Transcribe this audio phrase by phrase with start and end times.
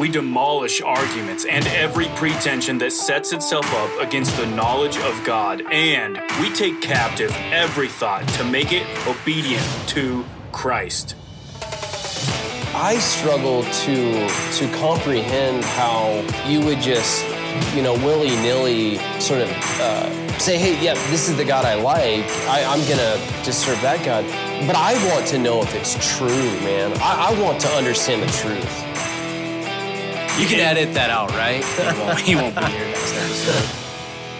[0.00, 5.60] we demolish arguments and every pretension that sets itself up against the knowledge of God,
[5.70, 11.16] and we take captive every thought to make it obedient to Christ.
[12.72, 17.22] I struggle to to comprehend how you would just,
[17.74, 21.74] you know, willy nilly sort of uh, say, "Hey, yeah, this is the God I
[21.74, 22.24] like.
[22.48, 24.24] I, I'm gonna just serve that God."
[24.66, 26.90] But I want to know if it's true, man.
[27.02, 28.89] I, I want to understand the truth.
[30.40, 31.62] You can edit that out, right?
[31.62, 33.76] He won't, he won't be here next episode.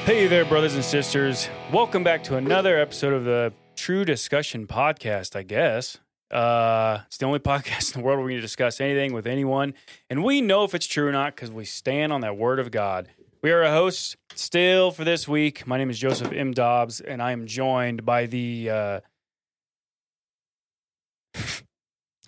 [0.06, 1.50] Hey there, brothers and sisters.
[1.70, 5.98] Welcome back to another episode of the True Discussion Podcast, I guess.
[6.30, 9.74] Uh, it's the only podcast in the world where we can discuss anything with anyone.
[10.08, 12.70] And we know if it's true or not because we stand on that word of
[12.70, 13.10] God.
[13.42, 15.66] We are a host still for this week.
[15.66, 16.52] My name is Joseph M.
[16.52, 18.70] Dobbs, and I am joined by the.
[18.70, 19.00] Uh,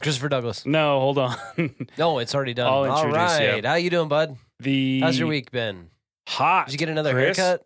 [0.03, 0.67] Christopher Douglas.
[0.67, 1.37] no, hold on.
[1.99, 2.67] No, it's already done.
[2.67, 3.65] I'll All introduce right.
[3.65, 4.37] How you doing, bud?
[4.61, 5.91] the How's your week been?
[6.29, 6.67] Hot.
[6.67, 7.37] Did you get another Chris?
[7.37, 7.65] haircut?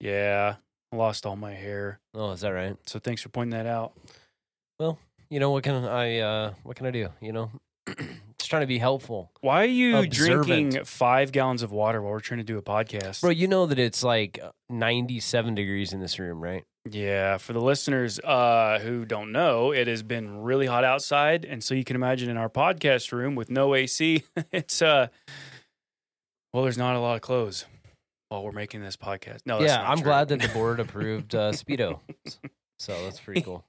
[0.00, 0.56] Yeah,
[0.92, 2.00] I lost all my hair.
[2.14, 2.76] Oh, is that right?
[2.86, 3.92] So thanks for pointing that out.
[4.80, 4.98] Well,
[5.30, 7.08] you know what can I uh what can I do?
[7.20, 7.50] You know?
[8.38, 9.30] Just trying to be helpful.
[9.40, 10.46] Why are you Observant.
[10.46, 13.20] drinking five gallons of water while we're trying to do a podcast?
[13.20, 16.64] Bro, you know that it's like 97 degrees in this room, right?
[16.90, 21.62] Yeah, for the listeners uh, who don't know, it has been really hot outside, and
[21.62, 25.06] so you can imagine in our podcast room with no AC, it's uh,
[26.52, 27.66] well, there's not a lot of clothes
[28.30, 29.40] while we're making this podcast.
[29.46, 30.04] No, that's yeah, I'm true.
[30.06, 32.00] glad that the board approved uh Speedo.
[32.80, 33.64] So that's pretty cool.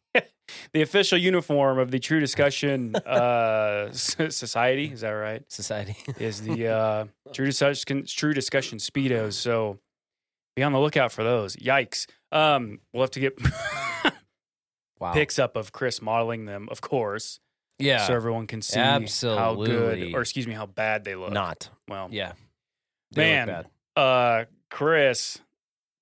[0.73, 5.44] the official uniform of the True Discussion uh, Society is that right?
[5.52, 5.95] Society.
[6.17, 9.34] Is the uh, True Discussion True Discussion Speedos?
[9.34, 9.78] So
[10.56, 11.56] be on the lookout for those.
[11.58, 12.08] Yikes!
[12.34, 13.38] Um, we'll have to get
[15.00, 15.14] Wow.
[15.14, 17.40] pics up of Chris modeling them, of course.
[17.80, 18.06] yeah.
[18.08, 21.70] so everyone can see how good or excuse me how bad they look Not.
[21.90, 22.34] well Yeah.
[23.12, 23.48] They look Man.
[23.48, 23.67] bad.
[24.02, 25.40] uh chris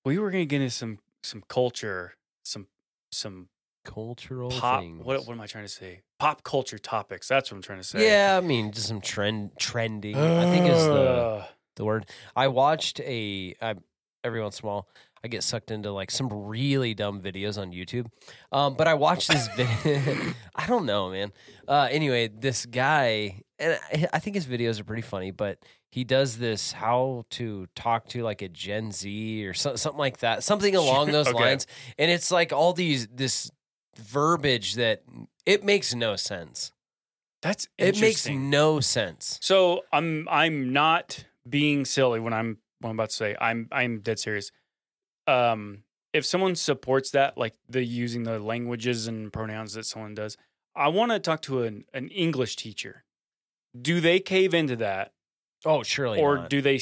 [0.05, 2.13] we were gonna get into some some culture
[2.43, 2.67] some
[3.11, 3.47] some
[3.83, 5.03] Cultural pop things.
[5.03, 7.83] what, what am i trying to say pop culture topics that's what i'm trying to
[7.83, 10.15] say Yeah, I mean, just some trend trending.
[10.15, 11.45] I think is the
[11.77, 12.05] the word.
[12.35, 13.75] I watched a I,
[14.23, 14.87] every once in a while
[15.23, 18.07] I get sucked into like some really dumb videos on YouTube.
[18.51, 20.33] Um, but I watched this video.
[20.55, 21.31] I don't know, man.
[21.67, 25.31] Uh, anyway, this guy, and I, I think his videos are pretty funny.
[25.31, 25.59] But
[25.91, 30.19] he does this how to talk to like a Gen Z or so, something like
[30.19, 31.37] that, something along those Okay.
[31.37, 31.67] lines.
[31.99, 33.51] And it's like all these this
[33.97, 35.03] verbiage that
[35.45, 36.71] it makes no sense.
[37.41, 39.37] that's It makes no sense.
[39.41, 43.99] so i'm i'm not being silly when i'm what i'm about to say i'm i'm
[43.99, 44.51] dead serious
[45.31, 45.83] um
[46.13, 50.37] if someone supports that like the using the languages and pronouns that someone does
[50.75, 53.03] i want to talk to an, an english teacher
[53.79, 55.11] do they cave into that
[55.63, 56.49] Oh, surely or not.
[56.49, 56.79] do they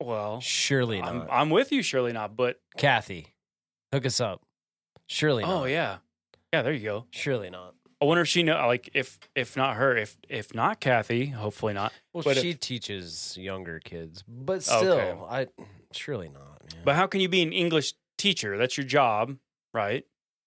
[0.00, 1.08] well surely not.
[1.08, 3.28] I'm, I'm with you surely not but Kathy,
[3.92, 4.42] hook us up.
[5.06, 5.62] Surely not.
[5.62, 5.96] oh yeah
[6.52, 7.74] yeah there you go Surely not.
[8.00, 11.72] i wonder if she know like if if not her if if not kathy hopefully
[11.72, 15.16] not Well, But if- she teaches younger kids, but still, Okay.
[15.30, 15.46] I
[15.92, 16.57] surely not.
[16.74, 16.82] Man.
[16.84, 18.56] but how can you be an english teacher?
[18.58, 19.36] That's your job
[19.74, 20.04] right?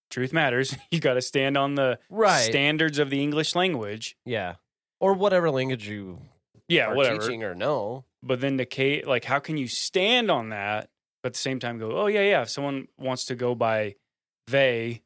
[0.10, 0.76] Truth matters.
[0.92, 4.18] You got to stand on the right, standards of the english language.
[4.26, 4.56] Yeah,
[5.00, 6.20] or whatever language you
[6.68, 7.20] yeah are whatever.
[7.20, 8.06] teaching or no.
[8.24, 10.90] but then the K, like how can you stand on that
[11.24, 13.96] but at the same time go oh yeah yeah if someone wants to go by
[14.48, 15.02] they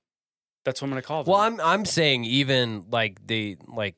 [0.63, 1.31] that's what i'm gonna call them.
[1.31, 3.95] Well, I'm I'm saying even like the like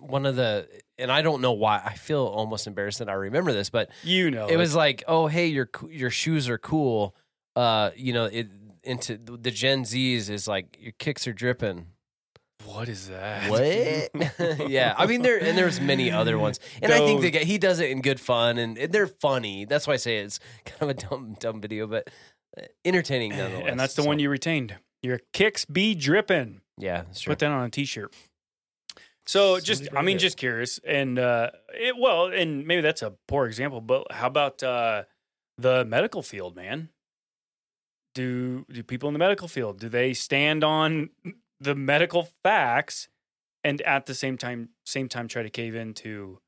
[0.00, 3.52] one of the and I don't know why I feel almost embarrassed that I remember
[3.52, 7.14] this, but you know it was like, oh hey, your your shoes are cool.
[7.56, 8.48] Uh, you know, it
[8.84, 11.86] into the Gen Zs is like your kicks are dripping.
[12.64, 13.60] what is that What?
[14.70, 17.58] yeah, I mean there and there's many other ones, and I think the guy, he
[17.58, 19.64] does it in good fun, and they're funny.
[19.64, 22.08] That's why I say it's kind of a dumb dumb video, but
[22.56, 23.66] uh, entertaining nonetheless.
[23.70, 27.32] and that's the So, one you retained your kicks be dripping Yeah, that's true.
[27.32, 28.12] put that on a t-shirt
[29.28, 33.46] so just i mean just curious and uh it, well and maybe that's a poor
[33.46, 35.04] example but how about uh
[35.58, 36.88] the medical field man?
[38.14, 41.10] Do do people in the medical field do they stand on
[41.60, 43.08] the medical facts
[43.64, 46.38] and at the same time same time try to cave into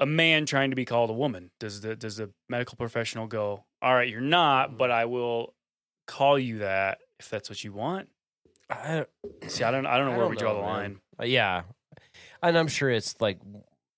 [0.00, 1.50] a man trying to be called a woman?
[1.58, 5.54] Does the does the medical professional go all right you're not but i will
[6.06, 8.08] call you that if that's what you want
[8.70, 9.04] I,
[9.48, 11.24] see i don't i don't know I where don't we draw know, the line uh,
[11.24, 11.62] yeah,
[12.42, 13.38] and I'm sure it's like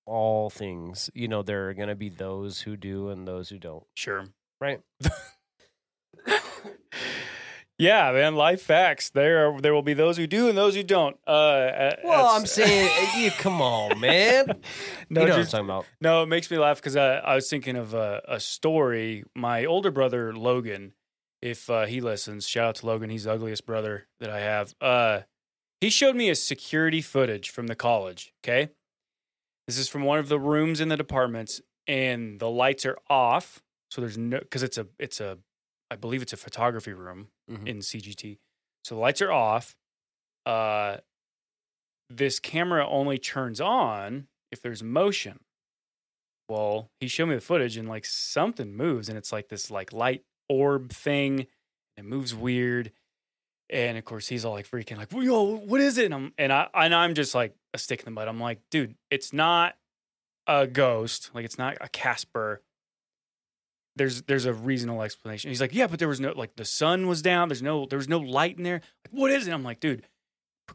[0.05, 1.09] all things.
[1.13, 3.85] You know, there are going to be those who do and those who don't.
[3.95, 4.25] sure
[4.59, 4.81] Right.
[7.79, 8.35] Yeah, man.
[8.35, 9.09] Life facts.
[9.09, 11.17] There are there will be those who do and those who don't.
[11.27, 14.45] Uh, uh, Well, I'm saying, uh, you come on, man.
[15.09, 15.85] no, you know what I'm talking about.
[15.99, 16.21] no.
[16.23, 19.23] It makes me laugh because I, I was thinking of a, a story.
[19.35, 20.93] My older brother Logan,
[21.43, 23.09] if uh, he listens, shout out to Logan.
[23.09, 24.73] He's the ugliest brother that I have.
[24.79, 25.21] Uh,
[25.81, 28.33] he showed me a security footage from the college.
[28.43, 28.69] Okay,
[29.67, 33.61] this is from one of the rooms in the departments, and the lights are off.
[33.91, 35.37] So there's no because it's a it's a
[35.91, 37.67] I believe it's a photography room Mhm.
[37.67, 38.39] in CGT.
[38.85, 39.75] So the lights are off.
[40.45, 40.97] Uh,
[42.09, 45.39] this camera only turns on if there's motion.
[46.49, 49.91] Well, he showed me the footage and like something moves and it's like this like
[49.93, 50.23] light
[50.53, 51.47] orb thing.
[51.97, 52.91] It moves weird.
[53.69, 56.05] And of course he's all like freaking like, yo, what is it?
[56.05, 58.27] And I'm and I and I'm just like a stick in the mud.
[58.27, 59.75] I'm like, dude, it's not
[60.47, 61.31] a ghost.
[61.33, 62.61] Like it's not a Casper.
[63.95, 65.49] There's there's a reasonable explanation.
[65.49, 67.49] He's like, yeah, but there was no like the sun was down.
[67.49, 68.81] There's no there was no light in there.
[69.05, 69.51] Like, what is it?
[69.51, 70.03] I'm like, dude,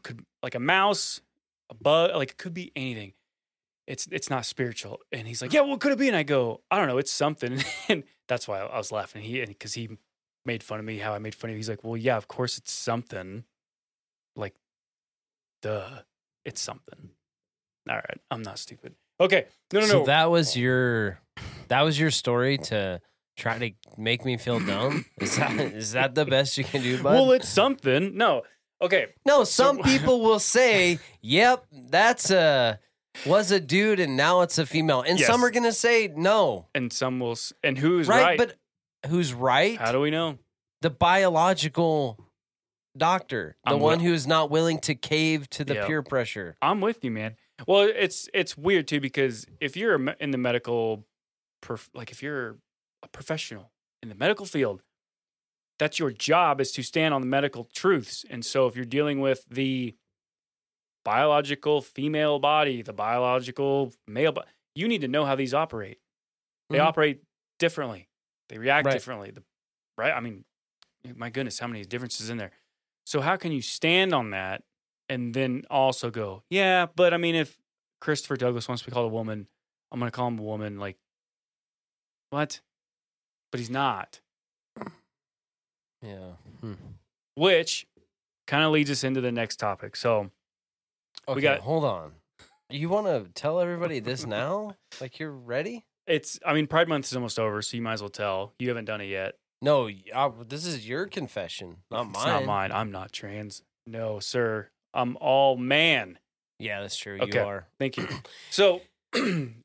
[0.03, 1.21] could like a mouse,
[1.69, 3.13] a bug, like it could be anything.
[3.89, 4.99] It's it's not spiritual.
[5.11, 6.07] And he's like, yeah, what could it be?
[6.07, 7.61] And I go, I don't know, it's something.
[7.89, 9.23] And that's why I was laughing.
[9.23, 9.89] He because he
[10.45, 11.53] made fun of me how I made fun of.
[11.53, 11.57] Him.
[11.57, 13.45] He's like, well, yeah, of course it's something.
[14.35, 14.53] Like,
[15.63, 16.03] duh,
[16.45, 17.09] it's something.
[17.89, 18.93] All right, I'm not stupid.
[19.19, 20.05] Okay, no, no, so no.
[20.05, 21.19] that was your
[21.69, 23.01] that was your story to
[23.35, 25.05] try to make me feel dumb.
[25.19, 27.15] Is that is that the best you can do, bud?
[27.15, 28.15] well, it's something.
[28.15, 28.43] No,
[28.83, 29.07] okay.
[29.25, 32.79] no, some people will say, "Yep, that's a
[33.25, 36.67] was a dude and now it's a female," and some are gonna say no.
[36.75, 37.37] And some will.
[37.63, 38.37] And who's right, right?
[38.37, 38.55] but
[39.09, 39.77] who's right?
[39.77, 40.37] how do we know?
[40.81, 42.17] the biological
[42.97, 45.87] doctor, the I'm one wi- who's not willing to cave to the Yep.
[45.87, 46.57] peer pressure.
[46.61, 47.35] I'm with you, man.
[47.67, 51.05] Well, it's it's weird too because if you're in the medical,
[51.61, 52.57] prof, like if you're
[53.03, 53.71] a professional
[54.01, 54.81] in the medical field,
[55.77, 58.25] that's your job is to stand on the medical truths.
[58.29, 59.95] And so, if you're dealing with the
[61.03, 65.99] biological female body, the biological male, body, you need to know how these operate.
[66.69, 66.85] They Mhm.
[66.85, 67.23] operate
[67.57, 68.09] differently.
[68.49, 68.93] They react Right.
[68.93, 69.31] differently.
[69.31, 69.43] The,
[69.97, 70.11] right?
[70.13, 70.45] I mean,
[71.15, 72.51] my goodness, how many differences in there?
[73.05, 74.63] So how can you stand on that
[75.07, 77.57] and then also go, yeah, but I mean, if
[78.01, 79.47] Christopher Douglas wants to be called a woman,
[79.91, 80.77] I'm going to call him a woman.
[80.77, 80.97] Like,
[82.29, 82.61] what?
[83.51, 84.21] But he's not.
[86.01, 86.33] Yeah.
[86.61, 86.73] Hmm.
[87.35, 87.87] Which
[88.47, 89.95] kind of leads us into the next topic.
[89.95, 90.31] So
[91.27, 92.13] Okay, got- hold on.
[92.71, 94.75] You want to tell everybody this now?
[95.01, 95.85] Like you're ready?
[96.07, 98.53] it's, I mean, Pride Month is almost over, so you might as well tell.
[98.59, 99.35] You haven't done it yet.
[99.61, 102.13] No, I- uh, this is your confession, not mine.
[102.15, 102.71] It's not mine.
[102.71, 103.61] I'm not trans.
[103.85, 104.69] No, sir.
[104.93, 106.17] I'm all man.
[106.59, 107.19] Yeah, that's true.
[107.21, 107.39] Okay.
[107.39, 107.67] You are.
[107.79, 108.07] Thank you.
[108.51, 108.81] So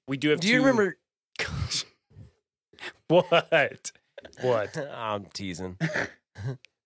[0.08, 0.40] we do have.
[0.40, 0.96] Do you remember?
[3.08, 3.90] what?
[4.42, 4.76] What?
[4.94, 5.78] I'm teasing.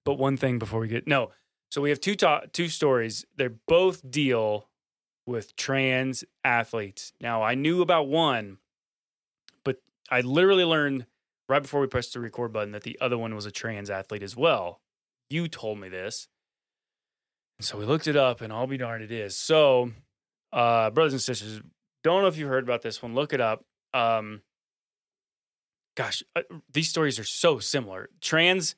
[0.05, 1.31] But one thing before we get no.
[1.71, 3.25] So we have two to- two stories.
[3.37, 4.69] They both deal
[5.27, 7.13] with trans athletes.
[7.21, 8.59] Now I knew about one,
[9.65, 11.07] but I literally learned
[11.49, 14.23] right before we pressed the record button that the other one was a trans athlete
[14.23, 14.81] as well.
[15.29, 16.29] You told me this.
[17.61, 19.37] So we looked it up, and I'll be darned, it is.
[19.37, 19.93] So,
[20.53, 21.61] uh, brothers and sisters,
[22.05, 23.15] don't know if you've heard about this one.
[23.15, 23.65] Look it up.
[23.93, 24.43] Um,
[25.97, 26.43] gosh, uh,
[26.73, 28.11] these stories are so similar.
[28.21, 28.77] Trans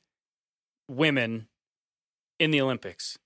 [0.89, 1.47] women
[2.41, 3.19] in the Olympics,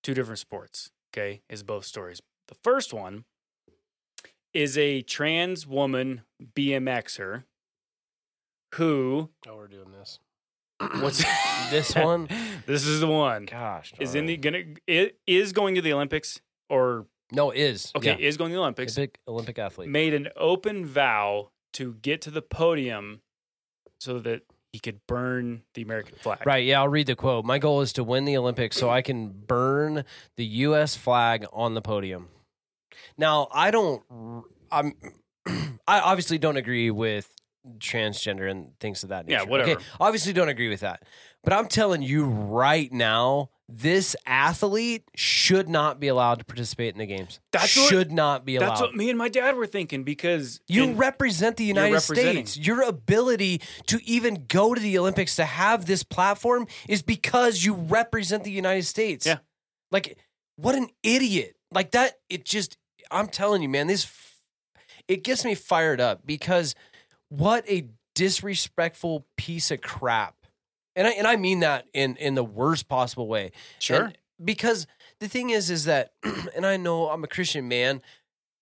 [0.00, 2.22] two different sports, okay, is both stories.
[2.46, 3.24] The first one
[4.54, 6.22] is a trans woman
[6.54, 7.42] BMXer
[8.76, 10.20] who Oh, we're doing this.
[11.00, 11.24] what's
[11.70, 12.28] This one?
[12.66, 13.46] This is the one.
[13.46, 18.16] Gosh, Is in the gonna it is going to the Olympics or no is okay,
[18.20, 18.28] yeah.
[18.28, 18.96] is going to the Olympics.
[18.96, 19.88] Olympic Olympic athlete.
[19.88, 23.22] Made an open vow to get to the podium
[23.98, 26.46] so that he could burn the American flag.
[26.46, 26.64] Right.
[26.64, 27.44] Yeah, I'll read the quote.
[27.44, 30.04] My goal is to win the Olympics so I can burn
[30.36, 30.96] the U.S.
[30.96, 32.28] flag on the podium.
[33.18, 34.02] Now, I don't.
[34.70, 34.94] I'm.
[35.86, 37.28] I obviously don't agree with
[37.78, 39.42] transgender and things of that nature.
[39.42, 39.72] Yeah, whatever.
[39.72, 41.02] Okay, obviously don't agree with that.
[41.42, 46.98] But I'm telling you right now, this athlete should not be allowed to participate in
[46.98, 47.38] the games.
[47.52, 48.68] That's what- should not be allowed.
[48.70, 52.00] That's what me and my dad were thinking because You represent the United.
[52.00, 52.56] States.
[52.58, 57.74] Your ability to even go to the Olympics to have this platform is because you
[57.74, 59.24] represent the United States.
[59.24, 59.38] Yeah.
[59.92, 60.18] Like,
[60.56, 61.56] what an idiot.
[61.72, 62.76] Like that, it just,
[63.10, 64.10] I'm telling you, man, this,
[65.08, 66.74] it gets me fired up because
[67.28, 70.34] what a disrespectful piece of crap.
[71.00, 73.52] And I, and I mean that in, in the worst possible way.
[73.78, 74.04] Sure.
[74.04, 74.86] And because
[75.18, 76.12] the thing is, is that,
[76.54, 78.02] and I know I'm a Christian man,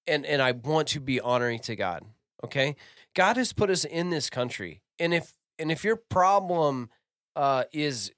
[0.07, 2.05] and and I want to be honoring to God.
[2.45, 2.77] Okay,
[3.17, 6.91] God has put us in this country, and if and if your problem
[7.35, 8.13] uh, is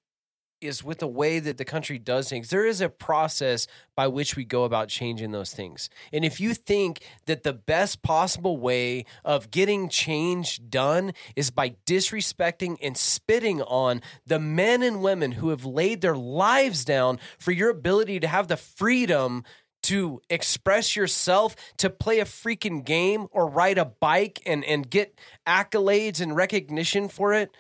[0.61, 2.51] is with the way that the country does things.
[2.51, 5.89] There is a process by which we go about changing those things.
[6.13, 11.77] And if you think that the best possible way of getting change done is by
[11.87, 17.53] disrespecting and spitting on the men and women who have laid their lives down for
[17.53, 19.45] your ability to have the freedom
[19.83, 25.19] to express yourself, to play a freaking game or ride a bike and, and get
[25.47, 27.51] accolades and recognition for it,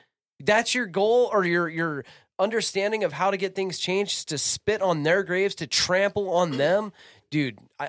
[0.40, 2.04] that's your goal or your your
[2.40, 6.52] understanding of how to get things changed to spit on their graves to trample on
[6.56, 6.92] them
[7.30, 7.88] dude i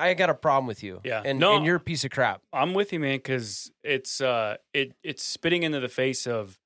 [0.00, 1.22] i, I got a problem with you Yeah.
[1.24, 1.56] and, No.
[1.56, 5.22] and you're a piece of crap I'm with you, man, because it's uh it it's
[5.24, 6.58] spitting into the face of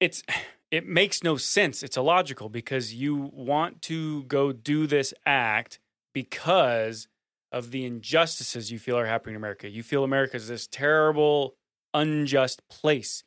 [0.00, 0.22] it's
[0.70, 1.82] it makes no sense.
[1.82, 5.78] It's illogical because you want to go do this act
[6.14, 7.08] because
[7.52, 9.68] of the injustices you feel are happening in America.
[9.68, 11.54] You feel America is this terrible,
[11.92, 13.22] unjust place.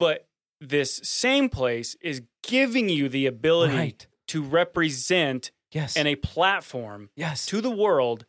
[0.00, 0.26] But
[0.60, 7.10] this same place is giving you the ability right to represent yes and a platform
[7.16, 8.24] yes to the world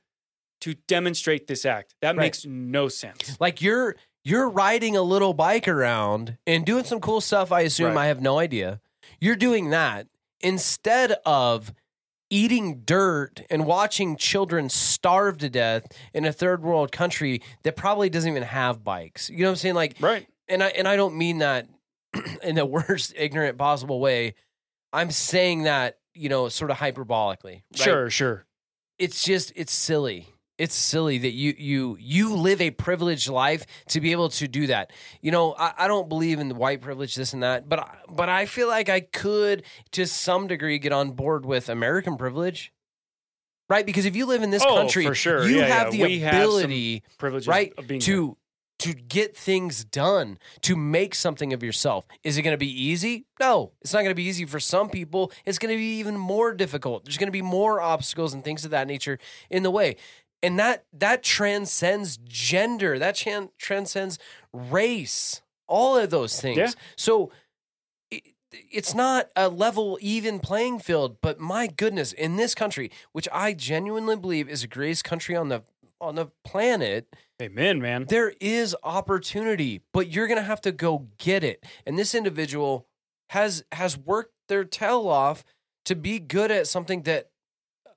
[0.62, 1.96] to demonstrate this act.
[2.02, 2.26] That Right.
[2.26, 3.38] makes no sense.
[3.40, 3.96] like you're
[4.26, 8.04] you're riding a little bike around and doing some cool stuff i assume Right.
[8.04, 8.82] i have no idea
[9.20, 10.08] you're doing that
[10.42, 11.74] instead of
[12.30, 18.10] eating dirt and watching children starve to death in a third world country that probably
[18.10, 20.28] doesn't even have bikes you know what i'm saying like Right.
[20.48, 21.68] and I and I don't mean that
[22.44, 24.36] in the worst ignorant possible way.
[24.92, 27.46] I'm saying that, you know, sort of hyperbolically.
[27.54, 27.64] right?
[27.76, 28.46] Sure, sure.
[28.98, 30.28] It's just it's silly.
[30.58, 34.68] It's silly that you you you live a privileged life to be able to do
[34.68, 34.92] that.
[35.22, 37.98] You know, I, I don't believe in the white privilege, this and that, but I-
[38.10, 42.74] but I feel like I could to some degree get on board with American privilege.
[43.70, 43.86] Right?
[43.86, 45.48] Because if you live in this Oh, country, for sure.
[45.48, 46.06] you Yeah, have yeah.
[46.08, 48.34] the We have ability Privileges right of being here.
[48.80, 52.08] To get things done to make something of yourself.
[52.24, 53.26] Is it going to be easy?
[53.40, 53.72] No.
[53.82, 55.32] It's not going to be easy for some people.
[55.46, 57.06] It's going to be even more difficult.
[57.06, 59.20] There's going to be more obstacles and things of that nature
[59.50, 59.98] in the way.
[60.42, 62.98] And that that transcends gender.
[62.98, 64.18] That chan- transcends
[64.54, 65.42] race.
[65.68, 66.58] All of those things.
[66.58, 66.70] Yeah.
[66.96, 67.32] so
[68.10, 73.28] it, it's not a level even playing field but my goodness in this country which
[73.32, 75.62] i genuinely believe is the greatest country on the
[76.02, 77.08] on the planet
[77.42, 78.06] Amen, man.
[78.10, 81.64] there is opportunity, but you're going to have to go get it.
[81.86, 82.88] And this individual
[83.30, 85.44] has has worked their tail off
[85.86, 87.30] to be good at something that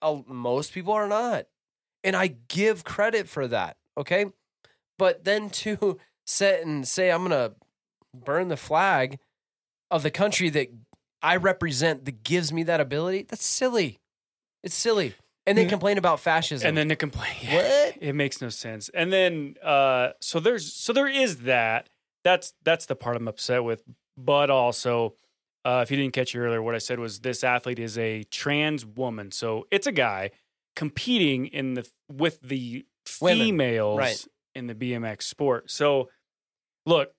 [0.01, 1.47] uh, most people are not.
[2.05, 4.27] And I give credit for that, okay?
[4.99, 7.55] But then to sit and say I'm going to
[8.15, 9.19] burn the flag
[9.91, 10.69] of the country that
[11.23, 14.01] I represent that gives me that ability, that's silly.
[14.63, 15.15] It's silly.
[15.47, 15.71] And then Mhm.
[15.71, 16.69] complain about fascism.
[16.69, 17.35] And then to complain.
[17.51, 17.97] What?
[18.01, 18.89] It makes no sense.
[18.91, 21.89] And then uh so there's so there is that.
[22.25, 23.83] That's that's the part I'm upset with.
[24.17, 25.17] But also,
[25.65, 28.23] uh if you didn't catch it earlier, what I said was this athlete is a
[28.25, 29.33] trans woman.
[29.33, 30.31] So it's a guy
[30.77, 32.87] competing in the with the
[33.21, 33.39] Women.
[33.47, 34.27] females Right.
[34.55, 35.71] in the BMX sport.
[35.71, 36.09] So
[36.87, 37.13] look,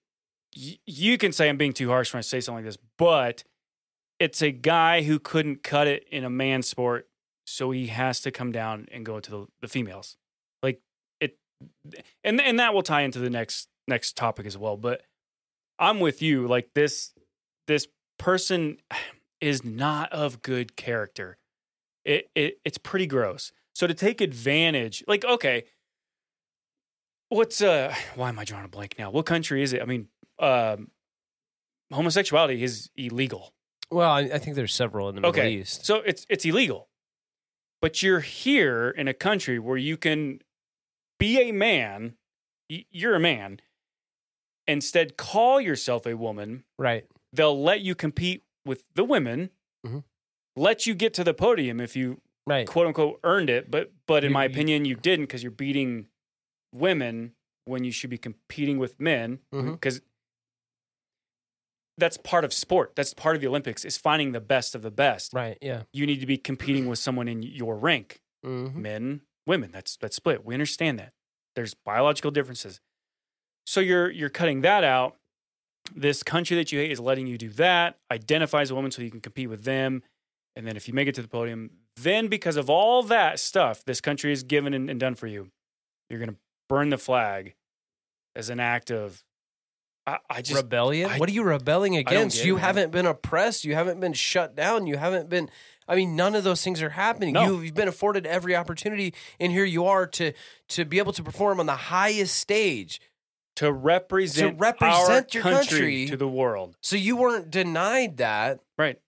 [0.55, 3.43] y- you can say I'm being too harsh when I say something like this, but
[4.19, 7.09] it's a guy who couldn't cut it in a man sport,
[7.45, 10.17] so he has to come down and go to the, the females.
[10.61, 10.81] Like
[11.19, 11.37] it,
[12.23, 14.77] and and that will tie into the next next topic as well.
[14.77, 15.01] But
[15.79, 16.47] I'm with you.
[16.47, 17.13] Like this
[17.67, 18.77] this person
[19.41, 21.37] is not of good character.
[22.05, 23.51] It, it it's pretty gross.
[23.75, 25.63] So to take advantage, like okay,
[27.29, 29.11] what's uh why am I drawing a blank now?
[29.11, 29.81] What country is it?
[29.81, 30.07] I mean,
[30.39, 30.89] um,
[31.91, 33.53] homosexuality is illegal.
[33.91, 35.85] well, I, I think there's several in the Middle Okay, East.
[35.85, 36.89] so it's it's illegal.
[37.83, 40.39] But you're here in a country where you can
[41.19, 42.13] be a man.
[42.69, 43.59] You're a man.
[44.69, 46.63] Instead, call yourself a woman.
[46.79, 47.05] Right.
[47.33, 49.49] They'll let you compete with the women.
[49.85, 50.05] Mhm.
[50.55, 52.65] Let you get to the podium if you Right.
[52.65, 53.69] quote unquote earned it.
[53.69, 56.07] But but in You- my opinion, you didn't because you're beating
[56.73, 57.35] women
[57.65, 59.39] when you should be competing with men.
[59.51, 60.01] Because
[61.97, 62.93] that's part of sport.
[62.95, 65.57] That's part of the Olympics is finding the best of the best Right.
[65.61, 65.83] Yeah.
[65.93, 68.81] you need to be competing with someone in your rank Mm-hmm.
[68.81, 71.13] men women that's that's split we understand that
[71.55, 72.81] there's biological differences
[73.65, 75.15] so you're you're cutting that out
[75.95, 79.09] this country that you hate is letting you do that identifies a woman so you
[79.09, 80.03] can compete with them
[80.57, 83.81] and then if you make it to the podium then because of all that stuff
[83.85, 85.47] this country is given and, and done for you
[86.09, 87.53] you're going to burn the flag
[88.35, 89.23] as an act of
[90.05, 91.09] i, I just Rebellion?
[91.09, 92.43] I- what are you rebelling against?
[92.43, 93.65] You it, haven't been oppressed.
[93.65, 94.87] You haven't been shut down.
[94.87, 95.49] You haven't been.
[95.87, 97.33] I mean, none of those things are happening.
[97.33, 97.45] No.
[97.45, 100.33] You've, you've been afforded every opportunity, and here you are to
[100.69, 103.01] to be able to perform on the highest stage.
[103.57, 106.05] to represent, to represent our your country, country.
[106.07, 108.59] to the world So you weren't denied that.
[108.77, 108.99] right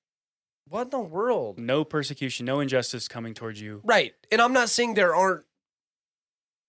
[0.68, 1.60] what in the world?
[1.60, 3.82] No persecution, no injustice coming towards you.
[3.84, 4.14] Right.
[4.32, 5.46] And I'm not saying there aren't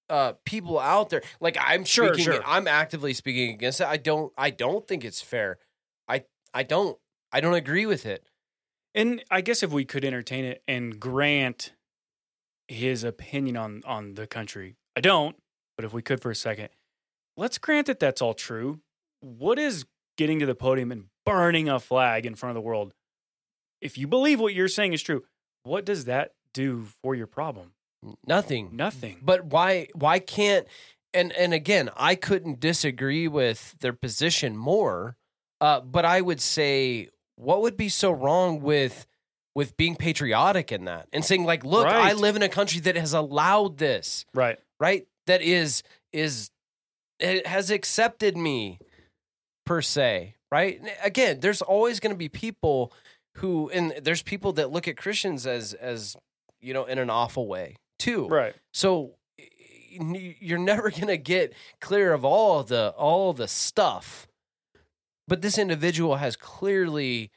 [0.08, 2.42] uh people out there like I'm Sure, speaking sure.
[2.46, 3.86] I'm actively speaking against it.
[3.86, 5.58] I don't I don't think it's fair.
[6.08, 6.98] I I don't
[7.32, 8.24] I don't agree with it.
[8.94, 11.72] And I guess if we could entertain it and grant
[12.68, 15.36] his opinion on on the country, I don't.
[15.76, 16.70] But if we could for a second,
[17.36, 18.80] let's grant that that's all true.
[19.20, 19.84] What is
[20.16, 22.94] getting to the podium and burning a flag in front of the world?
[23.82, 25.24] If you believe what you're saying is true,
[25.64, 27.72] what does that do for your problem?
[28.26, 28.70] Nothing.
[28.72, 29.18] Nothing.
[29.22, 30.66] But why why can't
[31.14, 35.16] and and again, I couldn't disagree with their position more.
[35.60, 39.06] Uh, but I would say what would be so wrong with
[39.54, 42.94] with being patriotic in that and saying like, look, I live in a country that
[42.96, 44.58] has allowed this, right.
[44.78, 45.06] right?
[45.26, 45.82] That is
[46.12, 46.50] is
[47.18, 48.78] it has accepted me
[49.64, 50.78] per se, right?
[50.78, 52.92] And Again, there's always going to be people
[53.36, 56.16] who and there's people that look at Christians as as
[56.60, 58.28] you know in an awful way too.
[58.28, 58.54] Right.
[58.72, 64.26] So eh, you're never going to get clear of all the all the stuff.
[65.28, 67.32] But this individual has clearly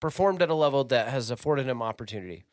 [0.00, 2.44] performed at a level that has afforded him opportunity.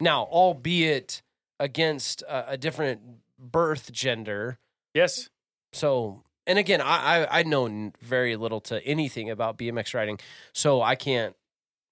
[0.00, 1.22] Now, albeit
[1.58, 3.00] against a, a different
[3.38, 4.58] birth gender.
[4.94, 5.30] Yes.
[5.72, 10.18] So, and again, I, I I know very little to anything about BMX riding,
[10.52, 11.34] so I can't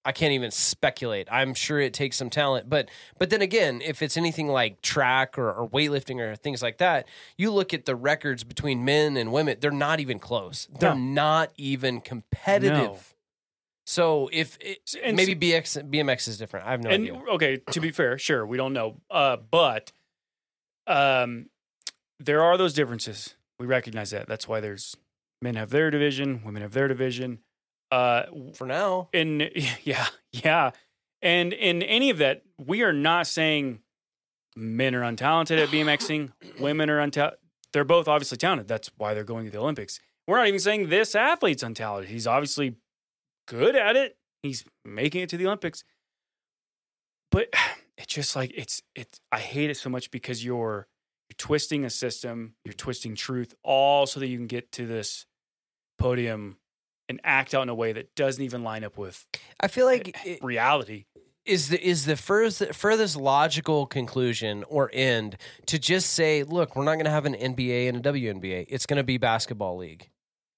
[0.07, 1.27] I can't even speculate.
[1.29, 5.37] I'm sure it takes some talent, but but then again, if it's anything like track
[5.37, 9.33] or, or weightlifting or things like that, you look at the records between men and
[9.33, 10.67] women; they're not even close.
[10.79, 11.01] They're No.
[11.01, 12.73] not even competitive.
[12.73, 12.97] No.
[13.85, 17.21] So if it, And maybe BX BMX is different, I have no and idea.
[17.33, 19.01] okay, to be fair, sure, we don't know.
[19.11, 19.91] Uh, but
[20.87, 21.47] um,
[22.19, 23.35] there are those differences.
[23.59, 24.27] We recognize that.
[24.27, 24.95] That's why there's
[25.41, 27.39] men have their division, women have their division.
[27.89, 29.49] Uh, For now, in
[29.83, 30.71] yeah, yeah,
[31.21, 33.79] and in any of that, we are not saying
[34.55, 37.35] men are untalented at BMXing, women are untalented.
[37.73, 38.67] They're both obviously talented.
[38.67, 39.99] That's why they're going to the Olympics.
[40.25, 42.05] We're not even saying this athlete's untalented.
[42.05, 42.75] He's obviously
[43.47, 44.17] good at it.
[44.43, 45.83] He's making it to the Olympics.
[47.31, 47.53] But
[47.97, 50.87] it's just like it's it's I hate it so much because you're
[51.29, 55.25] you're twisting a system, you're twisting truth all so that you can get to this
[55.97, 56.57] podium
[57.09, 59.25] and act out in a way that doesn't even line up with
[59.59, 61.05] I feel like it, reality.
[61.45, 66.83] is the is the furthest furthest logical conclusion or end to just say, look, we're
[66.83, 68.65] not going to have an NBA and a WNBA.
[68.69, 70.09] It's going to be basketball league.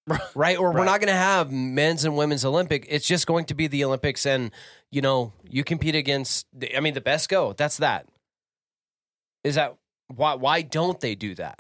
[0.34, 0.58] Right?
[0.58, 2.88] Or we're not going to have men's and women's Olympic.
[2.90, 4.50] It's just going to be the Olympics and,
[4.92, 7.54] you know, you compete against the, I mean the best go.
[7.54, 8.08] That's that.
[9.44, 9.76] Is that
[10.08, 11.60] why why don't they do that?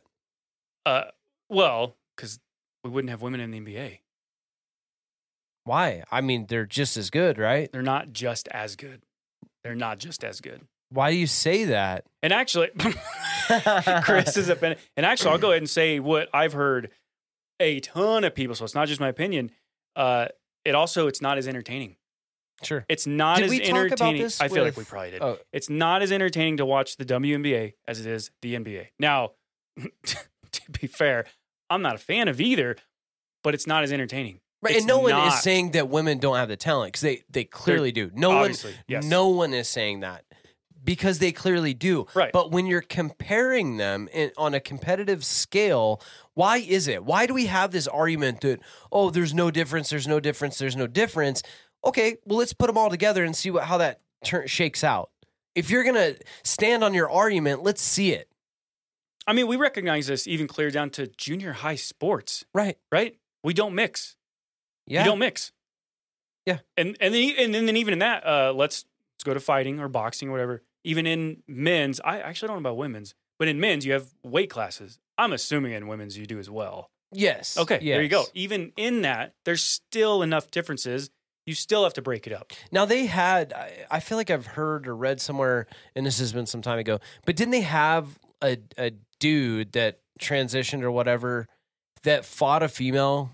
[0.84, 1.04] Uh,
[1.48, 2.40] well, because
[2.84, 4.00] we wouldn't have women in the NBA.
[5.64, 6.04] Why?
[6.12, 7.72] I mean, they're just as good, right?
[7.72, 9.02] They're not just as good.
[9.64, 10.62] They're not just as good.
[10.92, 12.06] Why do you say that?
[12.24, 12.70] And actually,
[14.04, 14.80] Chris is offended.
[14.98, 16.90] And actually, I'll go ahead and say what I've heard
[17.60, 18.56] a ton of people.
[18.56, 19.52] So it's not just my opinion.
[19.96, 20.28] Uh,
[20.66, 21.96] it also it's not as entertaining.
[22.64, 22.86] Sure.
[22.90, 24.22] It's not Did as we talk about entertaining.
[24.24, 25.22] this I feel like we probably did.
[25.22, 28.88] Oh, It's not as entertaining to watch the WNBA as it is the NBA.
[29.00, 29.32] Now,
[29.78, 31.26] to be fair,
[31.70, 32.76] I'm not a fan of either,
[33.44, 34.40] but it's not as entertaining.
[34.62, 37.24] Right, It's and no one is saying that women don't have the talent because they
[37.30, 38.12] they clearly do.
[38.14, 38.54] No one,
[38.88, 39.06] yes.
[39.06, 40.26] no one is saying that
[40.84, 42.08] because they clearly do.
[42.14, 42.32] Right.
[42.34, 46.02] But when you're comparing them in, on a competitive scale,
[46.34, 47.06] why is it?
[47.06, 48.60] Why do we have this argument that
[48.92, 51.42] oh, there's no difference, there's no difference, there's no difference?
[51.86, 55.10] Okay, well, let's put them all together and see what how that turn shakes out.
[55.56, 58.30] If you're gonna stand on your argument, let's see it.
[59.26, 62.78] I mean, we recognize this even clear down to junior high sports, Right.
[62.92, 63.16] right?
[63.44, 64.16] We don't mix.
[64.90, 65.04] Yeah.
[65.04, 65.52] You don't mix.
[66.46, 66.60] Yeah.
[66.78, 69.88] And and then and then even in that, uh, let's let's go to fighting or
[69.88, 70.64] boxing or whatever.
[70.84, 74.50] Even in men's, I actually don't know about women's, but in men's you have weight
[74.50, 74.98] classes.
[75.18, 76.90] I'm assuming in women's you do as well.
[77.12, 77.58] yes.
[77.58, 78.26] Okay, there you go.
[78.34, 81.10] Even in that, there's still enough differences.
[81.46, 82.54] You still have to break it up.
[82.72, 86.32] Now they had, I- I feel like I've heard or read somewhere, and this has
[86.32, 91.46] been some time ago, but didn't they have a a dude that transitioned or whatever
[92.04, 93.32] that fought a female?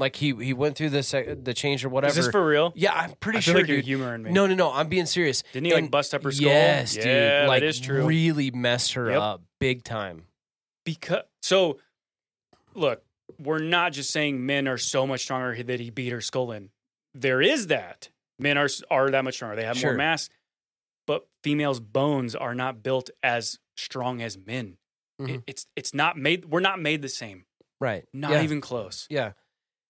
[0.00, 2.10] Like he he went through the sec- the change or whatever.
[2.10, 2.72] Is this for real?
[2.74, 3.84] yeah, I'm pretty I feel sure, like you're dude.
[3.86, 4.30] humoring me.
[4.32, 4.72] No, no, no.
[4.72, 5.42] I'm being serious.
[5.52, 6.48] Didn't he like And- bust up her skull?
[6.48, 7.04] Yes, dude.
[7.04, 8.06] Yeah, like that is true.
[8.06, 9.20] really messed her Yep.
[9.20, 10.24] up big time.
[10.84, 11.78] because so
[12.74, 13.02] look
[13.38, 16.70] we're not just saying men are so much stronger that he beat her skull in
[17.14, 18.08] there is that
[18.38, 19.90] men are are that much stronger they have Sure.
[19.90, 20.28] more mass
[21.06, 24.78] but females bones are not built as strong as men
[25.18, 25.42] It- Mhm.
[25.46, 27.44] it's it's not made we're not made the same
[27.80, 28.04] Right.
[28.12, 28.42] not yeah.
[28.42, 29.32] even close Yeah.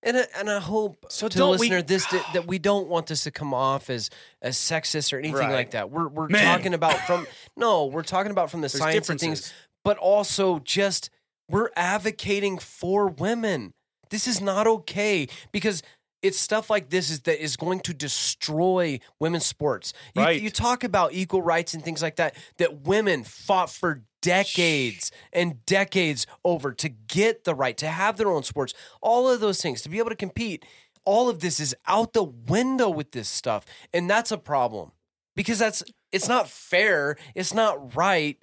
[0.02, 2.58] And I, and I hope So to the don't we- listener this that, that we
[2.58, 4.08] don't want this to come off as
[4.40, 5.52] as sexist or anything Right.
[5.52, 5.90] like that.
[5.90, 6.44] We're we're Men.
[6.44, 9.52] talking about from no, we're talking about from the There's science of things,
[9.84, 11.10] but also just
[11.48, 13.74] we're advocating for women.
[14.10, 15.82] This is not okay because
[16.22, 19.92] it's stuff like this is that is going to destroy women's sports.
[20.14, 20.40] You, Right.
[20.40, 25.64] you talk about equal rights and things like that that women fought for decades and
[25.66, 28.74] decades over to get the right to have their own sports.
[29.00, 30.64] All of those things to be able to compete.
[31.04, 34.92] All of this is out the window with this stuff, and that's a problem
[35.34, 37.16] because that's it's not fair.
[37.34, 38.36] It's not right.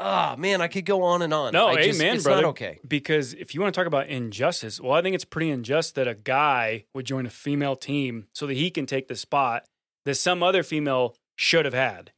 [0.00, 1.52] Ah, man, I could go on and on.
[1.52, 2.42] No, I just- amen, it's brother.
[2.42, 2.78] not okay.
[2.86, 6.06] Because if you want to talk about injustice, well, I think it's pretty unjust that
[6.06, 9.64] a guy would join a female team so that he can take the spot
[10.04, 12.12] that some other female should have had.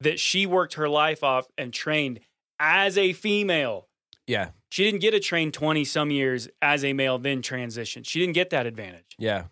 [0.00, 2.20] That she worked her life off and trained
[2.58, 3.88] as a female.
[4.26, 8.02] Yeah, She didn't get to train 20 some years as a male, then transition.
[8.02, 9.14] She didn't get that advantage.
[9.18, 9.44] yeah.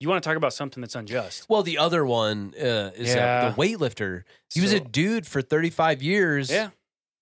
[0.00, 1.46] You want to talk about something that's unjust.
[1.48, 3.44] Well, the other one uh, is Yeah.
[3.46, 4.24] uh, the weightlifter.
[4.52, 6.50] He was a dude for 35 years.
[6.50, 6.70] Yeah.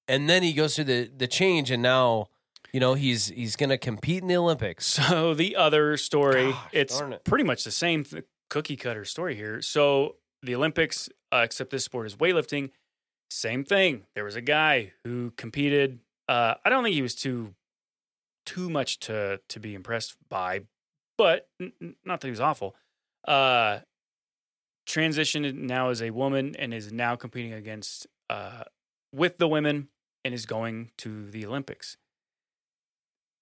[0.08, 2.28] and then he goes through the the change, and now
[2.72, 4.98] you know he's he's going to compete in the Olympics.
[5.08, 7.22] So the other story, Gosh, it's it.
[7.24, 9.60] pretty much the same th- cookie cutter story here.
[9.60, 12.70] So the Olympics, uh, except this sport is weightlifting,
[13.30, 14.06] same thing.
[14.14, 16.00] There was a guy who competed.
[16.28, 17.54] Uh, I don't think he was too
[18.46, 20.62] too much to to be impressed by,
[21.16, 22.74] but n- not that he was awful.
[23.26, 23.80] Uh,
[24.88, 28.64] transitioned now as a woman and is now competing against uh,
[29.12, 29.88] with the women
[30.24, 31.96] and is going to the Olympics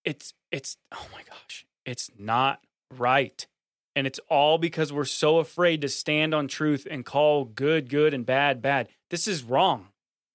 [0.08, 2.60] it's it's oh my gosh it's not
[2.96, 3.46] right
[3.98, 8.14] and it's all because we're so afraid to stand on truth and call good good
[8.14, 8.88] and bad bad.
[9.10, 9.88] This is wrong.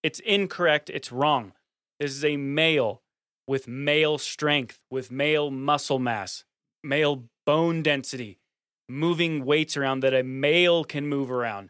[0.04, 0.90] It's incorrect.
[0.90, 1.54] It's wrong.
[1.98, 3.04] This is a male
[3.48, 6.44] with male strength with male muscle mass
[6.84, 8.38] male bone density
[8.90, 11.70] moving weights around that a male can move around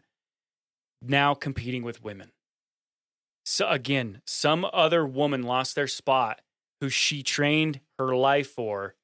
[1.00, 2.32] now competing with women.
[3.44, 6.40] So again some other woman lost their spot
[6.80, 8.96] who she trained her life for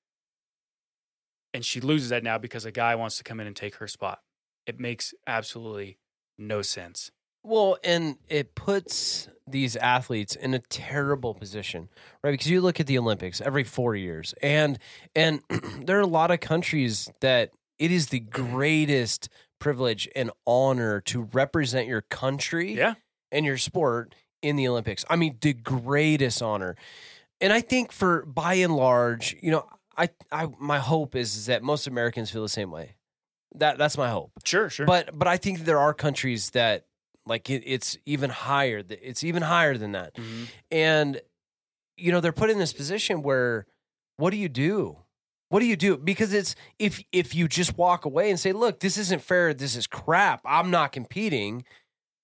[1.53, 3.89] and she loses that now because a guy wants to come in and take her
[3.89, 4.21] spot
[4.67, 5.99] it makes absolutely
[6.39, 7.11] no sense
[7.43, 11.89] Well, and it puts these athletes in a terrible position,
[12.23, 12.31] right?
[12.33, 14.79] Because you look at the Olympics every four years, and
[15.15, 15.41] and
[15.87, 21.23] there are a lot of countries that it is the greatest privilege and honor to
[21.33, 22.95] represent your country yeah
[23.33, 25.05] and your sport in the Olympics.
[25.09, 26.77] I mean, the greatest honor.
[27.41, 29.67] And I think for by and large, you know,
[30.01, 32.97] I, I my hope is, is that most Americans feel the same way.
[33.57, 34.31] That that's my hope.
[34.45, 36.87] sure sure But but I think there are countries that
[37.27, 38.83] like it, it's even higher.
[38.89, 40.15] It's even higher than that.
[40.15, 40.47] Mhm.
[40.71, 41.21] And
[41.97, 43.67] you know, they're put in this position where
[44.17, 44.97] what do you do?
[45.49, 45.97] What do you do?
[45.97, 49.53] Because it's if if you just walk away and say, "Look, this isn't fair.
[49.53, 50.41] This is crap.
[50.45, 51.65] I'm not competing."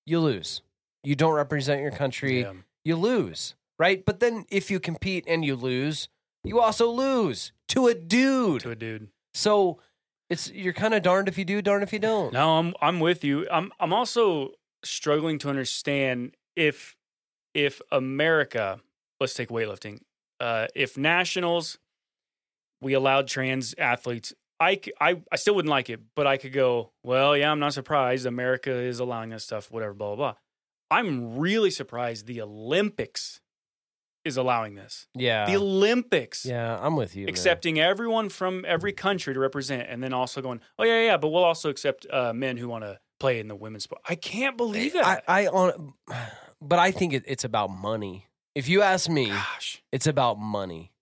[0.06, 0.62] You lose.
[1.02, 2.42] You don't represent your country.
[2.42, 2.52] Yeah.
[2.84, 4.04] You lose, right?
[4.04, 6.08] But then if you compete and you lose,
[6.46, 8.62] you also lose to a dude.
[8.62, 9.80] to a dude So
[10.30, 12.32] it's you're kind of darned if you do, darned if you don't.
[12.32, 13.46] No, I'm I'm with you.
[13.50, 14.52] I'm I'm also
[14.84, 16.96] struggling to understand if
[17.54, 18.80] if America,
[19.20, 20.00] let's take weightlifting,
[20.40, 21.78] uh, if nationals
[22.82, 26.92] we allowed trans athletes, I, I, I still wouldn't like it, but I could go,
[27.02, 28.26] well, yeah, I'm not surprised.
[28.26, 30.34] America is allowing this stuff, whatever, blah blah blah.
[30.90, 33.40] I'm really surprised the Olympics
[34.26, 35.06] is allowing this.
[35.14, 35.46] Yeah.
[35.46, 37.22] The Olympics yeah, I'm with you.
[37.22, 37.28] man.
[37.28, 41.28] accepting everyone from every country to represent, and then also going, oh yeah, yeah, but
[41.28, 44.02] we'll also accept uh, men who want to play in the women's sport.
[44.08, 45.22] I can't believe that.
[45.28, 45.94] I, I on,
[46.60, 48.26] but I think it, it's about money.
[48.54, 50.92] If you ask me, Gosh, it's about money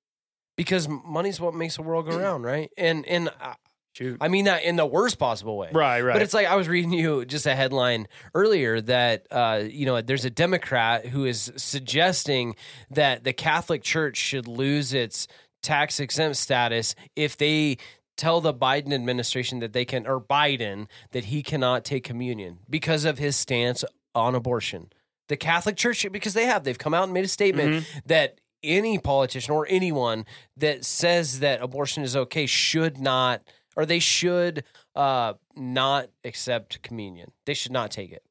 [0.56, 2.70] because money's what makes the world go round, right?
[2.76, 3.54] And and I,
[3.94, 5.70] shoot, I mean that in the worst possible way.
[5.72, 6.12] right, right.
[6.12, 10.00] But it's like I was reading you just a headline earlier that uh, you know
[10.00, 12.54] there's a Democrat who is suggesting
[12.90, 15.26] that the Catholic Church should lose its
[15.62, 17.78] tax exempt status if they
[18.16, 23.04] tell the Biden administration that they can or Biden that he cannot take communion because
[23.04, 24.92] of his stance on abortion.
[25.28, 28.98] The Catholic Church because they have they've come out and made a statement that any
[28.98, 30.24] politician or anyone
[30.56, 33.42] that says that abortion is okay should not
[33.76, 37.32] or they should uh, not accept communion.
[37.46, 38.22] They should not take it.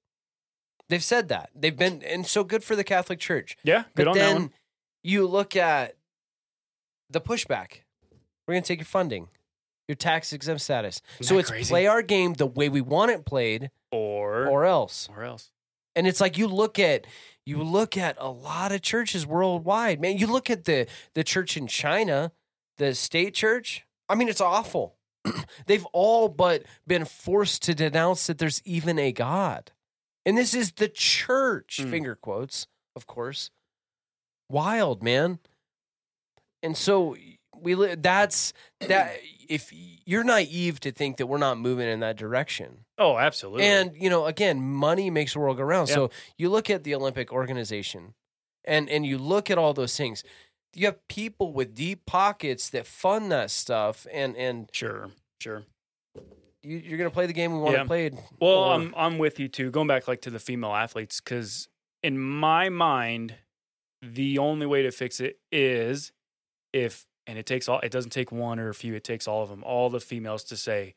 [0.89, 1.49] They've said that.
[1.55, 3.57] They've been and so good for the Catholic Church.
[3.63, 4.53] yeah, good But on that then one.
[5.03, 5.95] you look at
[7.09, 7.81] the pushback.
[8.47, 9.29] We're going to take your funding,
[9.87, 11.01] your tax exempt status.
[11.21, 11.69] so that it's crazy?
[11.71, 15.07] play our game the way we want it played, Or or else.
[15.15, 15.49] or else.
[15.95, 17.05] And it's like you look at
[17.45, 20.01] you look at a lot of churches worldwide.
[20.01, 22.31] Man, you look at the the church in China,
[22.77, 23.85] the state church.
[24.09, 24.95] I mean, it's awful.
[25.67, 29.71] They've all but been forced to denounce that there's even a God.
[30.25, 31.89] And this is the church, Mm.
[31.89, 33.49] finger quotes, of course.
[34.49, 35.39] Wild, man.
[36.61, 37.15] And so
[37.55, 38.53] we li- that's
[38.87, 39.17] that
[39.49, 39.71] if
[40.05, 42.85] you're naive to think that we're not moving in that direction.
[42.97, 43.63] Oh, absolutely.
[43.65, 45.89] And you know, again, money makes the world go round.
[45.89, 45.95] Yeah.
[45.95, 48.13] So you look at the Olympic organization,
[48.65, 50.23] and and you look at all those things.
[50.75, 55.63] You have people with deep pockets that fund that stuff, and and sure, sure.
[56.63, 57.83] you, you're going to play the game we want Yeah.
[57.83, 58.11] to play.
[58.39, 59.69] Well, or- I'm I'm with you too.
[59.71, 61.67] Going back like to the female athletes, because
[62.01, 63.35] in my mind,
[64.01, 66.11] the only way to fix it is
[66.73, 67.79] if, and it takes all.
[67.81, 68.95] It doesn't take one or a few.
[68.95, 70.95] It takes all of them, all the females, to say,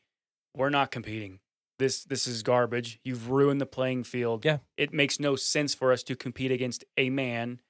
[0.55, 1.39] "We're not competing.
[1.77, 2.99] This this is garbage.
[3.03, 4.43] You've ruined the playing field.
[4.43, 4.57] Yeah.
[4.75, 7.61] it makes no sense for us to compete against a man."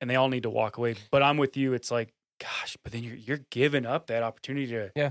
[0.00, 0.94] And they all need to walk away.
[1.10, 1.74] But I'm with you.
[1.74, 5.10] It's like, gosh, but then you're you're giving up that opportunity to, Yeah.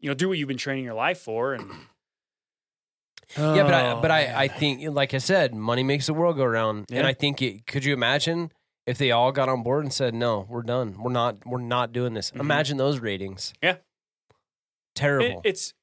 [0.00, 1.70] you know, do what you've been training your life for, and
[3.36, 4.42] yeah, but I, Oh, but I.
[4.44, 7.66] I think, like I said, money makes the world go round, and I think it.
[7.66, 8.50] Could you imagine
[8.86, 10.96] if they all got on board and said, "No, we're done.
[11.00, 11.46] We're not.
[11.46, 12.40] We're not doing this." Mhm.
[12.40, 13.52] Imagine those ratings.
[13.62, 13.76] Yeah.
[14.96, 15.40] terrible.
[15.44, 15.74] It- it's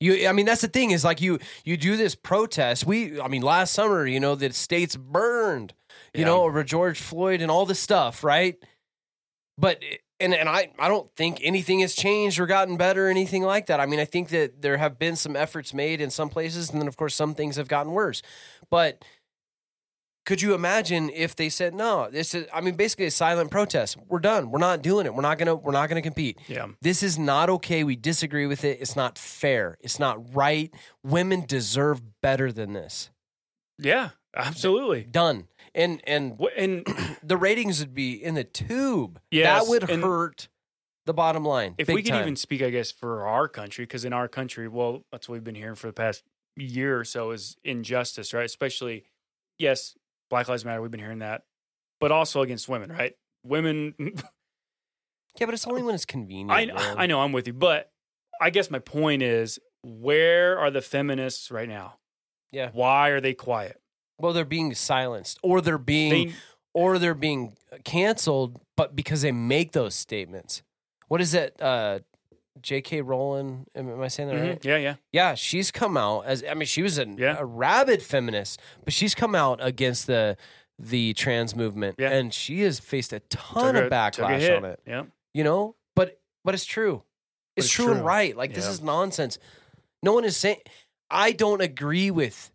[0.00, 2.84] You, I mean, that's the thing is like you, you do this protest.
[2.84, 5.72] We, I mean, last summer, you know, the states burned,
[6.14, 6.26] you Yeah.
[6.26, 8.56] know, over George Floyd and all this stuff, right?
[9.58, 9.82] But
[10.20, 13.66] and and I, I don't think anything has changed or gotten better or anything like
[13.66, 13.80] that.
[13.80, 16.80] I mean, I think that there have been some efforts made in some places, and
[16.80, 18.22] then of course some things have gotten worse.
[18.70, 19.04] But
[20.24, 22.08] could you imagine if they said no?
[22.08, 23.96] This is, I mean, basically a silent protest.
[24.08, 24.52] We're done.
[24.52, 25.14] We're not doing it.
[25.14, 25.56] We're not gonna.
[25.56, 26.38] We're not gonna compete.
[26.46, 26.68] yeah.
[26.80, 27.82] This is not okay.
[27.82, 28.78] We disagree with it.
[28.80, 29.76] It's not fair.
[29.80, 30.72] It's not right.
[31.04, 33.10] Women deserve better than this.
[33.78, 35.02] Yeah, absolutely.
[35.02, 35.48] Done.
[35.74, 36.86] And and And
[37.22, 39.20] the ratings would be in the tube.
[39.30, 40.48] Yes, that would hurt
[41.06, 41.74] the bottom line.
[41.78, 42.22] if we can time.
[42.22, 45.44] even speak, I guess, for our country, because in our country, well, that's what we've
[45.44, 46.22] been hearing for the past
[46.56, 48.44] year or so is injustice, right?
[48.44, 49.04] Especially,
[49.58, 49.94] yes,
[50.30, 50.80] Black Lives Matter.
[50.80, 51.42] We've been hearing that,
[52.00, 53.14] but also against women, right?
[53.44, 53.94] Women.
[53.98, 56.50] yeah, but it's only when it's convenient.
[56.50, 56.98] I man.
[56.98, 57.90] I know I'm with you, but
[58.40, 61.94] I guess my point is, where are the feminists right now?
[62.52, 62.70] Yeah.
[62.72, 63.80] Why are they quiet?
[64.22, 66.34] Well, they're being silenced, or they're being, They
[66.72, 70.62] or they're being canceled, but because they make those statements.
[71.08, 71.60] What is it?
[71.60, 71.98] Uh,
[72.60, 73.00] J.K.
[73.02, 73.66] Rowling.
[73.74, 74.48] Am, I saying that Mhm.
[74.50, 74.64] right?
[74.64, 77.36] yeah yeah Yeah, she's come out as I mean, she was a, Yeah.
[77.38, 80.36] a rabid feminist, but she's come out against the
[80.78, 82.10] the trans movement, Yeah.
[82.10, 84.80] and she has faced a ton of backlash on it.
[84.86, 85.04] Yeah.
[85.34, 87.02] You know, but but it's true.
[87.56, 88.36] It's, it's true, and right.
[88.36, 89.38] Like this is nonsense.
[90.02, 90.58] No one is saying.
[91.10, 92.50] I don't agree with.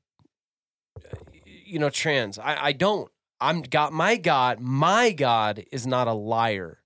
[1.68, 2.40] You know, trans.
[2.40, 3.10] I, I don't.
[3.40, 3.94] I'm God.
[3.94, 4.60] My God.
[4.60, 6.80] My God is not a liar,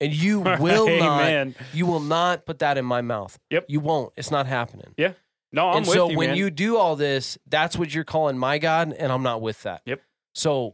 [0.00, 1.48] and you will not.
[1.72, 3.38] You will not put that in my mouth.
[3.50, 3.66] Yep.
[3.68, 4.12] You won't.
[4.16, 5.12] It's not happening Yeah.
[5.54, 6.38] No, I'm and with so you, when man.
[6.38, 9.82] you do all this, that's what you're calling my God, and I'm not with that.
[9.84, 10.00] Yep.
[10.34, 10.72] So,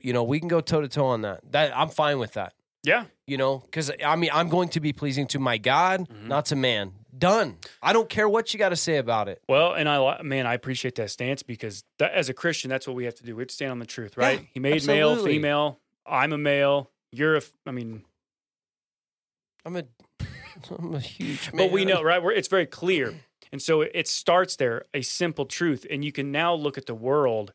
[0.00, 1.40] you know, we can go toe to toe on that.
[1.52, 2.52] That I'm fine with that.
[2.84, 6.26] yeah, You know, because I mean, I'm going to be pleasing to my God, Mhm.
[6.28, 6.92] not to man.
[7.18, 7.56] Done.
[7.82, 9.42] I don't care what you got to say about it.
[9.48, 12.94] Well, and I man, I appreciate that stance because that, as a Christian, that's what
[12.96, 13.34] we have to do.
[13.34, 14.40] We have to stand on the truth, right?
[14.40, 15.80] Yeah, he made male, female.
[16.06, 16.90] I'm a male.
[17.12, 17.42] You're a.
[17.66, 18.04] I mean,
[19.64, 19.84] I'm a,
[20.78, 21.56] I'm a huge man.
[21.66, 22.22] but we know, right?
[22.22, 23.14] We're, it's very clear,
[23.52, 26.86] and so it, it starts there, a simple truth, and you can now look at
[26.86, 27.52] the world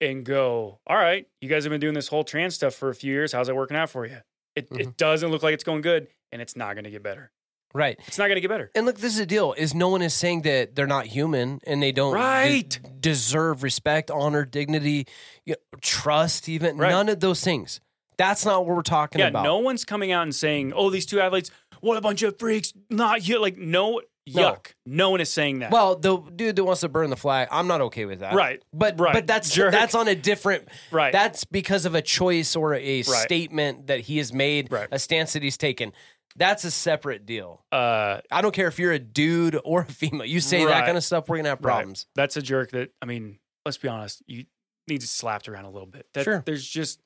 [0.00, 2.94] and go, "All right, you guys have been doing this whole trans stuff for a
[2.94, 3.32] few years.
[3.32, 4.18] How's that working out for you?
[4.56, 4.80] It Mhm.
[4.80, 7.30] it doesn't look like it's going good, and it's not going to get better.
[7.74, 7.98] Right.
[8.06, 8.70] It's not going to get better.
[8.74, 11.60] And look, this is the deal: is no one is saying that they're not human
[11.66, 12.80] and they don't de- Right.
[13.00, 15.06] deserve respect, honor, dignity,
[15.44, 16.90] you know, trust, even Right.
[16.90, 17.80] none of those things.
[18.16, 19.44] That's not what we're talking Yeah, about.
[19.44, 21.50] no one's coming out and saying, "Oh, these two athletes,
[21.80, 23.40] what a bunch of freaks." Not you.
[23.40, 24.42] Like no, No.
[24.54, 24.72] yuck.
[24.84, 25.70] No one is saying that.
[25.70, 28.34] Well, the dude that wants to burn the flag, I'm not okay with that.
[28.34, 28.60] Right.
[28.72, 29.14] But Right.
[29.14, 29.70] but that's Jerk.
[29.72, 31.12] that's on a different right.
[31.12, 34.88] that's because of a choice or a statement that he has made, Right.
[34.90, 35.92] a stance that he's taken.
[36.36, 37.64] That's a separate deal.
[37.72, 40.24] uh, I don't care if you're a dude or a female.
[40.26, 41.72] You say that kind of stuff, we're gonna have Right.
[41.74, 42.06] problems.
[42.14, 42.70] that's a jerk.
[42.70, 44.22] That I mean, let's be honest.
[44.26, 44.44] You
[44.86, 46.06] need to slapped around a little bit.
[46.14, 46.42] That, Sure.
[46.46, 47.00] There's just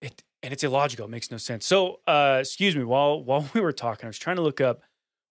[0.00, 1.06] it, and it's illogical.
[1.06, 1.66] It makes no sense.
[1.66, 2.84] So, uh, excuse me.
[2.84, 4.82] While while we were talking, I was trying to look up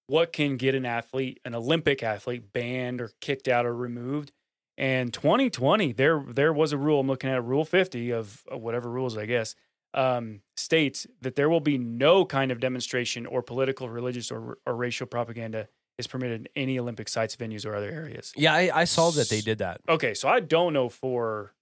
[0.07, 4.31] what can get an athlete, an Olympic athlete, banned or kicked out or removed.
[4.77, 6.99] And 2020, there there was a rule.
[6.99, 9.55] I'm looking at Rule 50 of, of whatever rules, I guess,
[9.93, 14.75] um, states that there will be no kind of demonstration or political, religious, or, or
[14.75, 18.33] racial propaganda is permitted in any Olympic sites, venues, or other areas.
[18.35, 19.81] Yeah, I, I saw that they did that.
[19.87, 21.53] Okay, so I don't know for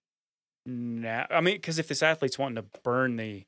[0.66, 1.28] now.
[1.30, 3.44] I mean, because if this athlete's wanting to burn the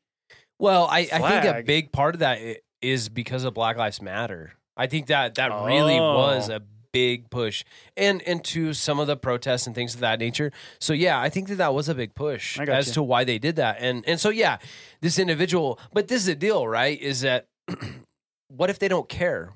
[0.60, 2.40] Well, I, I think a big part of that
[2.82, 4.54] is because of Black Lives Matter.
[4.76, 6.56] I think that that really was Oh.
[6.58, 6.62] a
[6.94, 7.66] big push,
[7.98, 10.52] and into some of the protests and things of that nature.
[10.80, 12.94] So yeah, I think that that was a big push as you.
[12.94, 14.60] to why they did that, and and so yeah,
[15.02, 15.80] this individual.
[15.92, 17.00] But this is the deal, right?
[17.02, 17.48] Is that
[18.48, 19.54] what if they don't care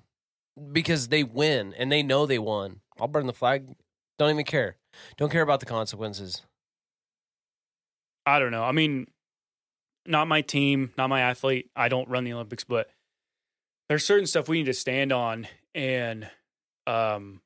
[0.72, 2.82] because they win and they know they won?
[3.00, 3.68] I'll burn the flag.
[4.20, 4.76] Don't even care.
[5.18, 6.42] Don't care about the consequences.
[8.26, 8.64] I don't know.
[8.64, 9.08] I mean,
[10.06, 11.70] not my team, not my athlete.
[11.76, 12.90] I don't run the Olympics, but
[13.90, 16.30] there's certain stuff we need to stand on and
[16.88, 17.42] um,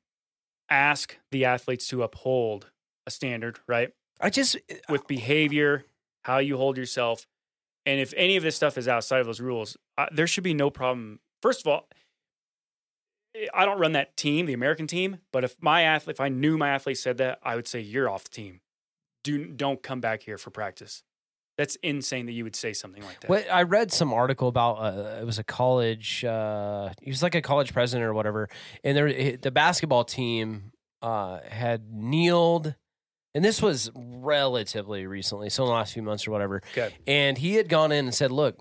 [0.70, 2.70] ask the athletes to uphold
[3.06, 3.92] a standard, right?
[4.20, 4.56] I just
[4.88, 5.84] With behavior,
[6.22, 7.26] how you hold yourself.
[7.84, 10.54] And if any of this stuff is outside of those rules, I, there should be
[10.54, 11.18] no problem.
[11.42, 11.88] First of all,
[13.52, 16.56] I don't run that team, the American team, but if my athlete, if I knew
[16.56, 18.60] my athlete said that, I would say you're off the team.
[19.24, 21.02] Do don't come back here for practice.
[21.58, 23.30] That's insane that you would say something like that.
[23.30, 26.24] What I read some article about uh, it was a college.
[26.24, 28.48] Uh, he was like a college president or whatever,
[28.82, 32.74] and there the basketball team uh, had kneeled,
[33.34, 36.62] and this was relatively recently, so in the last few months or whatever.
[36.72, 36.94] Okay.
[37.06, 38.58] And he had gone in and said, "Look,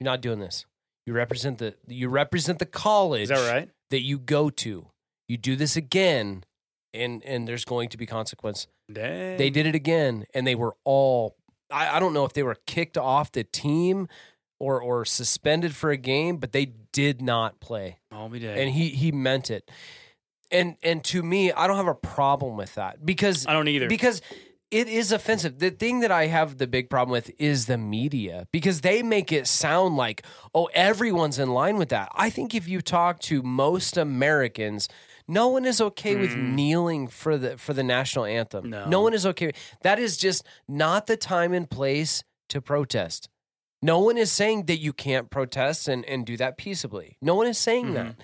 [0.00, 0.64] you're not doing this.
[1.06, 3.68] You represent the you represent the college Is that right?
[3.90, 4.86] that you go to.
[5.28, 6.44] You do this again,
[6.94, 9.36] and and there's going to be consequence." Dang.
[9.38, 11.36] They did it again, and they were all.
[11.72, 14.08] I, I don't know if they were kicked off the team
[14.58, 18.90] or or suspended for a game, but they did not play, I'll be and he
[18.90, 19.70] he meant it.
[20.50, 23.88] And and to me, I don't have a problem with that because I don't either.
[23.88, 24.22] because
[24.70, 25.58] it is offensive.
[25.58, 29.30] The thing that I have the big problem with is the media because they make
[29.30, 32.10] it sound like, oh, everyone's in line with that.
[32.14, 34.88] I think if you talk to most Americans,
[35.28, 36.54] no one is okay with Mm.
[36.54, 38.70] kneeling for the for the national anthem.
[38.70, 39.00] No.
[39.00, 39.52] one is okay.
[39.82, 43.28] That is just not the time and place to protest.
[43.80, 47.16] No one is saying that you can't protest and, and do that peaceably.
[47.20, 47.94] No one is saying Mhm.
[47.94, 48.14] that.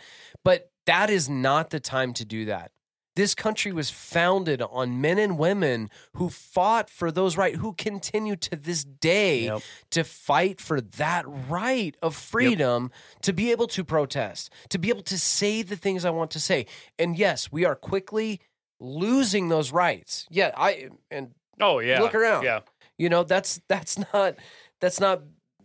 [0.44, 2.70] But that is not the time to do that.
[3.18, 8.36] This country was founded on men and women who fought for those rights, who continue
[8.36, 9.62] to this day Yep.
[9.90, 15.02] to fight for that right of freedom to be able to protest, to be able
[15.02, 16.66] to say the things I want to say.
[16.96, 18.40] And yes, we are quickly
[18.78, 20.28] losing those rights.
[20.30, 22.00] Yeah, I and oh yeah.
[22.00, 22.44] Look around.
[22.44, 22.60] Yeah.
[22.98, 24.36] you know that's that's not
[24.80, 25.22] that's not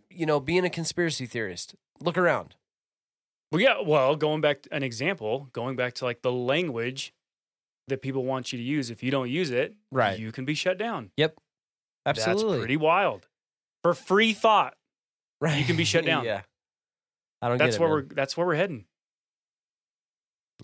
[0.09, 1.75] you know being a conspiracy theorist.
[2.01, 2.55] Look around.
[3.51, 3.75] Well, yeah.
[3.85, 7.13] Well, going back to an example, going back to like the language
[7.87, 8.89] that people want you to use.
[8.89, 10.17] If you don't use it, Right.
[10.17, 11.11] you can be shut down.
[11.17, 11.35] Yep.
[12.05, 12.43] Absolutely.
[12.43, 13.27] That's pretty wild.
[13.83, 14.75] For free thought,
[15.41, 15.57] right.
[15.59, 16.23] you can be shut down.
[16.25, 16.41] yeah.
[17.41, 17.87] I don't that's get it.
[17.87, 18.07] where man.
[18.09, 18.15] we're.
[18.15, 18.85] That's where we're heading.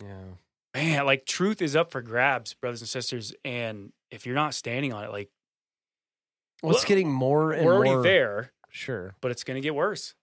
[0.02, 0.16] Yeah.
[0.76, 3.34] Man, like truth is up for grabs, brothers and sisters.
[3.44, 5.30] And if you're not standing on it, like
[6.64, 9.14] Well, it's getting more and we're already more there, Sure.
[9.20, 10.14] but it's going to get worse.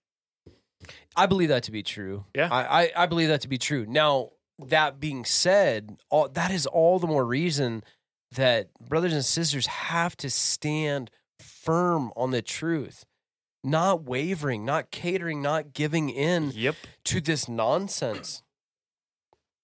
[1.15, 2.25] I believe that to be true.
[2.35, 2.49] Yeah.
[2.51, 3.85] I, I, I believe that to be true.
[3.87, 7.83] Now, that being said, all, that is all the more reason
[8.31, 13.05] that brothers and sisters have to stand firm on the truth,
[13.63, 16.75] not wavering, not catering, not giving in Yep.
[17.05, 18.41] to this nonsense.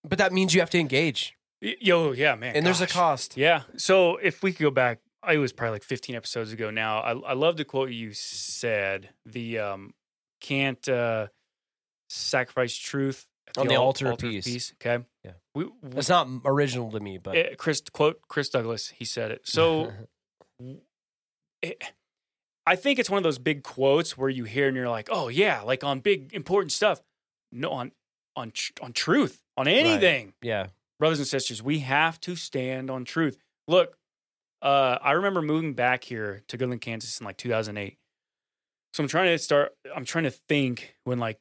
[0.03, 2.56] But that means you have to engage, Yo, yeah, man.
[2.56, 3.38] and there's a cost.
[3.38, 3.63] Yeah.
[3.77, 6.99] So if we could go back, it was probably like 15 episodes ago now.
[6.99, 9.10] I, I love the quote you said.
[9.25, 9.93] The um,
[10.41, 11.27] can't uh,
[12.10, 13.25] sacrifice truth
[13.58, 14.73] On the al- altar of peace.
[14.82, 15.03] Okay.
[15.23, 15.32] Yeah.
[15.53, 18.89] We, It's not original to me, but eh, Chris quote Chris Douglas.
[18.89, 19.41] He said it.
[19.43, 19.91] So
[21.62, 21.84] it,
[22.65, 25.27] I think it's one of those big quotes where you hear and you're like, oh
[25.27, 27.01] yeah, like on big important stuff.
[27.51, 27.91] No, on
[28.36, 30.67] on tr- on truth, on anything yeah,
[30.99, 33.38] brothers and sisters, we have to stand on truth.
[33.67, 33.95] Look,
[34.62, 37.97] uh, I remember moving back here to Goodland, Kansas in like 2008.
[38.93, 39.73] So I'm trying to start.
[39.95, 41.39] I'm trying to think when like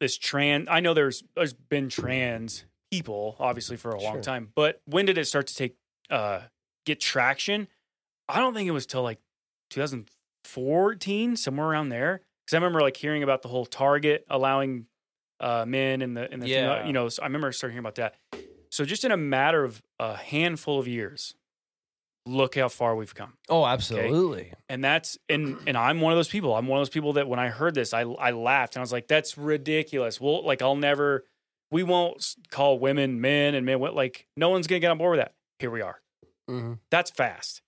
[0.00, 0.68] this trans.
[0.70, 4.22] I know there's there's been trans people obviously for a long Sure.
[4.22, 5.76] time, but when did it start to take
[6.10, 6.42] uh
[6.86, 7.68] get traction?
[8.28, 9.18] I don't think it was till like
[10.44, 12.20] 2014, somewhere around there.
[12.44, 14.86] Because I remember like hearing about the whole Target allowing
[15.40, 17.08] uh, men and the and the female, you know.
[17.08, 18.14] So I remember starting hearing about that.
[18.70, 21.34] So just in a matter of a handful of years,
[22.28, 23.34] look how far we've come.
[23.48, 24.52] oh, absolutely.
[24.68, 26.54] And that's and and I'm one of those people.
[26.54, 28.82] I'm one of those people that when I heard this, I I laughed and I
[28.82, 31.24] was like, "That's ridiculous." Well, like I'll never,
[31.70, 35.24] we won't call women men and men like no one's gonna get on board with
[35.26, 35.32] that.
[35.58, 36.00] Here we are.
[36.46, 37.62] hmm That's fast,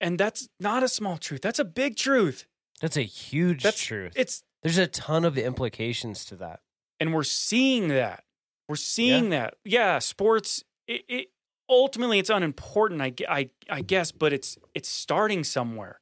[0.00, 1.42] and that's not a small truth.
[1.42, 2.46] That's a big truth.
[2.80, 4.12] That's a huge That's truth.
[4.14, 6.60] It's There's a ton of implications to that.
[7.00, 8.22] and we're seeing that.
[8.68, 9.54] We're seeing that.
[9.64, 10.62] Yeah, sports.
[10.86, 11.26] It, it
[11.68, 13.00] ultimately it's unimportant.
[13.02, 16.00] I, I I guess, but it's it's starting somewhere.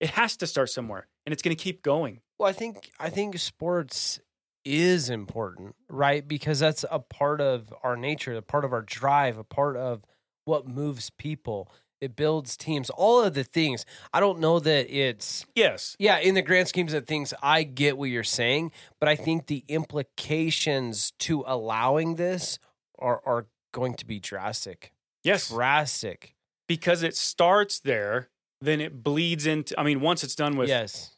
[0.00, 1.06] It has to start somewhere.
[1.26, 2.20] and it's going to keep going.
[2.38, 4.20] Well, I think I think sports
[4.64, 6.26] is important, right?
[6.26, 10.02] Because that's a part of our nature, a part of our drive, a part of
[10.44, 11.70] what moves people.
[12.00, 13.86] It builds teams, all of the things.
[14.12, 15.96] I don't know that it's Yes.
[15.98, 19.46] yeah, in the grand schemes of things, I get what you're saying, but I think
[19.46, 22.58] the implications to allowing this
[22.98, 24.92] are are going to be drastic.
[25.24, 25.48] Yes.
[25.48, 26.34] Drastic.
[26.68, 29.78] Because it starts there, then it bleeds into.
[29.78, 31.16] I mean, once it's done with yes.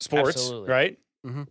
[0.00, 0.70] sports, absolutely.
[0.70, 0.98] right?
[1.26, 1.48] Mhm.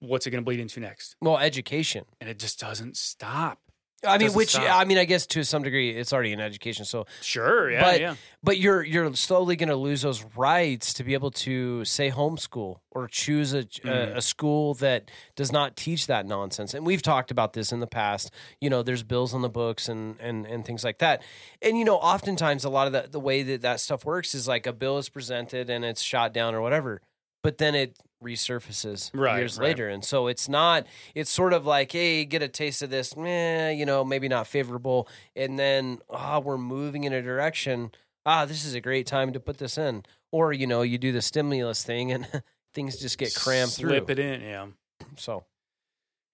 [0.00, 1.16] What's it going to bleed into next?
[1.20, 2.04] Well, education.
[2.20, 3.60] And it just doesn't stop.
[4.04, 4.64] I mean, which stop.
[4.68, 6.84] I mean, I guess to some degree, it's already in education.
[6.84, 7.70] So Sure.
[7.70, 7.82] Yeah.
[7.82, 8.14] But- yeah.
[8.44, 12.78] But you're you're slowly going to lose those rights to be able to say homeschool
[12.90, 14.14] or choose a, Mhm.
[14.14, 16.74] a a school that does not teach that nonsense.
[16.74, 18.32] And we've talked about this in the past.
[18.60, 21.22] You know, there's bills on the books and and and things like that.
[21.62, 24.48] And you know, oftentimes a lot of the the way that that stuff works is
[24.48, 27.00] like a bill is presented and it's shot down or whatever,
[27.44, 29.66] but then it resurfaces Right, years right.
[29.68, 29.88] later.
[29.88, 30.86] And so it's not.
[31.14, 33.16] It's sort of like, hey, get a taste of this.
[33.16, 35.08] Meh, you know, maybe not favorable.
[35.36, 37.90] And then ah, we're moving in a direction
[38.24, 40.04] ah, this is a great time to put this in.
[40.30, 42.26] Or, you know, you do the stimulus thing and
[42.74, 44.12] things just get crammed Slip through.
[44.12, 44.40] it in.
[44.40, 44.66] Yeah.
[45.16, 45.44] So,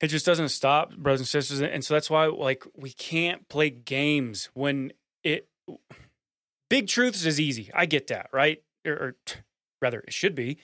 [0.01, 1.61] It just doesn't stop, brothers and sisters.
[1.62, 4.93] And so that's why, like, we can't play games when
[5.24, 5.49] it.
[6.70, 7.70] Big truths is easy.
[7.74, 8.62] I get that, right?
[8.86, 9.16] Or, or
[9.80, 10.59] rather, it should be.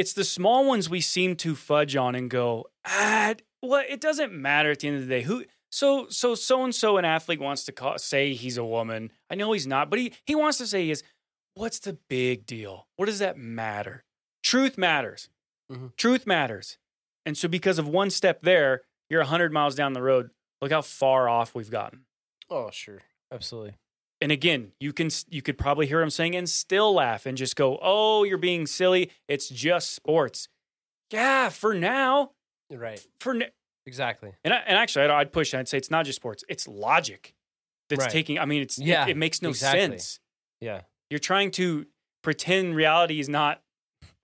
[0.00, 4.32] It's the small ones we seem to fudge on and go, ah, well, it doesn't
[4.32, 5.20] matter at the end of the day.
[5.22, 9.12] Who so so so and so an athlete wants to call, say he's a woman.
[9.30, 11.02] I know he's not, but he he wants to say he is.
[11.54, 12.86] What's the big deal?
[12.96, 14.04] What does that matter?
[14.42, 15.28] Truth matters.
[15.70, 15.94] Mhm.
[15.96, 16.78] Truth matters.
[17.26, 18.80] And so because of one step there,
[19.10, 20.30] you're 100 miles down the road.
[20.62, 22.06] Look how far off we've gotten.
[22.48, 23.02] oh, sure.
[23.30, 23.74] Absolutely.
[24.20, 27.56] And again, you can you could probably hear him saying and still laugh and just
[27.56, 29.10] go, "Oh, you're being silly.
[29.28, 30.48] It's just sports."
[31.10, 32.32] Yeah, for now.
[32.70, 33.04] Right.
[33.18, 33.44] For n-
[33.86, 34.32] Exactly.
[34.44, 35.54] and I, and actually, I'd, I'd push.
[35.54, 36.44] I'd say it's not just sports.
[36.48, 37.34] It's logic
[37.88, 38.10] that's Right.
[38.10, 38.38] taking.
[38.38, 39.80] I mean, it's Yeah, It, it makes no exactly.
[39.80, 40.20] sense.
[40.60, 40.82] Yeah.
[41.08, 41.86] You're trying to
[42.22, 43.62] pretend reality is not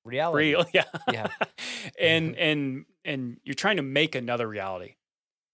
[0.05, 0.51] Reality.
[0.55, 0.66] real.
[0.74, 0.84] Yeah.
[1.11, 1.26] Yeah.
[1.99, 2.40] and mm-hmm.
[2.42, 4.94] and and you're trying to make another reality.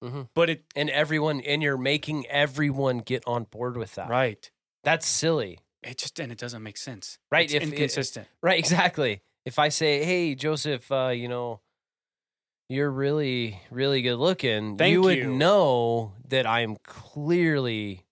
[0.02, 0.28] Mhm.
[0.34, 4.08] But it And everyone, and you're making everyone get on board with that.
[4.08, 4.50] right.
[4.84, 5.58] That's silly.
[5.82, 7.18] It just and it doesn't make sense.
[7.30, 8.26] Right, It's if it- inconsistent.
[8.42, 8.58] Right.
[8.58, 9.20] Exactly.
[9.44, 11.60] If I say, hey, Joseph, uh, you know,
[12.68, 15.30] you're really, really good looking, Thank you would you.
[15.30, 18.04] know that I'm clearly,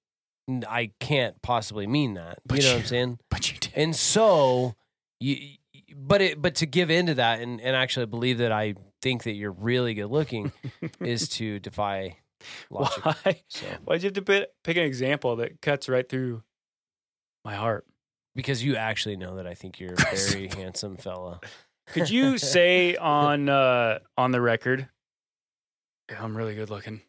[0.68, 2.38] I can't possibly mean that.
[2.44, 3.18] But you know what I'm saying?
[3.30, 3.72] but you did.
[3.74, 4.74] And so
[5.20, 5.56] you
[5.96, 9.32] but it but to give into that and, and actually believe that I think that
[9.32, 10.52] you're really good looking
[11.00, 12.16] is to defy
[12.70, 13.04] logic.
[13.04, 13.42] Why?
[13.48, 16.42] So Why'd you have to pick, pick an example that cuts right through
[17.44, 17.86] my heart?
[18.36, 19.96] because you actually know that I think you're a
[20.30, 21.40] very handsome fella.
[21.88, 24.88] Could you say on uh, on the record,
[26.10, 27.00] "Yeah, I'm really good looking?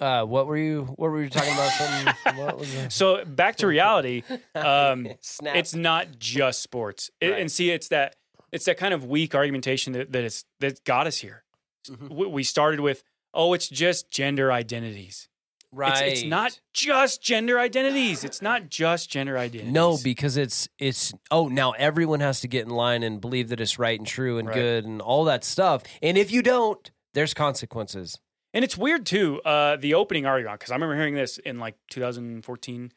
[0.00, 2.36] Uh, what were you what were you talking about?
[2.36, 2.86] What was?
[2.94, 4.22] So back to reality.
[4.54, 5.56] Um, Snap.
[5.56, 7.40] It's not just sports, It- Right.
[7.40, 8.14] and see, it's that
[8.52, 11.44] it's that kind of weak argumentation that that it's that got us here.
[11.88, 12.10] Mhm.
[12.10, 13.02] We we started with,
[13.34, 15.28] oh, it's just gender identities.
[15.74, 16.06] right.
[16.08, 18.24] It's, it's not just gender identities.
[18.24, 19.72] It's not just gender identities.
[19.72, 23.58] No, because it's it's oh now everyone has to get in line and believe that
[23.60, 24.54] it's right and true and Right.
[24.54, 25.82] good and all that stuff.
[26.02, 28.18] And if you don't, there's consequences.
[28.54, 29.40] And it's weird too.
[29.46, 32.92] Uh, the opening argument, because I remember hearing this in like 2014,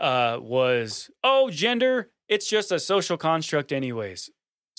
[0.00, 4.30] uh, was, "Oh, gender, it's just a social construct, anyways."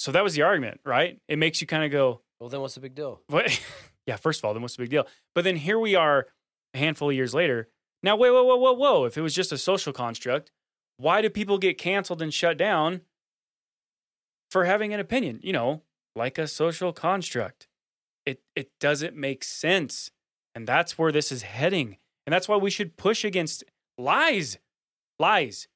[0.01, 1.19] So that was the argument, right?
[1.27, 3.21] It makes you kind of go, Well, then what's the big deal?
[3.27, 3.61] "What?"
[4.07, 4.15] yeah.
[4.15, 5.05] First of all, then what's the big deal?
[5.35, 6.27] But then here we are,
[6.73, 7.69] a handful of years later.
[8.01, 9.05] Now, wait, whoa, whoa, whoa, whoa!
[9.05, 10.51] If it was just a social construct,
[10.97, 13.01] why do people get canceled and shut down
[14.49, 15.39] for having an opinion?
[15.43, 15.83] You know,
[16.15, 17.67] like a social construct
[18.25, 20.11] it it doesn't make sense
[20.55, 23.63] and that's where this is heading and that's why we should push against
[23.97, 24.57] lies
[25.19, 25.67] lies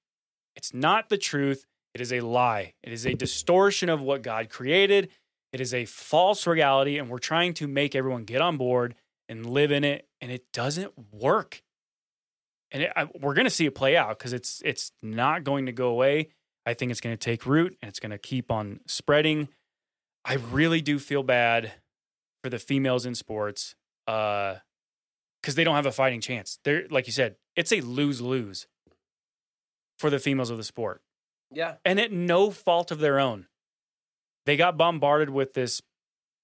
[0.55, 1.65] it's not the truth
[1.95, 2.73] it is a lie.
[2.83, 5.09] It is a distortion of what god created.
[5.53, 8.95] It is a false reality and we're trying to make everyone get on board
[9.29, 11.63] and live in it and it doesn't work.
[12.71, 15.67] And it, I, we're going to see it play out because it's it's not going
[15.67, 16.31] to go away.
[16.65, 19.47] I think it's going to take root and it's going to keep on spreading.
[20.25, 21.71] I really do feel bad
[22.43, 23.73] for the females in sports
[24.05, 24.55] uh
[25.41, 26.59] because they don't have a fighting chance.
[26.65, 28.67] They're like you said it's a lose-lose
[29.97, 31.01] for the females of the sport
[31.55, 31.75] Yeah.
[31.83, 33.47] and at no fault of their own
[34.45, 35.81] they got bombarded with this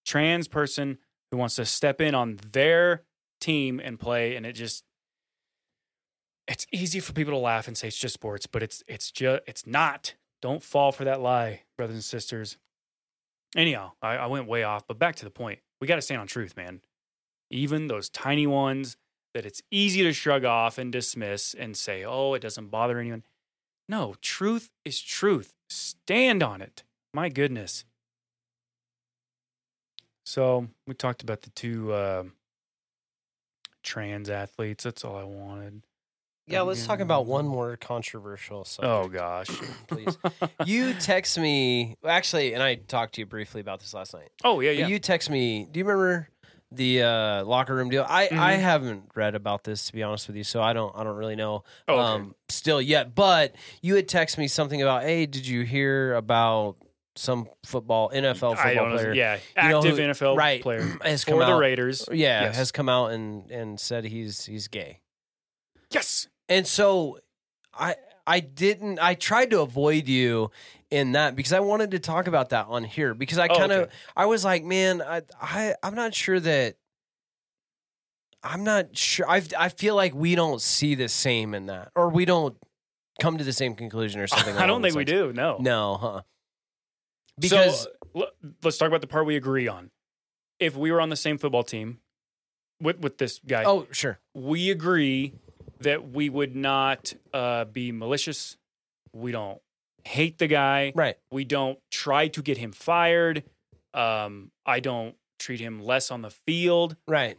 [0.06, 0.98] trans person
[1.32, 3.04] who wants to step in on their
[3.40, 4.84] team and play and it just
[6.48, 9.42] it's easy for people to laugh and say it's just sports but it's it's just
[9.48, 12.58] it's not don't fall for that lie brothers and sisters
[13.56, 15.60] anyhow, I, I went way off, but back to the point.
[15.80, 16.82] We got to stand on truth, man.
[17.50, 18.98] Even those tiny ones
[19.34, 23.24] that it's easy to shrug off and dismiss and say, oh, it doesn't bother anyone.
[23.92, 25.54] No, truth is truth.
[25.70, 26.84] Stand on it.
[27.14, 27.84] My goodness.
[30.26, 32.24] So we talked about the two uh,
[33.84, 34.86] trans athletes.
[34.86, 35.84] That's all I wanted.
[36.48, 38.94] Yeah, let's talk about one more controversial subject.
[38.94, 39.48] Oh gosh,
[39.88, 40.18] please.
[40.66, 44.30] You text me actually, and I talked to you briefly about this last night.
[44.46, 44.88] Oh yeah, yeah.
[44.88, 45.68] You text me.
[45.70, 46.30] Do you remember
[46.72, 48.06] the uh, locker room deal?
[48.08, 48.60] I, I Mhm.
[48.60, 51.36] haven't read about this to be honest with you, so I don't I don't really
[51.36, 52.02] know Oh, okay.
[52.02, 53.14] um, still yet.
[53.16, 56.78] But you had texted me something about, hey, did you hear about
[57.18, 59.14] some football NFL football player?
[59.14, 62.08] Yeah, You know active who- NFL right, player has for come the Raiders.
[62.10, 62.56] Yeah, Yes.
[62.56, 65.02] has come out and and said he's he's gay.
[65.92, 66.28] Yes.
[66.48, 67.20] And so
[67.74, 67.96] I
[68.26, 70.52] I didn't I tried to avoid you
[70.92, 73.72] in that because I wanted to talk about that on here because I Oh, kind
[73.72, 73.92] of okay.
[74.16, 76.76] I was like, man, I I I'm not sure that
[78.44, 82.10] I'm not sure I I feel like we don't see the same in that or
[82.10, 82.56] we don't
[83.22, 84.48] come to the same conclusion or something.
[84.48, 84.64] Like that.
[84.64, 85.32] I don't think we do.
[85.34, 85.58] No.
[85.60, 86.22] No, huh?
[87.40, 89.90] Because so, l- let's talk about the part we agree on.
[90.60, 92.00] If we were on the same football team
[92.82, 94.20] with with this guy, oh, sure.
[94.36, 95.34] we agree
[95.80, 98.58] that we would not uh, be malicious.
[99.14, 99.60] We don't
[100.06, 100.92] hate the guy.
[100.96, 101.16] Right.
[101.32, 103.44] We don't try to get him fired.
[103.94, 106.96] Um, I don't treat him less on the field.
[107.08, 107.38] Right.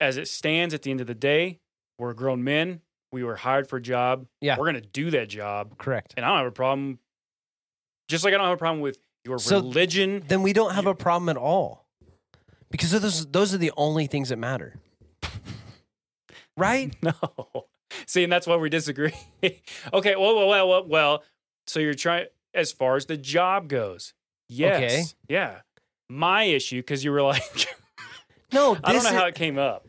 [0.00, 1.60] As it stands at the end of the day,
[1.98, 2.80] we're grown men.
[3.12, 4.26] We were hired for a job.
[4.40, 4.56] Yeah.
[4.58, 5.78] We're going to do that job.
[5.78, 6.14] Correct.
[6.16, 6.98] And I don't have a problem,
[8.08, 10.24] just like I don't have a problem with your So- religion.
[10.26, 11.86] Then we don't have a problem at all.
[12.70, 14.74] Because those those are the only things that matter.
[16.56, 16.94] Right?
[17.02, 17.12] No.
[18.06, 19.14] See, and that's why we disagree.
[19.92, 21.22] okay, well, well, well, well, well.
[21.66, 24.14] So you're trying as far as the job goes.
[24.48, 24.76] Yes.
[24.76, 25.02] Okay.
[25.28, 25.60] Yeah.
[26.10, 27.42] My issue, because you were like,
[28.52, 29.86] No, I don't know is- how it came up.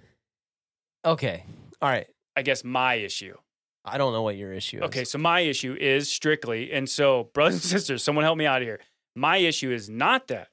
[1.05, 1.43] Okay.
[1.81, 2.07] All right.
[2.35, 3.35] I guess my issue.
[3.83, 4.83] I don't know what your issue is.
[4.85, 8.63] Okay, so my issue is strictly, and so brothers and sisters, someone help me out
[8.63, 8.79] here.
[9.15, 10.47] My issue is not that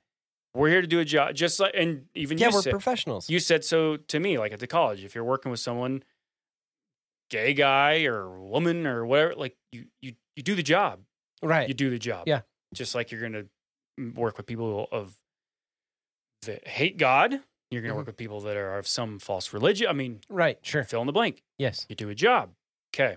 [0.55, 3.31] we're here to do a job, just like, and even Yeah, you we're said, professionals.
[3.31, 5.03] you said so to me, like at the college.
[5.03, 6.03] If you're working with someone,
[7.31, 11.01] gay guy or woman or whatever, like you, you, you do the job.
[11.43, 11.69] Right.
[11.69, 12.27] you do the job.
[12.27, 12.43] Yeah.
[12.75, 13.33] Just like you're going
[13.99, 15.17] to work with people of
[16.43, 17.41] that hate God.
[17.71, 17.97] You're going to Mhm.
[17.99, 19.87] work with people that are of some false religion.
[19.89, 20.59] I mean, right.
[20.63, 20.85] Sure.
[20.85, 21.43] fill in the blank.
[21.59, 21.87] Yes.
[21.89, 22.55] You do a job.
[22.95, 23.17] Okay.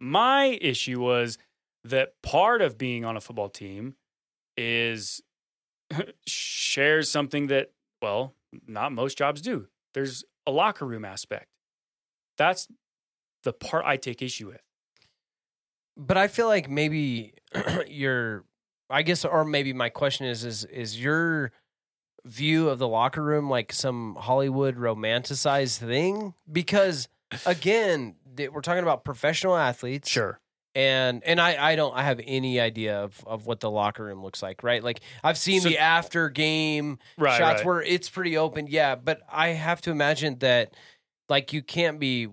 [0.00, 1.38] My issue was
[1.84, 3.96] that part of being on a football team
[4.56, 5.22] is
[6.26, 8.34] shares something that, well,
[8.66, 9.68] not most jobs do.
[9.94, 11.46] There's a locker room aspect.
[12.36, 12.68] That's
[13.44, 14.62] the part I take issue with.
[15.98, 17.34] But I feel like maybe
[17.88, 18.44] your
[18.88, 21.52] I guess or maybe my question is is is your
[22.24, 26.34] view of the locker room like some Hollywood romanticized thing?
[26.50, 27.08] Because
[27.46, 28.16] again,
[28.52, 30.08] we're talking about professional athletes.
[30.08, 30.40] Sure.
[30.74, 34.22] and and I I don't I have any idea of of what the locker room
[34.22, 34.82] looks like, right?
[34.84, 37.36] Like I've seen So- the after game Right.
[37.38, 37.66] shots right.
[37.66, 40.74] where it's pretty open, yeah, but I have to imagine that
[41.28, 42.28] like you can't be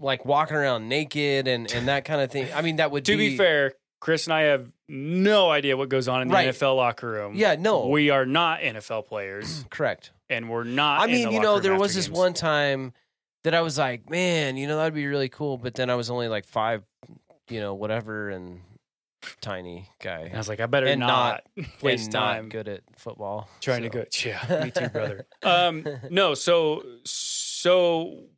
[0.00, 2.48] like walking around naked and and that kind of thing.
[2.54, 6.08] I mean, that would to be fair, Chris and I have no idea what goes
[6.08, 6.48] on in the Right.
[6.48, 7.34] NFL locker room.
[7.36, 7.86] Yeah, no.
[7.88, 10.12] We are not NFL players correct.
[10.28, 12.92] and we're not I mean, you know, there was this one time
[13.44, 16.10] that I was like, man, you know, that'd be really cool, but then I was
[16.10, 16.82] only like five,
[17.48, 18.60] you know, whatever, and
[19.40, 20.30] tiny guy.
[20.32, 21.42] I was like, I better And not,
[21.82, 23.48] waste and time not good at football.
[23.60, 23.92] trying to so.
[23.92, 24.04] go.
[24.50, 25.26] Yeah, me too, brother.
[25.42, 27.39] um, no, so so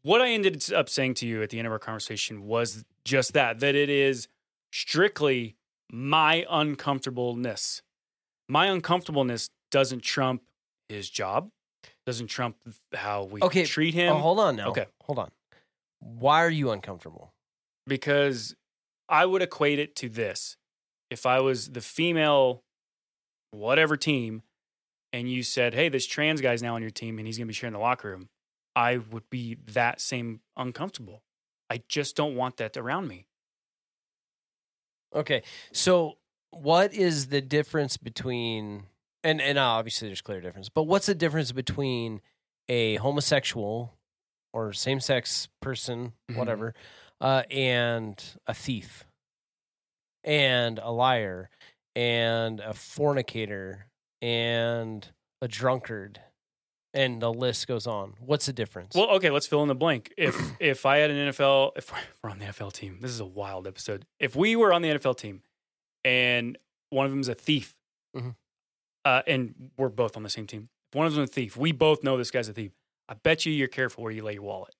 [0.03, 3.33] what I ended up saying to you at the end of our conversation was just
[3.35, 4.29] that that it is
[4.73, 5.57] strictly
[5.91, 7.83] my uncomfortableness.
[8.49, 10.43] My uncomfortableness doesn't trump
[10.89, 11.51] his job,
[12.07, 12.57] doesn't trump
[12.95, 14.13] how we Okay, treat oh, him.
[14.13, 14.69] Oh, hold on now.
[14.71, 14.87] Okay.
[15.03, 15.31] hold on.
[16.01, 17.33] Why are you uncomfortable?
[17.87, 18.55] because
[19.09, 20.57] I would equate it to this.
[21.11, 22.63] If I was the female,
[23.51, 24.43] whatever team,
[25.13, 27.51] and you said, hey, this trans guy's now on your team and he's going to
[27.51, 28.29] be sharing the locker room,
[28.75, 31.23] I would be that same uncomfortable.
[31.71, 33.27] I just don't want that around me.
[35.15, 35.43] Okay,
[35.73, 36.19] so
[36.51, 38.85] what is the difference between
[39.25, 42.21] and and obviously there's clear difference, but what's the difference between
[42.69, 43.95] a homosexual
[44.53, 46.37] or same sex person, Mhm.
[46.37, 46.75] whatever,
[47.21, 49.05] uh, and a thief,
[50.25, 51.51] and a liar,
[51.95, 53.87] and a fornicator,
[54.21, 56.21] and a drunkard,
[56.95, 58.15] and the list goes on.
[58.21, 58.95] What's the difference?
[58.95, 60.13] Well, okay, let's fill in the blank.
[60.17, 63.25] If if I had an NFL, if we're on the NFL team, this is a
[63.27, 64.07] wild episode.
[64.21, 65.43] If we were on the NFL team
[66.05, 66.59] and
[66.91, 67.75] one of them is a thief,
[68.17, 68.35] Mhm.
[69.05, 70.69] uh, and we're both on the same team.
[70.93, 72.73] If one of them's a thief, we both know this guy's a thief.
[73.09, 74.75] I bet you you're careful where you lay your wallet.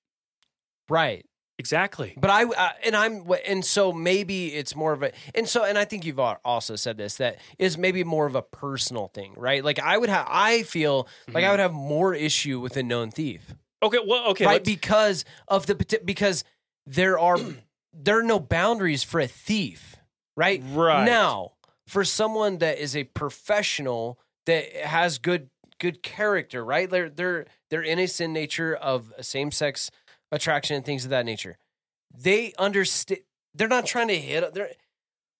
[0.89, 1.25] Right.
[1.63, 2.13] Exactly.
[2.17, 5.77] But I uh, and I'm and so maybe it's more of a and so and
[5.77, 9.63] I think you've also said this that is maybe more of a personal thing, right?
[9.63, 13.11] Like I would have I feel like I would have more issue with a known
[13.11, 13.99] thief, Okay.
[14.05, 14.31] Well.
[14.31, 14.45] Okay.
[14.45, 14.61] right?
[14.61, 16.43] Because of the because
[16.85, 17.37] there are
[17.93, 19.95] there are no boundaries for a thief,
[20.35, 20.61] right?
[20.65, 21.05] Right.
[21.05, 21.53] now
[21.87, 25.49] for someone that is a professional that has good
[25.79, 26.89] good character, right?
[26.89, 29.89] They're they're they're in a sin nature of same sex
[30.33, 31.57] attraction and things of that nature.
[32.15, 33.21] They understand.
[33.55, 34.53] They're not trying to hit.
[34.53, 34.71] They're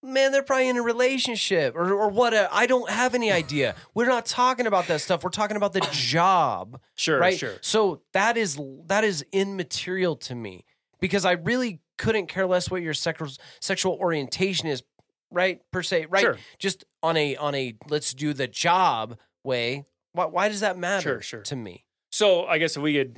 [0.01, 0.31] man.
[0.31, 2.33] They're probably in a relationship or or what.
[2.33, 3.75] Uh, I don't have any idea.
[3.93, 5.23] We're not talking about that stuff.
[5.23, 7.19] We're talking about the job sure.
[7.19, 7.37] right?
[7.37, 7.55] Sure.
[7.61, 10.65] So that is that is immaterial to me
[10.99, 13.29] because I really couldn't care less what your sexual
[13.59, 14.83] sexual orientation is,
[15.31, 15.59] right?
[15.71, 16.21] Per se, right?
[16.21, 16.37] Sure.
[16.59, 19.85] Just on a on a let's do the job way.
[20.13, 21.41] Why, why does that matter Sure, sure.
[21.41, 21.85] to me?
[22.11, 23.17] So I guess if we could,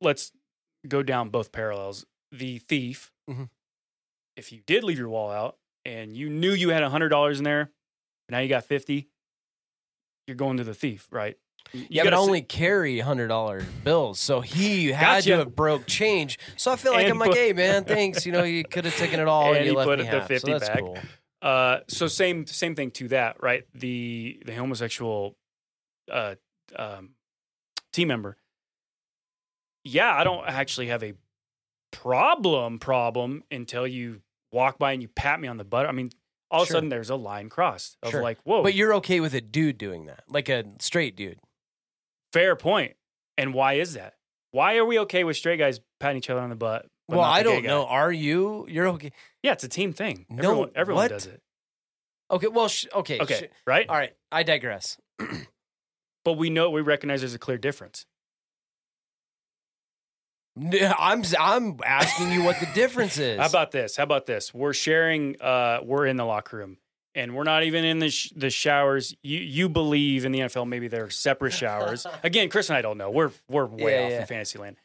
[0.00, 0.32] let's
[0.88, 2.06] go down both parallels.
[2.32, 3.48] The thief, Mhm.
[4.36, 7.44] if you did leave your wall out and you knew you had hundred dollars in
[7.44, 7.70] there,
[8.28, 9.08] now you got fifty,
[10.26, 11.36] you're going to the thief, right?
[11.72, 16.38] You Yeah, but only carry hundred dollar bills, so he had to have broke change.
[16.56, 18.24] So I feel like And I'm like, put- hey man, thanks.
[18.24, 20.04] You know, you could have taken it all and, And you he left put me
[20.06, 20.28] the half.
[20.28, 20.78] 50 so that's back.
[20.80, 20.98] cool.
[21.42, 23.64] Uh, so same same thing to that, right?
[23.74, 25.36] The the homosexual
[26.10, 26.34] uh,
[26.76, 27.10] um,
[27.92, 28.36] team member.
[29.84, 31.14] Yeah, I don't actually have a
[31.92, 34.20] problem problem until you
[34.52, 35.86] walk by and you pat me on the butt.
[35.86, 36.10] I mean,
[36.50, 38.22] all of a sudden there's a line crossed of Sure.
[38.22, 41.38] like, whoa, But you're okay with a dude doing that, like a straight dude.
[42.32, 42.94] fair point.
[43.38, 44.14] And why is that?
[44.52, 46.86] Why are we okay with straight guys patting each other on the butt?
[47.08, 47.86] but well, I don't know.
[47.86, 48.66] Are you?
[48.68, 49.10] You're okay.
[49.42, 50.26] Yeah, it's a team thing.
[50.28, 51.40] No, everyone, everyone does it.
[52.30, 52.46] Okay.
[52.48, 53.18] Well, sh- okay.
[53.20, 53.88] Okay, sh- right?
[53.88, 54.14] All right.
[54.30, 54.96] I digress.
[56.24, 58.04] But we know we recognize there's a clear difference.
[60.98, 63.38] I'm I'm asking you what the difference is.
[63.38, 63.96] How about this?
[63.96, 64.52] How about this?
[64.52, 65.40] We're sharing.
[65.40, 66.76] Uh, we're in the locker room,
[67.14, 69.14] and we're not even in the sh- the showers.
[69.22, 70.68] You you believe in the NFL?
[70.68, 72.06] Maybe they're separate showers.
[72.22, 73.10] Again, Chris and I don't know.
[73.10, 74.20] We're we're way Yeah, off yeah.
[74.20, 74.76] in Fantasyland.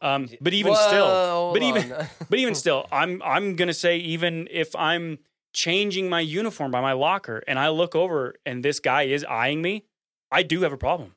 [0.00, 2.06] Um, but even Whoa, still, hold but even on.
[2.30, 5.18] but even still, I'm I'm gonna say even if I'm
[5.52, 9.60] changing my uniform by my locker and I look over and this guy is eyeing
[9.62, 9.84] me,
[10.30, 11.14] I do have a problem.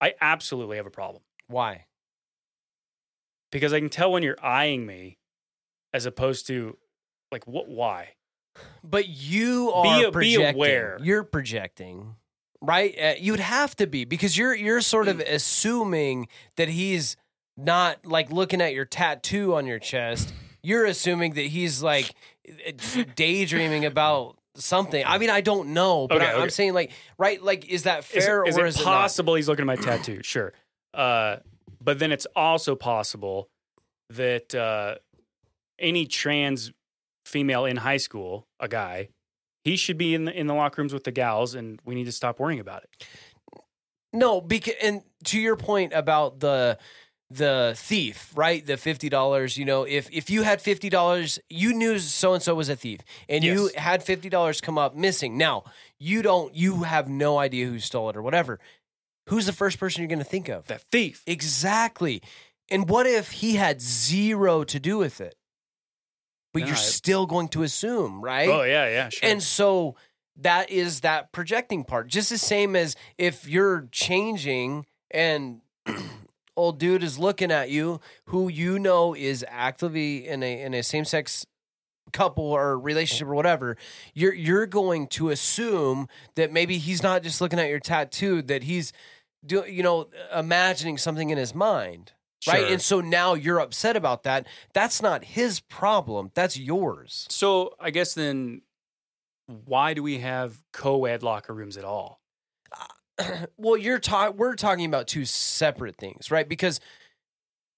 [0.00, 1.84] I absolutely have a problem why?
[3.54, 5.16] Because I can tell when you're eyeing me,
[5.94, 6.76] as opposed to
[7.32, 8.10] like what why.
[8.82, 10.98] But you Be are a- be aware.
[11.02, 12.16] You're projecting,
[12.60, 12.94] right?
[13.00, 15.10] Uh, you'd have to be because you're you're sort Mm.
[15.12, 17.16] of assuming that he's
[17.56, 20.34] not like looking at your tattoo on your chest.
[20.62, 22.12] You're assuming that he's like
[23.16, 25.04] daydreaming about something.
[25.06, 26.48] I mean, I don't know, but Okay, I, I'm okay.
[26.50, 27.42] saying like, right?
[27.42, 28.92] Like, is that fair is or it is it not?
[28.92, 30.20] possible he's looking at my tattoo?
[30.22, 30.52] Sure.
[30.92, 31.36] Uh,
[31.84, 33.48] but then it's also possible
[34.10, 34.96] that uh,
[35.78, 36.72] any trans
[37.24, 39.08] female in high school, a guy,
[39.64, 42.04] he should be in the in the locker rooms with the gals, and we need
[42.04, 43.06] to stop worrying about it.
[44.12, 46.78] No, because and to your point about the
[47.30, 48.64] the thief, right?
[48.64, 49.56] The fifty dollars.
[49.56, 52.76] You know, if if you had fifty dollars, you knew so and so was a
[52.76, 55.36] thief, and you had fifty dollars come up missing.
[55.36, 55.64] Now
[55.98, 56.54] you don't.
[56.54, 58.60] You have no idea who stole it or whatever.
[59.28, 60.66] Who's the first person you're going to think of?
[60.66, 61.22] That thief.
[61.26, 62.22] Exactly.
[62.70, 65.34] And what if he had zero to do with it?
[66.52, 68.48] But No, you're I- still going to assume, right?
[68.48, 69.28] Oh yeah, yeah, sure.
[69.28, 69.96] And so
[70.36, 72.08] that is that projecting part.
[72.08, 75.60] Just the same as if you're changing and
[76.56, 80.82] old dude is looking at you who you know is actively in a in a
[80.82, 81.44] same sex
[82.12, 83.76] couple or relationship or whatever,
[84.14, 86.06] you're you're going to assume
[86.36, 88.92] that maybe he's not just looking at your tattoo, that he's
[89.44, 92.12] do you know, imagining something in his mind.
[92.46, 92.70] Right.
[92.70, 94.46] And so now you're upset about that.
[94.74, 96.30] That's not his problem.
[96.34, 97.26] That's yours.
[97.30, 98.60] so I guess then,
[99.46, 102.20] why do we have co-ed locker rooms at all?
[103.56, 106.80] well you're talking we're talking about two separate things right because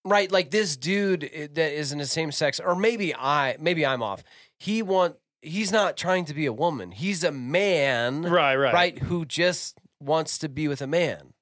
[0.04, 3.84] right like this dude eh, that is in the same sex or maybe i maybe
[3.84, 4.24] i'm off
[4.58, 8.98] he want he's not trying to be a woman he's a man Right, right, right
[8.98, 11.34] who just wants to be with a man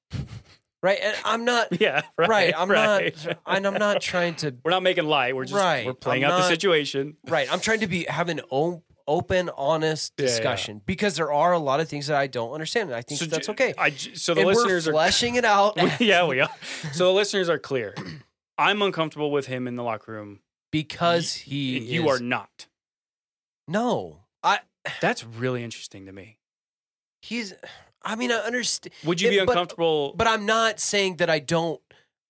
[0.83, 2.29] right and i'm not Yeah, right.
[2.29, 3.15] right, i'm right.
[3.25, 5.35] not and i'm not trying to We're not making light.
[5.35, 7.17] We're just Right, we're playing I'm out the situation.
[7.27, 8.41] right i'm trying to be have an
[9.07, 10.27] open honest Yeah, yeah.
[10.31, 13.19] discussion because there are a lot of things that i don't understand and i think
[13.19, 16.39] So that's okay I so the and listeners we're are fleshing it out yeah, we
[16.41, 16.49] are.
[16.93, 17.93] So the listeners are clear.
[18.57, 20.39] I'm uncomfortable with him in the locker room.
[20.71, 22.67] because he you is- are not.
[23.67, 24.59] no i
[25.01, 26.37] That's really interesting to me.
[27.21, 27.53] he's
[28.05, 28.93] I mean, I understand.
[29.03, 30.13] Would you It- be but- uncomfortable?
[30.15, 31.81] But I'm not saying that I don't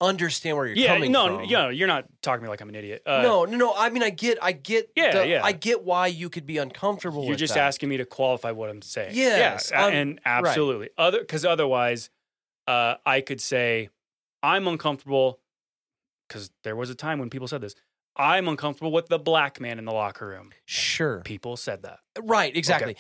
[0.01, 1.49] understand where you're yeah, coming no, from.
[1.49, 3.01] no, you're not talking to me like I'm an idiot.
[3.05, 3.73] Uh, no, no, no.
[3.76, 5.41] I mean, I get, I get, Yeah, the- yeah.
[5.43, 7.26] I get why you could be uncomfortable.
[7.26, 7.61] You're just that.
[7.63, 9.11] asking me to qualify what I'm saying.
[9.15, 10.89] Yes, yeah, um, and absolutely.
[10.97, 12.09] Other because otherwise,
[12.67, 13.89] uh, I could say
[14.43, 15.39] I'm uncomfortable
[16.28, 17.76] because there was a time when people said this.
[18.18, 20.51] I'm uncomfortable with the black man in the locker room.
[20.66, 21.99] Sure, People said that.
[22.22, 22.95] right, exactly.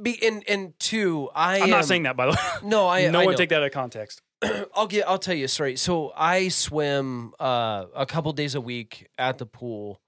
[0.00, 2.38] Be and and two, I I'm am, not saying that by the way.
[2.68, 3.38] No, I no I one know.
[3.38, 4.20] take that out of context.
[4.74, 5.08] I'll get.
[5.08, 5.76] I'll tell you a story.
[5.76, 10.00] So I swim uh, a couple days a week at the pool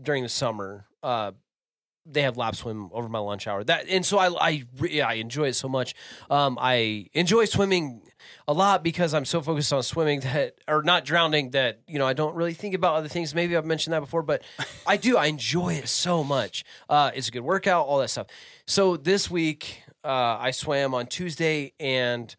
[0.00, 0.86] during the summer.
[1.02, 1.32] Uh,
[2.12, 3.62] they have lap swim over my lunch hour.
[3.64, 5.94] That and so I I yeah, I enjoy it so much.
[6.28, 8.02] Um, I enjoy swimming
[8.46, 12.06] a lot because I'm so focused on swimming that or not drowning that you know
[12.06, 13.34] I don't really think about other things.
[13.34, 14.42] Maybe I've mentioned that before, but
[14.86, 15.16] I do.
[15.16, 16.64] I enjoy it so much.
[16.88, 18.26] Uh, it's a good workout, all that stuff.
[18.66, 22.34] So this week uh, I swam on Tuesday and.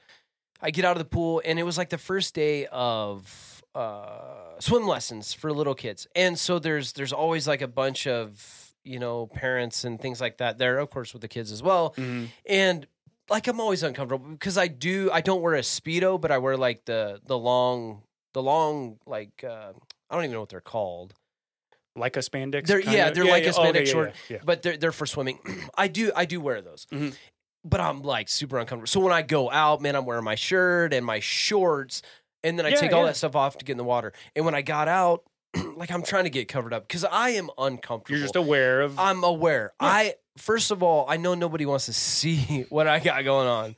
[0.63, 4.59] I get out of the pool, and it was like the first day of uh,
[4.59, 8.99] swim lessons for little kids, and so there's there's always like a bunch of you
[8.99, 12.29] know parents and things like that there, of course, with the kids as well, Mhm.
[12.47, 12.87] and
[13.29, 16.57] like I'm always uncomfortable because I do I don't wear a speedo, but I wear
[16.57, 18.03] like the the long
[18.33, 19.73] the long like uh,
[20.09, 21.13] I don't even know what they're called.
[21.95, 22.67] Like a spandex.
[22.67, 23.51] They're yeah, they're like a yeah.
[23.51, 24.41] spandex Okay, short, yeah, yeah.
[24.45, 25.39] but they're they're for swimming.
[25.77, 27.13] I do I do wear those, Mhm.
[27.65, 28.87] but I'm like super uncomfortable.
[28.87, 32.01] So when I go out, man, I'm wearing my shirt and my shorts,
[32.43, 34.13] and then I Yeah, take all that stuff off to get in the water.
[34.37, 35.23] And when I got out,
[35.75, 38.17] like I'm trying to get covered up because I am uncomfortable.
[38.17, 38.97] You're just aware of.
[38.99, 39.71] I'm aware.
[39.81, 39.87] Yeah.
[39.87, 43.75] I first of all, I know nobody wants to see what I got going on.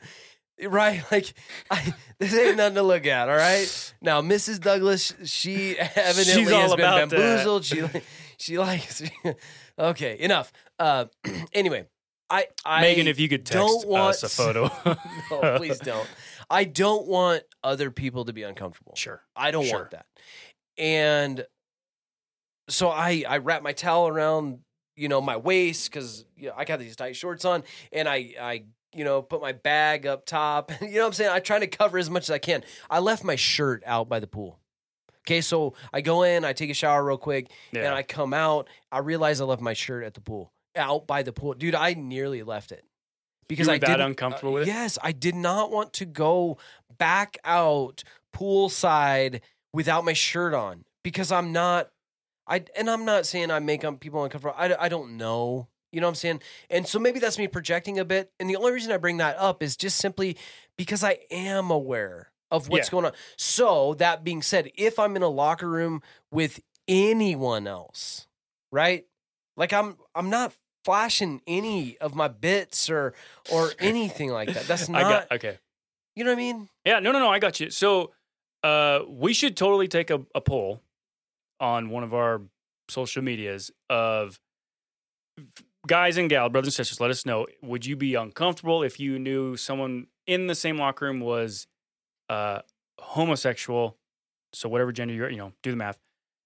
[0.63, 1.03] Right?
[1.11, 1.33] Like
[1.71, 3.93] I this ain't nothing to look at, all right?
[4.01, 4.59] Now, Mrs.
[4.61, 7.17] Douglas, she evidently She's has been about that.
[7.17, 7.65] bamboozled.
[7.65, 7.83] She
[8.37, 9.01] she likes
[9.79, 10.53] Okay, enough.
[10.77, 11.05] Uh
[11.53, 11.87] anyway,
[12.29, 14.69] I I Megan, if you could text don't want us a photo.
[15.31, 16.07] no, please don't.
[16.49, 18.93] I don't want other people to be uncomfortable.
[18.95, 19.21] sure.
[19.35, 19.79] I don't Sure.
[19.79, 20.05] want that.
[20.77, 21.45] And
[22.69, 24.59] so I I wrap my towel around
[24.95, 28.33] you know my waist because you know, I got these tight shorts on, and I
[28.39, 30.71] I you know put my bag up top.
[30.81, 31.31] you know what I'm saying?
[31.31, 32.63] I'm trying to cover as much as I can.
[32.89, 34.59] I left my shirt out by the pool.
[35.25, 37.85] Okay, so I go in, I take a shower real quick, Yeah.
[37.85, 38.67] and I come out.
[38.91, 41.75] I realize I left my shirt at the pool, out by the pool, dude.
[41.75, 42.83] I nearly left it
[43.47, 44.67] because I that uncomfortable uh, with it?
[44.67, 46.57] Yes, I did not want to go
[46.97, 48.03] back out
[48.35, 49.41] poolside
[49.73, 51.89] without my shirt on because I'm not.
[52.47, 54.55] I and I'm not saying I make people uncomfortable.
[54.57, 55.67] I, I don't know.
[55.91, 56.41] You know what I'm saying?
[56.71, 58.31] And so maybe that's me projecting a bit.
[58.39, 60.37] And the only reason I bring that up is just simply
[60.75, 62.91] because I am aware of what's Yeah.
[62.91, 63.11] going on.
[63.37, 68.27] So that being said, if I'm in a locker room with anyone else,
[68.71, 69.05] right?
[69.55, 73.13] Like I'm I'm not flashing any of my bits or
[73.51, 74.67] or anything like that.
[74.67, 75.59] That's I not got okay.
[76.15, 76.69] you know what I mean?
[76.85, 77.29] Yeah, no, no, no.
[77.29, 77.69] I got you.
[77.69, 78.11] So,
[78.63, 80.81] uh, we should totally take a, a poll
[81.63, 82.41] on one of our
[82.89, 84.39] social medias of
[85.87, 86.99] guys and gal, brothers and sisters.
[86.99, 91.05] Let us know: Would you be uncomfortable if you knew someone in the same locker
[91.05, 91.65] room was
[92.29, 92.59] uh,
[92.99, 93.97] homosexual?
[94.51, 95.97] So, whatever gender you're, you know, do the math.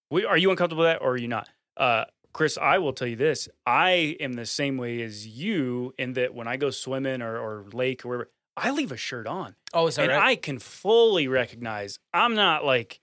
[0.09, 1.49] We, are you uncomfortable with that, or are you not?
[1.76, 6.13] Uh, Chris, I will tell you this: I am the same way as you in
[6.13, 9.55] that when I go swimming or, or lake or wherever, I leave a shirt on
[9.74, 10.24] Oh, is that and right?
[10.24, 12.99] I can fully recognize I'm not like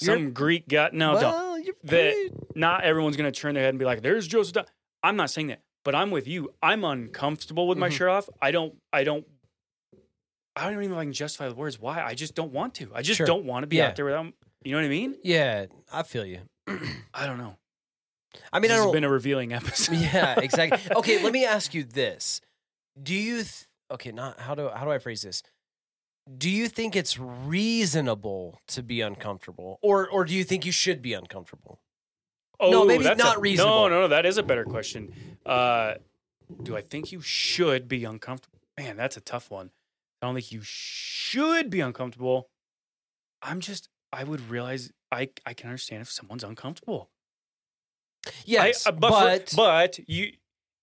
[0.00, 0.90] some You're- Greek guy.
[0.92, 1.32] No, don't.
[1.32, 4.64] well, you're That not everyone's gonna turn their head and be like, "There's Joseph." Dunn."
[5.02, 6.52] I'm not saying that, but I'm with you.
[6.62, 7.92] I'm uncomfortable with my Mhm.
[7.92, 8.28] shirt off.
[8.42, 8.74] I don't.
[8.92, 9.26] I don't.
[10.56, 11.78] I don't even know if I can justify the words.
[11.78, 12.02] Why?
[12.02, 12.90] I just don't want to.
[12.94, 13.26] I just Sure.
[13.26, 13.88] don't want to be Yeah.
[13.88, 14.32] out there without.
[14.64, 15.16] You know what I mean?
[15.22, 16.40] yeah, I feel you.
[17.14, 17.56] I don't know.
[18.52, 19.94] I mean, this I has been a revealing episode.
[19.96, 20.80] yeah, exactly.
[20.96, 22.40] Okay, let me ask you this:
[23.00, 23.36] Do you?
[23.36, 25.42] Th- okay, not how do how do I phrase this?
[26.36, 31.00] Do you think it's reasonable to be uncomfortable, or or do you think you should
[31.00, 31.80] be uncomfortable?
[32.60, 33.82] No, maybe not a- reasonable.
[33.84, 34.08] No, no, no.
[34.08, 35.12] That is a better question.
[35.46, 35.94] Uh,
[36.62, 38.58] do I think you should be uncomfortable?
[38.78, 39.70] Man, that's a tough one.
[40.20, 42.48] I don't think you should be uncomfortable.
[43.42, 43.88] I'm just.
[44.12, 44.92] I would realize.
[45.10, 47.08] I I can understand if someone's uncomfortable.
[48.44, 50.32] Yes, I, uh, but but, for- but you,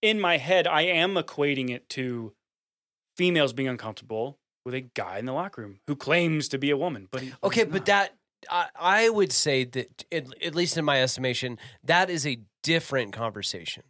[0.01, 2.33] in my head, I am equating it to
[3.17, 6.77] females being uncomfortable with a guy in the locker room who claims to be a
[6.77, 7.07] woman.
[7.11, 7.85] But okay, but not.
[7.85, 8.15] that
[8.49, 13.13] I, I would say that at, at least in my estimation, that is a different
[13.13, 13.83] conversation.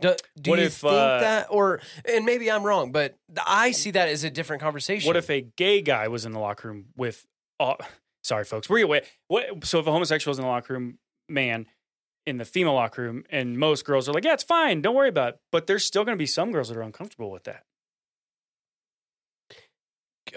[0.00, 3.90] Do, do you if, think uh, that, or and maybe I'm wrong, but I see
[3.92, 5.08] that as a different conversation.
[5.08, 7.26] What if a gay guy was in the locker room with?
[7.58, 7.74] Uh,
[8.22, 9.02] sorry, folks, we're away.
[9.26, 9.64] What?
[9.64, 11.66] So if a homosexual is in the locker room, man,
[12.26, 15.08] in the female locker room, and most girls are like, "Yeah, it's fine, don't worry
[15.08, 17.64] about it." But there's still going to be some girls that are uncomfortable with that.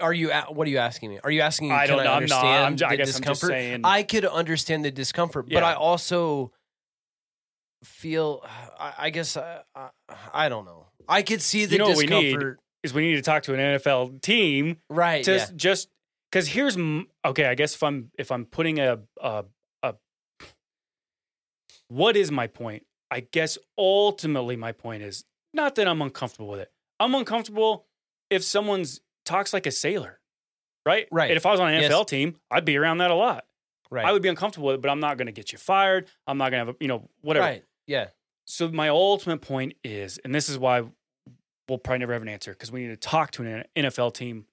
[0.00, 0.30] Are you?
[0.48, 1.20] What are you asking me?
[1.22, 1.68] Are you asking?
[1.68, 2.12] me I can don't know.
[2.12, 2.44] I'm not.
[2.44, 6.52] understand I'm I guess I'm just saying- I could understand the discomfort, but I also
[7.84, 8.44] feel.
[8.78, 9.88] I, I guess uh, I,
[10.32, 10.86] I don't know.
[11.08, 12.22] I could see the You know what we need?
[12.34, 12.60] discomfort.
[12.82, 15.24] is we need to talk to an NFL team Right.
[15.24, 15.46] to yeah.
[15.56, 15.88] just
[16.30, 16.76] because here's
[17.24, 17.46] okay.
[17.46, 19.44] I guess if I'm if I'm putting a a,
[19.82, 19.94] a
[21.88, 22.84] what is my point?
[23.10, 26.70] I guess ultimately my point is not that I'm uncomfortable with it.
[26.98, 27.86] I'm uncomfortable
[28.30, 30.20] if someone's talks like a sailor,
[30.86, 31.06] right?
[31.10, 31.30] Right.
[31.30, 31.92] And if I was on an Yes.
[31.92, 33.44] NFL team, I'd be around that a lot.
[33.90, 34.06] Right.
[34.06, 36.08] I would be uncomfortable with it, but I'm not going to get you fired.
[36.26, 37.46] I'm not going to have a, you know whatever.
[37.46, 37.64] Right.
[37.86, 38.08] Yeah.
[38.46, 40.82] So my ultimate point is, and this is why
[41.68, 44.46] we'll probably never have an answer because we need to talk to an NFL team,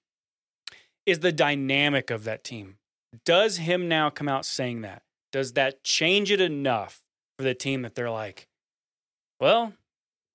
[1.06, 2.76] is the dynamic of that team.
[3.24, 5.02] Does him now come out saying that?
[5.32, 7.00] Does that change it enough
[7.38, 8.46] for the team that they're like,
[9.40, 9.72] well,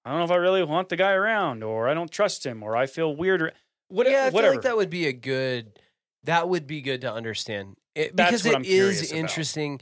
[0.03, 2.63] I don't know if I really want the guy around, or I don't trust him,
[2.63, 3.53] or I feel weird, or
[3.87, 4.53] what, yeah, I whatever.
[4.53, 5.79] feel like that would be a good.
[6.23, 9.19] That would be good to understand it, because it is about.
[9.19, 9.81] interesting.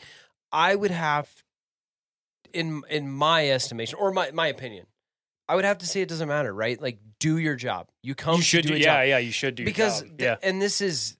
[0.52, 1.30] I would have,
[2.54, 4.86] in in my estimation or my my opinion,
[5.48, 6.82] I would have to say it doesn't matter, right?
[6.82, 7.88] Like, do your job.
[8.02, 9.08] You come you should to do, do yeah, job.
[9.08, 11.18] yeah, you should do your because th- yeah, and this is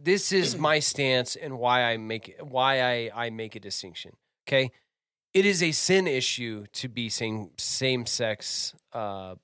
[0.00, 4.16] this is my stance and why I make why I I make a distinction.
[4.46, 4.72] Okay,
[5.32, 9.36] it is a sin issue to be same same sex uh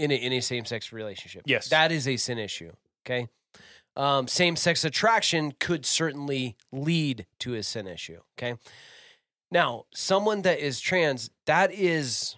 [0.00, 1.42] in a in a same sex relationship.
[1.46, 1.68] Yes.
[1.68, 2.72] that is a sin issue.
[3.04, 3.28] Okay,
[3.96, 8.20] um, same sex attraction could certainly lead to a sin issue.
[8.38, 8.56] Okay,
[9.50, 12.36] now someone that is trans that is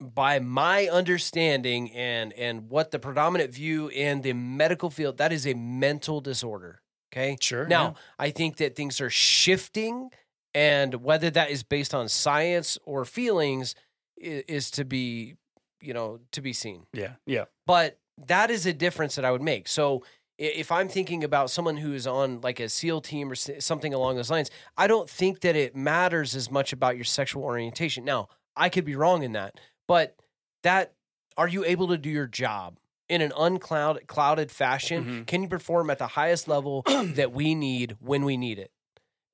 [0.00, 5.46] by my understanding and and what the predominant view in the medical field that is
[5.46, 6.80] a mental disorder
[7.12, 7.66] okay sure.
[7.66, 7.92] now yeah.
[8.18, 10.08] i think that things are shifting
[10.54, 13.74] and whether that is based on science or feelings
[14.16, 15.34] is, is to be
[15.80, 19.42] you know to be seen yeah, yeah, but that is a difference that I would
[19.42, 19.66] make.
[19.68, 20.04] So
[20.38, 24.16] if I'm thinking about someone who is on like a SEAL team or something along
[24.16, 28.04] those lines, I don't think that it matters as much about your sexual orientation.
[28.04, 30.16] Now, I could be wrong in that, but
[30.62, 30.94] that
[31.36, 32.78] are you able to do your job
[33.08, 35.04] in an unclouded clouded fashion?
[35.04, 35.26] Mhm.
[35.26, 38.70] Can you perform at the highest level that we need when we need it?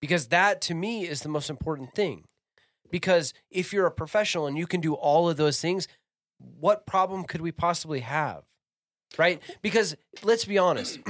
[0.01, 2.25] Because that to me is the most important thing.
[2.91, 5.89] Because if you're a professional and you can do all of those things,
[6.39, 8.45] what problem could we possibly have?
[9.19, 9.41] Right?
[9.63, 10.99] Because let's be honest.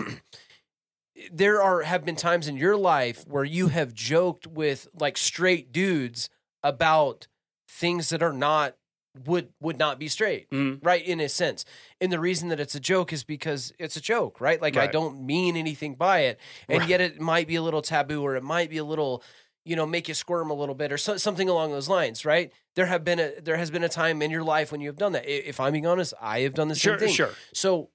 [1.33, 5.73] there are have been times in your life where you have joked with like straight
[5.73, 6.29] dudes
[6.63, 7.27] about
[7.69, 8.77] things that are not
[9.25, 10.79] would would not be straight Mhm.
[10.85, 11.65] right in a sense
[12.03, 14.87] and the reason that it's a joke is because it's a joke right like i
[14.87, 16.89] don't mean anything by it and Right.
[16.91, 19.23] yet it might be a little taboo or it might be a little
[19.67, 22.53] you know make you squirm a little bit or so, something along those lines right
[22.77, 24.97] there have been a there has been a time in your life when you have
[24.97, 27.31] done that if i'm being honest i have done the sure, same thing sure.
[27.53, 27.91] so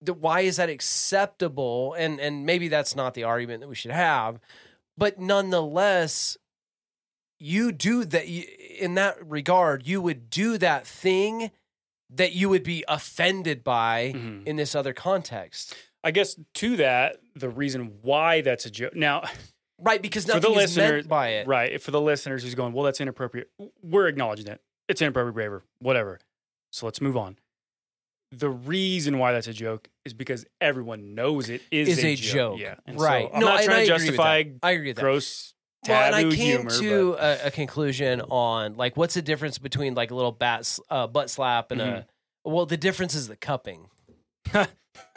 [0.00, 3.90] the, why is that acceptable and and maybe that's not the argument that we should
[3.90, 4.38] have
[4.96, 6.36] but nonetheless
[7.38, 11.50] you do that in that regard you would do that thing
[12.08, 14.46] that you would be offended by Mhm.
[14.46, 18.96] in this other context I guess to that, the reason why that's a joke.
[18.96, 19.24] Now,
[19.82, 22.72] right because For the is listeners- meant by it right, for the listeners who's going,
[22.72, 23.50] well, that's inappropriate.
[23.82, 24.60] We're acknowledging it.
[24.88, 26.18] It's inappropriate behavior, whatever.
[26.72, 27.36] So let's move on.
[28.32, 32.60] The reason why that's a joke is because everyone knows it is, is a joke,
[32.60, 34.52] Yeah, And right So I'm no, not trying I to agree with justify that.
[34.62, 35.54] i agree with that gross
[35.88, 36.70] well, and I came humor.
[36.70, 41.06] to a, a conclusion on like what's the difference between like a little bat uh,
[41.06, 42.06] butt slap and a
[42.44, 43.88] well the difference is the cupping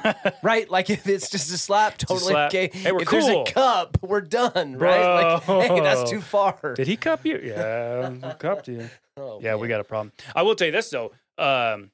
[0.43, 2.49] right like if it's just a slap totally slap.
[2.49, 6.73] okay Hey, we're if there's a cup we're done right like hey that's too far
[6.75, 7.37] Did he cup you?
[7.43, 8.89] Yeah, cupped you.
[9.17, 10.11] Oh, Yeah, we got a problem.
[10.35, 11.11] I will tell you this though.
[11.37, 11.91] Um,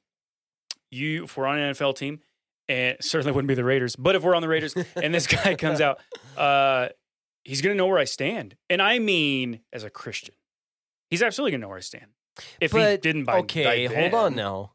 [0.90, 2.20] you, if we're on an NFL team,
[2.68, 5.54] and certainly wouldn't be the Raiders, but if we're on the Raiders and this guy
[5.54, 6.00] comes out,
[6.36, 6.88] uh,
[7.44, 10.34] he's gonna know where I stand, and I mean as a Christian,
[11.10, 12.06] he's absolutely gonna know where I stand.
[12.60, 14.72] If he didn't by okay hold on now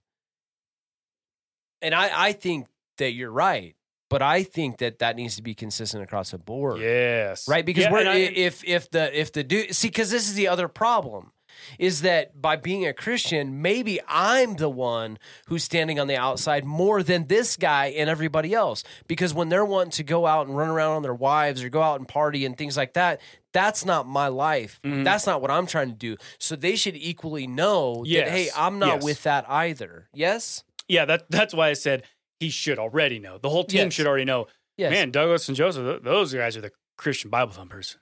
[1.82, 2.68] and i i think
[2.98, 3.76] that you're right
[4.10, 7.66] but i think that that needs to be consistent across the board Yes, right?
[7.66, 10.48] Because Yeah, we're I- if if the if the dude see because this is the
[10.48, 11.32] other problem
[11.80, 15.18] is that by being a christian maybe i'm the one
[15.48, 18.84] who's standing on the outside more than this guy and everybody else.
[19.08, 21.82] Because when they're wanting to go out and run around on their wives or go
[21.82, 23.22] out and party and things like that
[23.54, 24.80] that's not my life.
[24.86, 25.06] Mhm.
[25.06, 26.18] that's not what i'm trying to do.
[26.40, 29.04] So they should equally know Yes, that hey i'm not yes.
[29.04, 30.10] with that either.
[30.14, 30.64] Yes?
[30.88, 32.04] Yeah, that that's why I said
[32.40, 33.38] he should already know.
[33.38, 33.94] The whole team Yes.
[33.94, 34.48] should already know.
[34.78, 37.98] yes Man, Douglas and Joseph, those guys are the Christian Bible thumpers.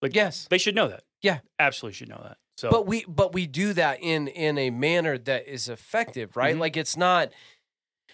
[0.00, 1.02] Like, yes they should know that.
[1.20, 1.40] Yeah.
[1.58, 2.38] absolutely should know that.
[2.56, 6.54] So, but we but we do that in in a manner that is effective right
[6.54, 6.60] Mhm.
[6.60, 7.30] like it's not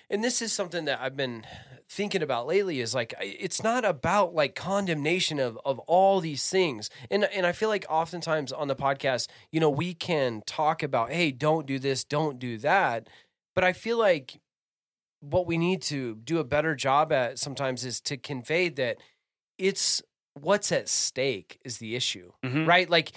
[0.08, 1.44] and this is something that i've been
[1.90, 6.90] thinking about lately is like it's not about like condemnation of of all these things.
[7.10, 11.10] And and I feel like oftentimes on the podcast, you know, we can talk about,
[11.10, 13.08] hey, don't do this, don't do that.
[13.54, 14.38] But I feel like
[15.20, 18.98] what we need to do a better job at sometimes is to convey that
[19.58, 20.00] it's
[20.34, 22.66] what's at stake is the issue Mhm.
[22.66, 22.88] right?
[22.88, 23.12] Like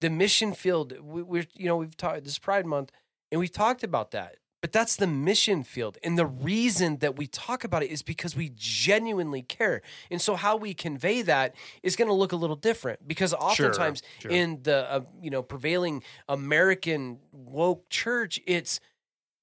[0.00, 2.90] the mission field, we, we're you know we've talked this Pride Month,
[3.30, 4.36] and we've talked about that.
[4.60, 8.34] But that's the mission field, and the reason that we talk about it is because
[8.34, 9.82] we genuinely care.
[10.10, 14.02] And so, how we convey that is going to look a little different because oftentimes
[14.20, 14.30] sure.
[14.30, 18.80] in the uh, you know prevailing American woke church, it's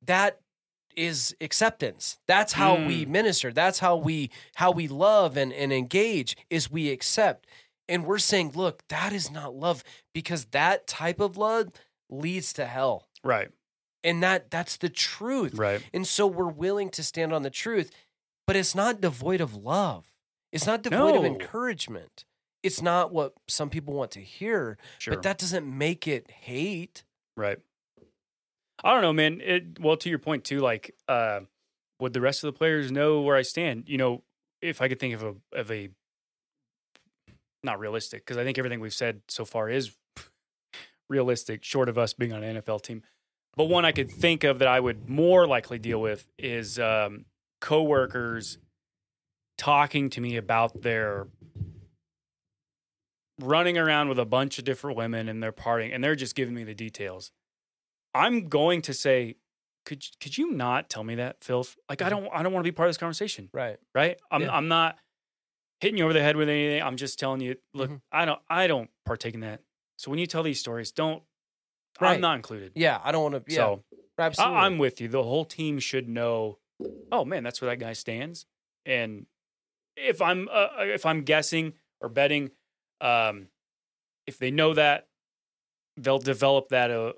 [0.04, 0.40] that
[0.96, 2.20] is acceptance.
[2.28, 3.10] That's how we mm.
[3.10, 3.52] minister.
[3.52, 7.48] That's how we how we love and, and engage is we accept.
[7.88, 9.84] And we're saying look that is not love
[10.14, 11.70] because that type of love
[12.10, 13.08] leads to hell.
[13.24, 13.50] Right.
[14.04, 15.56] and that that's the truth.
[15.56, 15.82] Right.
[15.94, 17.92] and so we're willing to stand on the truth
[18.48, 20.12] but it's not devoid of love.
[20.52, 22.26] It's not devoid of encouragement.
[22.64, 25.14] It's not what some people want to hear Sure.
[25.14, 27.04] but that doesn't make it hate.
[27.38, 27.60] Right.
[28.84, 29.42] I don't know, man.
[29.42, 30.60] It well to your point too.
[30.60, 31.42] Like, uh,
[32.00, 33.84] would the rest of the players know where I stand?
[33.88, 34.24] You know,
[34.62, 35.90] if I could think of a of a
[37.64, 39.96] not realistic because I think everything we've said so far is
[41.10, 43.04] realistic, short of us being on an NFL team.
[43.56, 47.26] But one I could think of that I would more likely deal with is um,
[47.60, 48.58] coworkers
[49.58, 51.28] talking to me about their
[53.40, 56.56] running around with a bunch of different women and they're partying and they're just giving
[56.56, 57.32] me the details.
[58.14, 59.36] I'm going to say,
[59.86, 61.66] could could you not tell me that, Phil?
[61.90, 64.20] Like I don't I don't want to be part of this conversation, right right?
[64.30, 64.56] I'm Yeah.
[64.56, 64.98] I'm not
[65.80, 66.84] hitting you over the head with anything.
[66.84, 68.02] I'm just telling you, look, Mhm.
[68.12, 69.62] I don't I don't partake in that.
[69.98, 71.24] So when you tell these stories, don't
[72.00, 72.16] Right.
[72.16, 72.72] I'm not included.
[72.76, 73.84] yeah i don't want to yeah So
[74.18, 75.08] absolutely I, I'm with you.
[75.08, 76.58] The whole team should know.
[77.12, 78.46] Oh man, that's where that guy stands.
[78.86, 79.26] And
[79.98, 82.52] if I'm uh, if I'm guessing or betting,
[83.02, 83.48] um,
[84.26, 85.08] if they know that,
[85.98, 87.14] they'll develop that uh,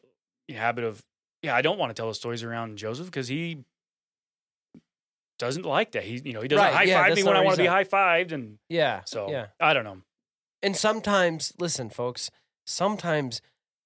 [0.50, 1.02] habit of
[1.42, 1.56] yeah.
[1.56, 3.64] I don't want to tell the stories around Joseph because he
[5.40, 6.04] doesn't like that.
[6.04, 7.68] He you know he doesn't Right, high yeah, five me when I want to be
[7.68, 9.98] high fived, and yeah so yeah I don't know.
[10.62, 12.32] And sometimes, listen, folks,
[12.66, 13.42] sometimes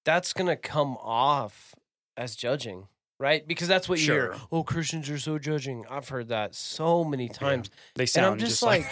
[0.05, 1.73] that's going to come off
[2.15, 2.87] as judging,
[3.19, 3.47] right?
[3.47, 4.35] Because that's what you hear.
[4.51, 5.85] Oh, Christians are so judging.
[5.89, 7.71] I've heard that so many times.
[7.95, 8.85] They And sound I'm just, like,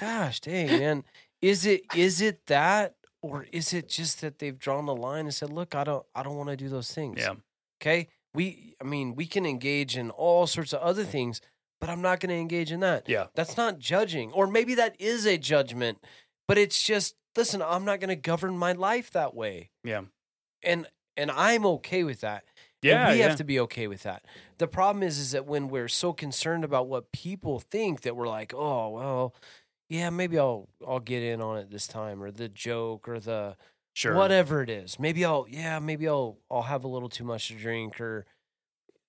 [0.00, 1.04] gosh, dang, man.
[1.40, 5.34] Is it is it that or is it just that they've drawn the line and
[5.34, 7.34] said, "Look, I don't I don't want to do those things." yeah,
[7.80, 8.08] Okay?
[8.34, 11.40] We I mean, we can engage in all sorts of other things,
[11.80, 13.08] but I'm not going to engage in that.
[13.08, 14.32] yeah, That's not judging.
[14.32, 15.98] Or maybe that is a judgment,
[16.46, 19.70] but it's just, listen, I'm not going to govern my life that way.
[19.82, 20.02] yeah,
[20.62, 22.44] And and I'm okay with that.
[22.82, 23.12] And yeah.
[23.12, 23.28] we yeah.
[23.28, 24.24] have to be okay with that.
[24.56, 28.28] The problem is is that when we're so concerned about what people think that we're
[28.28, 29.34] like, "Oh, well,
[29.90, 33.56] yeah, maybe I'll I'll get in on it this time or the joke or the
[33.92, 34.14] sure.
[34.14, 34.98] whatever it is.
[34.98, 38.24] Maybe I'll yeah, maybe I'll I'll have a little too much to drink or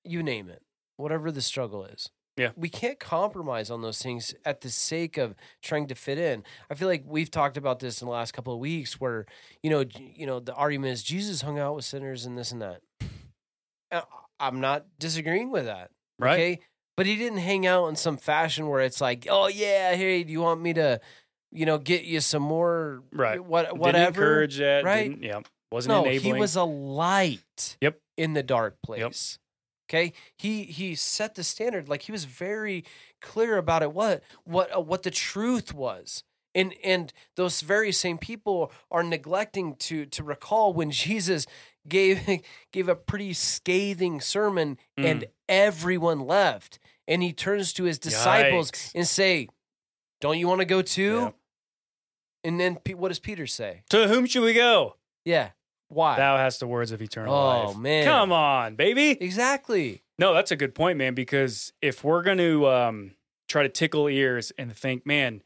[0.04, 0.64] you name it.
[0.98, 2.10] Whatever the struggle is.
[2.36, 2.52] Yeah.
[2.56, 6.44] We can't compromise on those things at the sake of trying to fit in.
[6.70, 9.26] I feel like we've talked about this in the last couple of weeks where,
[9.62, 12.62] you know, you know, the argument is Jesus hung out with sinners and this and
[12.62, 12.82] that.
[13.92, 14.02] Uh,
[14.40, 15.92] I'm not disagreeing with that.
[16.18, 16.34] Right.
[16.34, 16.60] Okay.
[16.98, 20.32] But he didn't hang out in some fashion where it's like, oh yeah, hey, do
[20.32, 21.00] you want me to,
[21.52, 23.44] you know, get you some more Right.
[23.44, 24.08] what Didn't whatever?
[24.24, 24.84] encourage that.
[24.84, 25.10] right?
[25.10, 25.40] Didn't, yeah.
[25.72, 26.36] Wasn't no, enabling.
[26.36, 27.78] he was a light.
[27.82, 28.00] Yep.
[28.18, 29.40] In the dark place.
[29.90, 30.14] Okay.
[30.38, 31.90] He he set the standard.
[31.90, 32.84] Like he was very
[33.22, 33.94] clear about it.
[33.94, 36.24] What what uh, what the truth was.
[36.54, 41.46] And and those very same people are neglecting to to recall when Jesus
[41.88, 46.80] gave gave a pretty scathing sermon and everyone left.
[47.08, 48.92] And he turns to his disciples Yikes.
[48.96, 49.48] and say,
[50.22, 51.32] "Don't you want to go too?" Yeah.
[52.44, 53.84] And then what does Peter say?
[53.90, 54.96] To whom should we go?
[55.26, 55.50] Yeah.
[55.90, 56.16] Why?
[56.18, 57.78] Thou hast the words of eternal Oh, life.
[57.78, 58.06] man.
[58.06, 59.12] Come on, baby.
[59.22, 60.02] exactly.
[60.18, 61.14] No, that's a good point, man.
[61.14, 63.12] Because if we're going to um,
[63.50, 65.44] try to tickle ears and think, man,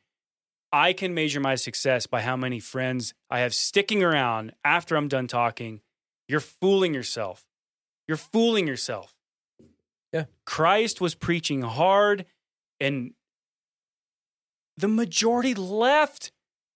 [0.71, 5.07] I can measure my success by how many friends I have sticking around after I'm
[5.07, 5.81] done talking,
[6.27, 7.45] you're fooling yourself.
[8.07, 9.15] You're fooling yourself.
[10.13, 10.25] Yeah.
[10.45, 12.25] Christ was preaching hard,
[12.79, 13.13] and
[14.77, 16.31] the majority left.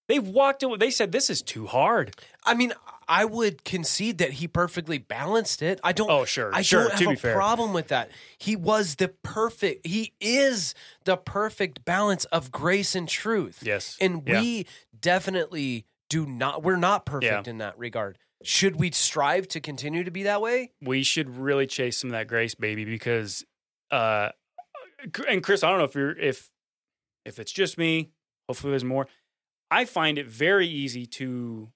[0.08, 0.78] They walked away.
[0.78, 2.16] They said, This is too hard.
[2.44, 2.74] I mean,
[3.08, 5.80] I would concede that he perfectly balanced it.
[5.84, 6.10] I don't.
[6.10, 6.50] Oh, sure.
[6.54, 6.90] I sure.
[6.90, 7.36] don't have a fair.
[7.36, 8.10] problem with that.
[8.40, 9.86] He was the perfect.
[9.86, 10.74] He is
[11.06, 13.60] the perfect balance of grace and truth.
[13.62, 13.98] Yes.
[14.02, 14.42] And Yeah.
[14.42, 14.66] we
[15.00, 16.64] definitely do not.
[16.64, 18.18] We're not perfect in that regard.
[18.44, 20.72] Should we strive to continue to be that way?
[20.82, 23.44] we should really chase some of that grace, baby, because
[23.92, 24.30] uh
[25.28, 26.50] and Chris, I don't know if you're if
[27.26, 28.12] If it's just me,
[28.48, 29.08] hopefully there's more.
[29.72, 31.70] I find it very easy to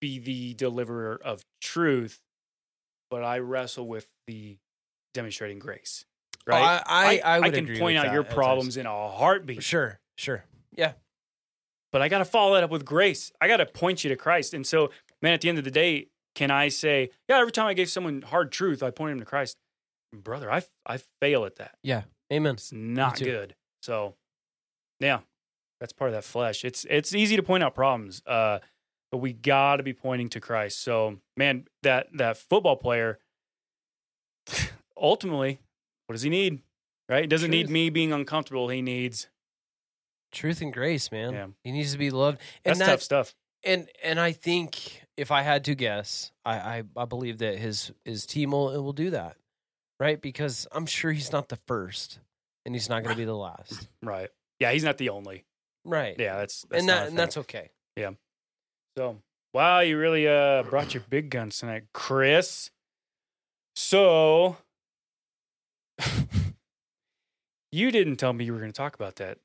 [0.00, 2.20] be the deliverer of truth,
[3.10, 4.58] but I wrestle with the
[5.14, 6.04] demonstrating grace.
[6.46, 6.60] Right?
[6.60, 9.62] Oh, I- I- I would can point out that your problems in a heartbeat.
[9.62, 10.44] Sure, sure.
[10.76, 10.92] Yeah.
[11.92, 13.30] but I got to follow that up with grace.
[13.40, 14.52] I got to point you to Christ.
[14.52, 14.90] And so,
[15.24, 17.88] man, at the end of the day, can I say, yeah, every time I gave
[17.88, 19.56] someone hard truth, I pointed him to Christ?
[20.12, 21.76] Brother, I, I fail at that.
[21.82, 22.02] Yeah.
[22.32, 22.54] Amen.
[22.54, 23.56] It's not good.
[23.82, 24.14] So,
[25.00, 25.20] yeah,
[25.80, 26.64] that's part of that flesh.
[26.64, 28.60] It's it's easy to point out problems, uh,
[29.10, 30.82] but we got to be pointing to Christ.
[30.82, 33.18] So, man, that that football player,
[34.96, 35.58] ultimately,
[36.06, 36.60] what does he need?
[37.08, 37.24] Right?
[37.24, 38.68] He doesn't need me being uncomfortable.
[38.68, 39.28] He needs
[40.34, 41.32] Truth and grace, man.
[41.32, 41.46] Yeah.
[41.62, 42.40] He needs to be loved.
[42.64, 43.34] And that's that, tough stuff.
[43.64, 47.92] and and I think if I had to guess, I, I I believe that his
[48.04, 49.36] his team will will do that,
[50.00, 50.20] right?
[50.20, 52.18] Because I'm sure he's not the first,
[52.66, 54.30] and he's not going to be the last, Right?
[54.58, 55.44] Yeah, he's not the only.
[55.84, 56.16] right?
[56.18, 57.70] Yeah, that's, that's and that and that's okay.
[57.96, 58.10] Yeah.
[58.96, 59.18] So,
[59.52, 62.70] wow, you really uh brought your big guns tonight, Chris.
[63.76, 64.56] So,
[67.72, 69.38] you didn't tell me you were going to talk about that.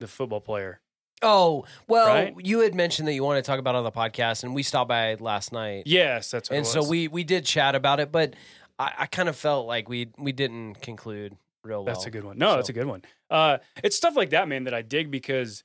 [0.00, 0.81] The football player.
[1.22, 2.34] Oh well, Right?
[2.44, 4.62] you had mentioned that you wanted to talk about it on the podcast, and we
[4.62, 6.88] stopped by last night, Yes, that's what and it so was.
[6.88, 8.34] we we did chat about it, but
[8.78, 11.94] I, I kind of felt like we we didn't conclude real well.
[11.94, 12.38] That's a good one.
[12.38, 13.02] No, that's a good one.
[13.30, 15.62] Uh, it's stuff like that, man, that I dig because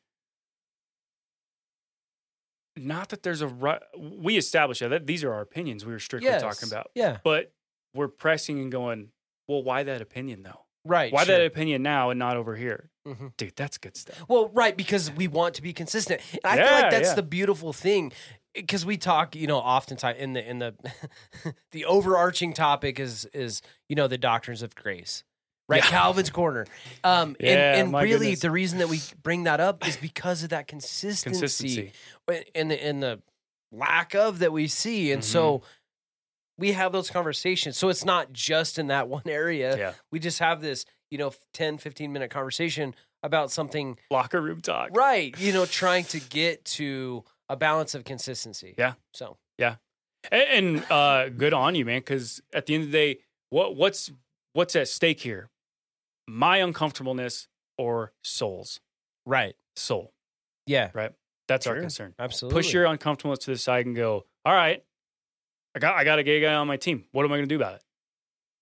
[2.75, 3.81] not that there's a right.
[3.97, 5.85] We established that, that these are our opinions.
[5.85, 6.41] We were strictly Yes.
[6.41, 7.51] talking about, Yeah, but
[7.95, 9.09] we're pressing and going.
[9.47, 10.65] Well, why that opinion though?
[10.87, 11.11] Right.
[11.13, 11.37] Why sure.
[11.37, 13.31] that opinion now and not over here, Mhm.
[13.37, 13.55] dude?
[13.55, 14.23] That's good stuff.
[14.27, 16.21] Well, right, because we want to be consistent.
[16.43, 17.15] And I feel like that's yeah.
[17.15, 18.11] the beautiful thing.
[18.53, 20.73] Because we talk, you know, oftentimes in the in the
[21.71, 25.23] the overarching topic is is you know the doctrines of grace,
[25.69, 25.83] right?
[25.83, 25.89] Yeah.
[25.91, 26.65] Calvin's corner,
[27.03, 28.39] um, Yeah, and, and really goodness.
[28.39, 31.91] the reason that we bring that up is because of that consistency, Consistency.
[32.55, 33.21] and the and the
[33.71, 35.31] lack of that we see, and Mm-hmm.
[35.31, 35.61] so
[36.57, 37.77] we have those conversations.
[37.77, 39.77] So it's not just in that one area.
[39.77, 39.93] Yeah.
[40.11, 44.89] We just have this, you know, 10, 15 minute conversation about something Locker room talk.
[44.95, 45.37] Right.
[45.39, 48.75] You know, trying to get to a balance of consistency.
[48.77, 48.93] Yeah.
[49.13, 49.37] So
[50.31, 51.99] And, and uh, good on you, man.
[51.99, 54.11] Because at the end of the day, what what's
[54.53, 55.49] what's at stake here?
[56.27, 57.47] My uncomfortableness
[57.77, 58.79] or souls?
[59.25, 59.55] right.
[59.75, 60.11] Soul.
[60.65, 60.89] Yeah.
[60.93, 61.11] Right.
[61.47, 62.13] That's our concern.
[62.19, 62.59] Absolutely.
[62.59, 64.25] Push your uncomfortableness to the side and go.
[64.43, 64.83] All right,
[65.77, 67.05] I got I got a gay guy on my team.
[67.11, 67.81] What am I going to do about it?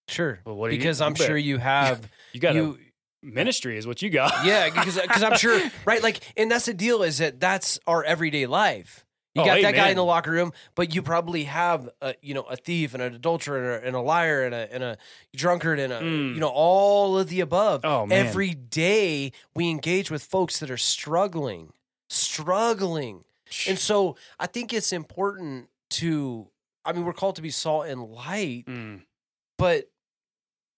[0.07, 0.39] sure.
[0.45, 2.77] Well, what because you I'm sure you have You got you
[3.23, 4.45] ministry, is what you got.
[4.45, 8.03] yeah because because I'm sure right like and that's the deal is that that's our
[8.03, 9.01] everyday life.
[9.33, 12.33] You Oh, got that guy in the locker room, but you probably have a you
[12.33, 14.97] know a thief and an adulterer and a, and a liar and a and a
[15.35, 16.33] drunkard and a Mm.
[16.35, 17.81] you know all of the above.
[17.83, 18.25] Oh, man.
[18.27, 21.73] Every day we engage with folks that are struggling,
[22.09, 23.23] struggling.
[23.67, 26.47] And so I think it's important to,
[26.85, 29.01] I mean, we're called to be salt and light, Mm.
[29.57, 29.89] but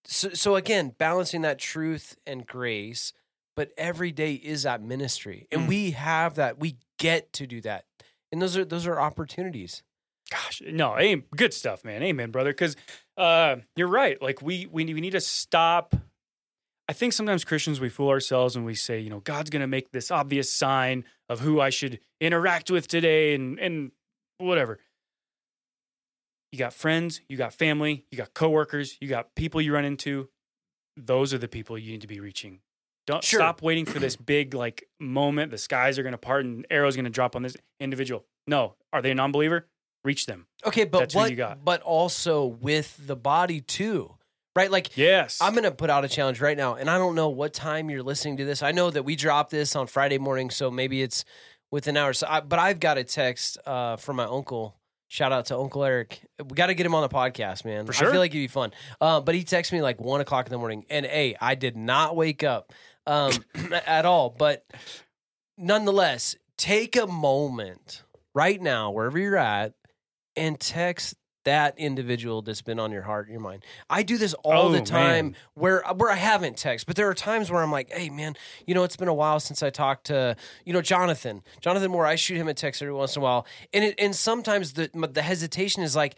[0.05, 3.12] so, so again, balancing that truth and grace,
[3.55, 5.47] but every day is that ministry.
[5.51, 5.68] And Mm.
[5.68, 7.86] we have that, we get to do that.
[8.32, 9.84] And those are, those are opportunities.
[10.30, 11.24] Gosh, no, amen.
[11.36, 12.03] Good stuff, man.
[12.03, 12.51] Amen, brother.
[12.51, 12.76] Because
[13.18, 14.22] uh, you're right.
[14.22, 15.95] Like we we we need to stop.
[16.89, 19.68] I think sometimes Christians we fool ourselves and we say, you know, God's going to
[19.68, 23.91] make this obvious sign of who I should interact with today, and and
[24.38, 24.80] whatever.
[26.57, 30.27] You got friends, you got family, you got coworkers, you got people you run into.
[30.95, 32.61] Those are the people you need to be reaching.
[33.05, 33.39] Don't Sure.
[33.39, 35.51] stop waiting for this big like moment.
[35.51, 38.25] The skies are going to part and arrows going to drop on this individual.
[38.47, 39.67] No, are they a non-believer?
[40.03, 40.47] Reach them.
[40.65, 40.84] Okay.
[40.85, 41.63] But That's what, you got.
[41.63, 44.15] but also with the body too,
[44.55, 44.71] right?
[44.71, 45.38] Like Yes.
[45.39, 47.91] I'm going to put out a challenge right now, and I don't know what time
[47.91, 48.63] you're listening to this.
[48.63, 51.23] I know that we drop this on Friday morning, so maybe it's
[51.69, 52.17] within hours.
[52.17, 54.73] So I, but I've got a text uh, from my uncle.
[55.09, 56.19] Shout out to Uncle Eric.
[56.38, 57.85] We got to get him on the podcast, man.
[57.85, 58.73] For I feel like it'd be fun.
[58.99, 61.77] Uh, but he texted me like one o'clock in the morning, and hey, I did
[61.77, 62.73] not wake up
[63.05, 63.31] um,
[63.85, 64.29] at all.
[64.29, 64.65] But
[65.57, 68.03] nonetheless, take a moment
[68.34, 69.73] right now, wherever you're at,
[70.35, 71.15] and text
[71.48, 73.64] that individual that's been on your heart, your mind.
[73.90, 75.36] I do this all Oh, the time man.
[75.56, 78.76] where where I haven't text, but there are times where I'm like, hey man, you
[78.76, 82.06] know, it's been a while since I talked to you know Jonathan, Jonathan Moore.
[82.06, 84.90] I shoot him a text every once in a while, and it, and sometimes the
[85.11, 86.15] the hesitation is like,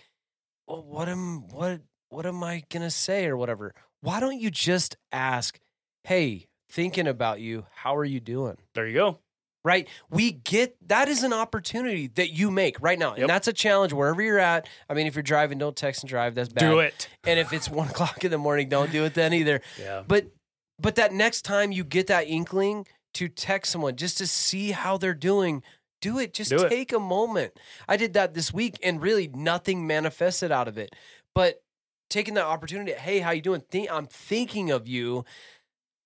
[0.67, 3.73] well, what am what what am I gonna say or whatever?
[4.01, 5.59] Why don't you just ask,
[6.03, 8.57] hey, thinking about you, how are you doing?
[8.73, 9.19] there you go.
[9.63, 9.87] Right?
[10.09, 13.11] We get that is an opportunity that you make right now.
[13.11, 13.19] Yep.
[13.19, 14.67] And that's a challenge wherever you're at.
[14.89, 16.35] I mean, if you're driving, don't text and drive.
[16.35, 16.69] That's bad.
[16.69, 17.09] Do it.
[17.25, 19.61] And if it's one o'clock in the morning, don't do it then either.
[19.79, 20.03] Yeah.
[20.07, 20.27] But
[20.79, 24.97] But that next time you get that inkling to text someone just to see how
[24.97, 25.63] they're doing,
[26.01, 26.33] do it.
[26.33, 26.69] Just Do it.
[26.69, 27.53] take a moment.
[27.87, 30.95] I did that this week and really nothing manifested out of it.
[31.35, 31.61] But
[32.09, 33.61] taking that opportunity, hey, how you doing?
[33.69, 35.25] Think, I'm thinking of you.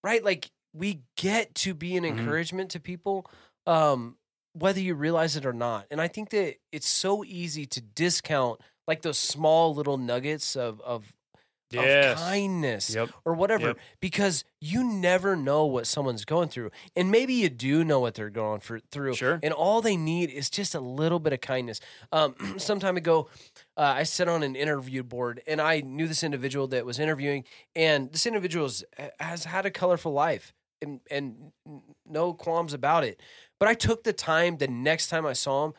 [0.04, 0.24] Right?
[0.24, 2.18] Like we get to be an Mhm.
[2.20, 3.26] encouragement to people.
[3.66, 4.18] Um,
[4.56, 5.88] whether you realize it or not.
[5.90, 10.80] And I think that it's so easy to discount like those small little nuggets of
[10.82, 11.12] of,
[11.76, 13.10] of kindness Yep.
[13.26, 13.78] or whatever Yep.
[14.00, 16.70] because you never know what someone's going through.
[16.96, 19.16] And maybe you do know what they're going for, through.
[19.16, 19.40] Sure.
[19.42, 21.80] And all they need is just a little bit of kindness.
[22.12, 23.28] Um, some time ago,
[23.76, 27.44] uh, I sat on an interview board and I knew this individual that was interviewing,
[27.76, 28.70] and this individual
[29.20, 31.52] has had a colorful life and, and
[32.06, 33.20] no qualms about it.
[33.60, 35.74] But I took the time the next time I saw him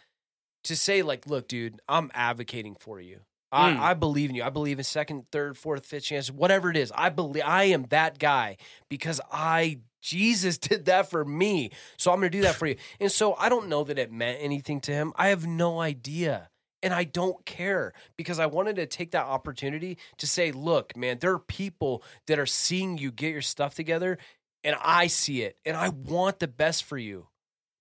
[0.64, 3.20] to say, like, look, dude, I'm advocating for you.
[3.52, 3.78] Mm.
[3.78, 4.42] I, I believe in you.
[4.42, 6.92] I believe in second, third, fourth, fifth chance, whatever it is.
[6.94, 8.56] I believe I am that guy
[8.88, 11.70] because I Jesus did that for me.
[11.96, 12.76] So I'm going to do that for you.
[13.00, 15.12] And so I don't know that it meant anything to him.
[15.16, 16.50] I have no idea.
[16.82, 21.16] And I don't care because I wanted to take that opportunity to say, look, man,
[21.18, 24.18] there are people that are seeing you get your stuff together
[24.64, 27.28] and I see it and I want the best for you.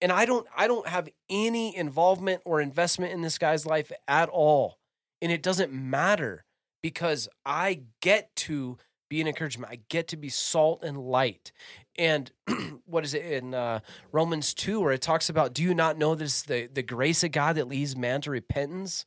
[0.02, 4.30] And I don't I don't have any involvement or investment in this guy's life at
[4.30, 4.78] all.
[5.22, 6.46] And it doesn't matter
[6.82, 8.78] because I get to
[9.10, 9.72] be an encouragement.
[9.72, 11.52] I get to be salt and light.
[11.98, 12.32] And
[12.86, 13.80] what is it in uh,
[14.12, 17.32] Romans 2 where it talks about, do you not know this, the, the grace of
[17.32, 19.06] God that leads man to repentance?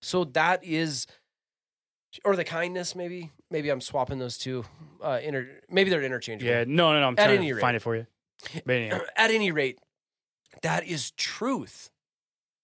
[0.00, 1.06] So that is,
[2.24, 3.30] or the kindness, maybe.
[3.50, 4.64] Maybe I'm swapping those two.
[5.02, 6.50] Uh, inter, maybe they're interchangeable.
[6.52, 6.64] Yeah.
[6.66, 7.06] No, no, no.
[7.08, 7.60] I'm At trying any to rate.
[7.60, 8.06] find it for you.
[8.64, 9.78] But anyhow, At any rate,
[10.62, 11.90] that is truth.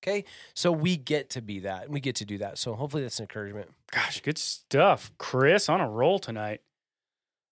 [0.03, 0.25] Okay.
[0.55, 2.59] So we get to be that and we get to do that.
[2.59, 3.71] So hopefully that's an encouragement.
[3.91, 5.69] gosh, good stuff, Chris.
[5.69, 6.61] On a roll tonight.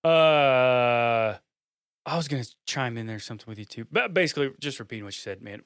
[0.05, 1.39] Uh,
[2.07, 5.15] I was gonna chime in there something with you too, but basically just repeating what
[5.17, 5.63] you said, man.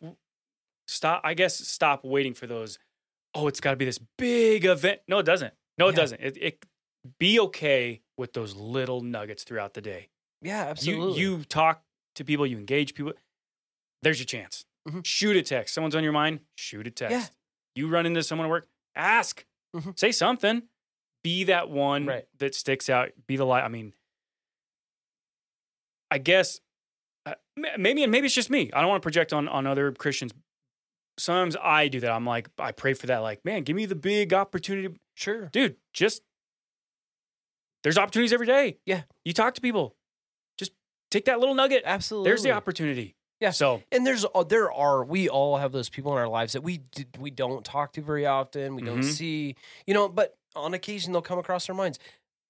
[0.87, 1.21] Stop.
[1.25, 2.79] I guess stop waiting for those.
[3.35, 5.01] Oh, it's got to be this big event.
[5.07, 5.53] No, it doesn't.
[5.77, 5.97] No, it Yeah.
[5.97, 6.21] doesn't.
[6.23, 6.67] It, it
[7.19, 10.09] be okay with those little nuggets throughout the day.
[10.43, 11.21] Yeah, absolutely.
[11.21, 11.83] You you talk
[12.17, 13.13] to people, you engage people.
[14.03, 14.65] There's your chance.
[14.89, 15.05] Mhm.
[15.05, 15.75] Shoot a text.
[15.75, 16.41] Someone's on your mind.
[16.57, 17.13] Shoot a text.
[17.13, 17.27] Yeah.
[17.75, 18.69] You run into someone at work.
[18.95, 19.45] Ask.
[19.77, 19.99] Mhm.
[19.99, 20.63] Say something.
[21.25, 22.29] Be that one Right.
[22.39, 23.11] that sticks out.
[23.27, 23.65] Be the light.
[23.65, 23.93] I mean,
[26.11, 26.61] I guess
[27.27, 27.35] uh,
[27.77, 28.71] maybe and maybe it's just me.
[28.73, 30.33] I don't want to project on on other Christians.
[31.19, 32.13] Sometimes I do that.
[32.13, 33.19] I'm like, I pray for that.
[33.19, 35.47] Like, man, give me the big opportunity sure.
[35.47, 36.23] dude, just
[37.89, 38.79] there's opportunities every day.
[38.87, 39.03] Yeah.
[39.25, 39.97] You talk to people.
[40.59, 40.73] Just
[41.11, 41.83] take that little nugget.
[41.85, 42.29] Absolutely.
[42.31, 43.17] There's the opportunity.
[43.41, 43.51] Yeah.
[43.51, 46.63] So And there's uh, there are we all have those people in our lives that
[46.63, 46.81] we
[47.19, 48.75] we don't talk to very often.
[48.75, 49.05] We don't Mhm.
[49.13, 49.55] see,
[49.87, 51.99] you know, but on occasion they'll come across our minds.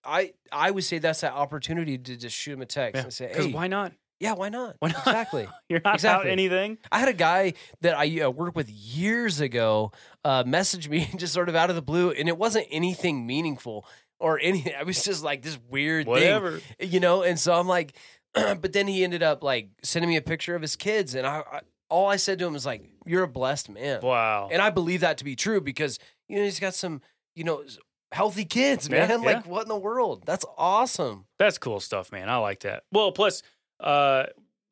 [0.04, 3.28] I I would say that's that opportunity to just shoot them a text and say,
[3.28, 3.92] because "Hey, why not?
[4.20, 4.76] yeah, why not?
[4.78, 5.06] Why not?
[5.06, 6.30] Exactly." You're not Exactly.
[6.30, 6.78] out anything.
[6.90, 7.52] I had a guy
[7.82, 9.92] that I uh, worked with years ago
[10.24, 13.84] uh, message me just sort of out of the blue, and it wasn't anything meaningful
[14.20, 14.74] or anything.
[14.78, 17.22] I was just like this weird thing, you know.
[17.22, 17.96] And so I'm like,
[18.34, 21.42] but then he ended up like sending me a picture of his kids, and I,
[21.50, 24.48] I all I said to him was like, "You're a blessed man," Wow.
[24.52, 27.00] and I believe that to be true because you know he's got some
[27.34, 27.64] you know
[28.12, 29.22] healthy kids, Yeah, man.
[29.22, 29.26] yeah.
[29.36, 30.24] Like what in the world?
[30.26, 31.26] That's awesome.
[31.38, 32.28] That's cool stuff, man.
[32.28, 32.84] I like that.
[32.92, 33.42] Well, plus,
[33.80, 34.24] uh,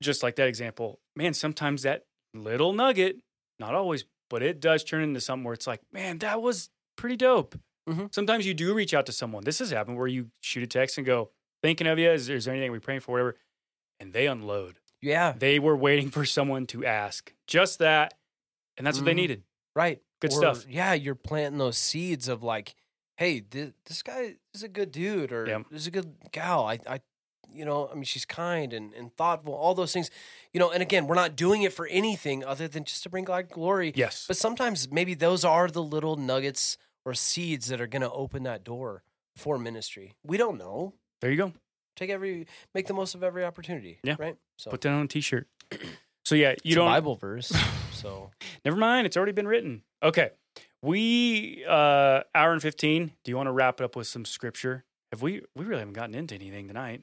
[0.03, 2.05] just like that example, man, sometimes that
[2.35, 3.17] little nugget,
[3.59, 7.17] not always, but it does turn into something where it's like, man, that was pretty
[7.17, 7.59] dope.
[7.89, 8.13] Mhm.
[8.15, 9.45] Sometimes you do reach out to someone.
[9.45, 11.31] This has happened where you shoot a text and go,
[11.63, 12.11] thinking of you.
[12.11, 13.37] Is, is there anything we're praying for, whatever?
[14.01, 14.79] And they unload.
[15.01, 18.15] Yeah, They were waiting for someone to ask just that.
[18.77, 19.17] And that's what they Mhm.
[19.17, 19.43] needed.
[19.75, 20.01] right.
[20.21, 20.67] Good Or, stuff.
[20.67, 22.75] Yeah, you're planting those seeds of like,
[23.19, 25.63] hey, this, this guy is a good dude, or Yeah.
[25.71, 26.65] this is a good gal.
[26.67, 27.01] I, I,
[27.53, 29.53] you know, I mean, she's kind and, and thoughtful.
[29.55, 30.11] All those things,
[30.55, 30.71] you know.
[30.71, 33.93] And again, we're not doing it for anything other than just to bring God glory.
[33.95, 34.25] Yes.
[34.27, 38.43] But sometimes maybe those are the little nuggets or seeds that are going to open
[38.43, 39.05] that door
[39.37, 40.17] for ministry.
[40.25, 40.95] We don't know.
[41.23, 41.53] there you go.
[41.95, 44.01] Take every, make the most of every opportunity.
[44.03, 44.17] Yeah.
[44.19, 44.37] Right.
[44.59, 45.47] So Put that on a t shirt.
[46.27, 46.87] So, yeah, you it's don't.
[46.87, 47.53] Bible verse.
[47.93, 48.33] so
[48.65, 49.07] Never mind.
[49.07, 49.83] It's already been written.
[50.03, 50.31] Okay.
[50.83, 53.13] We uh hour and 15.
[53.25, 54.85] Do you want to wrap it up with some scripture?
[55.13, 57.03] Have we we really haven't gotten into anything tonight.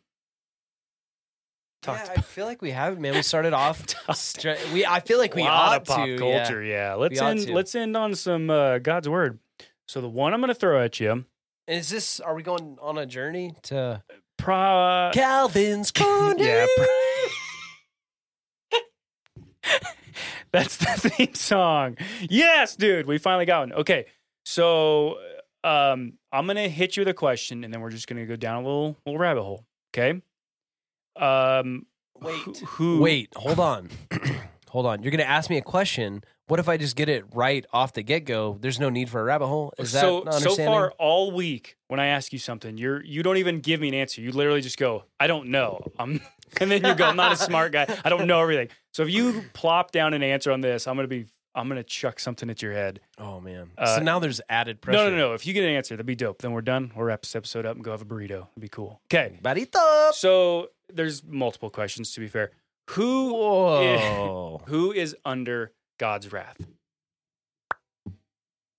[1.82, 3.14] Talked yeah, I feel like we have, man.
[3.14, 3.86] We started off.
[4.14, 5.92] Stra- we, I feel like we ought to.
[5.92, 6.12] pop to.
[6.12, 6.18] yeah.
[6.18, 6.64] culture.
[6.64, 6.94] Yeah.
[6.94, 9.40] Let's end let's end on some uh God's word.
[9.94, 11.24] So the one I'm going to throw at you,
[11.68, 12.20] Is this?
[12.20, 14.02] Are we going on a journey to
[14.40, 16.44] pro- Calvin's corner?
[16.44, 16.66] yeah.
[20.52, 21.98] That's the theme song.
[22.22, 23.74] Yes, dude, we finally got one.
[23.74, 24.08] Okay,
[24.46, 25.20] so
[25.64, 28.64] um, I'm gonna hit you with a question, and then we're just gonna go down
[28.64, 29.64] a little little rabbit hole.
[29.96, 30.24] Okay,
[31.20, 31.86] Um,
[32.20, 32.40] Wait.
[32.42, 33.90] who, who Wait, hold on.
[34.74, 35.04] hold on.
[35.04, 36.24] You're going to ask me a question.
[36.48, 38.58] What if I just get it right off the get go?
[38.60, 39.72] There's no need for a rabbit hole.
[39.78, 43.22] Is that so an so far all week when I ask you something, you're you
[43.22, 44.20] don't even give me an answer.
[44.20, 46.20] You literally just go, "I don't know." I'm,
[46.60, 47.86] and then you go, "I'm not a smart guy.
[48.04, 51.08] I don't know everything." So if you plop down an answer on this, I'm gonna
[51.08, 53.00] be I'm gonna chuck something at your head.
[53.18, 53.70] Oh man.
[53.78, 54.98] Uh, so now there's added pressure.
[54.98, 55.34] No, no, no.
[55.34, 56.42] If you get an answer, that'd be dope.
[56.42, 56.92] Then we're done.
[56.96, 58.48] We'll wrap this episode up and go have a burrito.
[58.52, 59.00] It'd be cool.
[59.06, 59.40] Okay.
[59.42, 60.12] Burrito.
[60.14, 62.52] So there's multiple questions to be fair.
[62.92, 64.62] Who Whoa.
[64.68, 66.58] who is under God's wrath?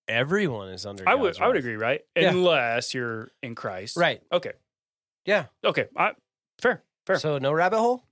[0.06, 1.09] Everyone is under.
[1.09, 2.02] I would God's I would agree, right?
[2.16, 2.31] Yeah.
[2.31, 3.97] Unless you're in Christ.
[3.97, 4.20] Right.
[4.31, 4.52] Okay.
[5.24, 5.47] Yeah.
[5.64, 5.86] Okay.
[5.97, 6.12] I,
[6.60, 6.82] fair.
[7.06, 7.18] Fair.
[7.18, 8.05] So no rabbit hole,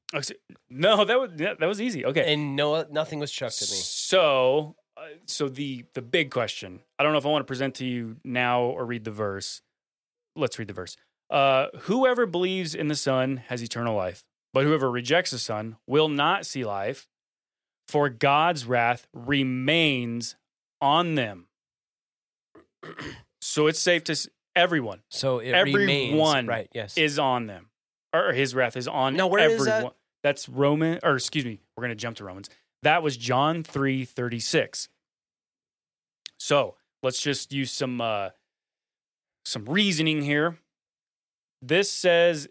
[0.70, 2.04] No, that was that was easy.
[2.04, 2.32] Okay.
[2.32, 3.76] and no nothing was chucked at me.
[3.76, 6.80] So, uh, so the the big question.
[6.98, 9.62] I don't know if I want to present to you now or read the verse.
[10.36, 10.96] Let's read the verse.
[11.30, 16.08] Uh, whoever believes in the Son has eternal life, but whoever rejects the Son will
[16.08, 17.08] not see life,
[17.88, 20.36] for God's wrath remains
[20.80, 21.46] on them.
[23.40, 24.16] So it's safe to
[24.54, 26.68] everyone So it Everyone remains right.
[26.72, 26.96] Yes.
[26.96, 27.70] is on them,
[28.12, 29.14] or His wrath is on.
[29.16, 29.82] Now, where is everyone.
[29.84, 29.94] that?
[30.22, 32.48] That's Roman, or excuse me, we're going to jump to Romans.
[32.82, 34.88] That was John three thirty six.
[36.38, 38.30] So let's just use some uh,
[39.44, 40.58] some reasoning here.
[41.60, 42.48] This says,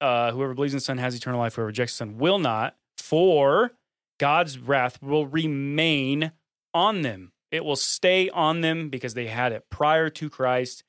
[0.00, 1.54] uh, "Whoever believes in the Son has eternal life.
[1.54, 2.76] Whoever rejects the Son will not.
[2.98, 3.72] For
[4.18, 6.32] God's wrath will remain
[6.74, 7.32] on them.
[7.50, 10.84] It will stay on them because they had it prior to Christ.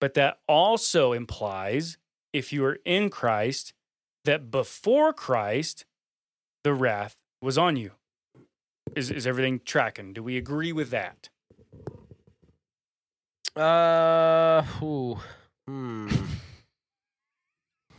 [0.00, 1.98] But that also implies,
[2.32, 3.74] if you are in Christ,
[4.24, 5.84] that before Christ,
[6.64, 7.92] the wrath was on you.
[8.94, 10.12] Is is everything tracking?
[10.12, 11.28] Do we agree with that?
[13.54, 15.18] Uh, ooh,
[15.66, 16.08] hmm.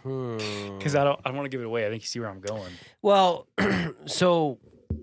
[0.04, 0.78] hmm.
[0.78, 1.86] Because I don't I don't want to give it away.
[1.86, 2.72] I think you see where I'm going.
[3.02, 3.48] Well,
[4.06, 4.60] so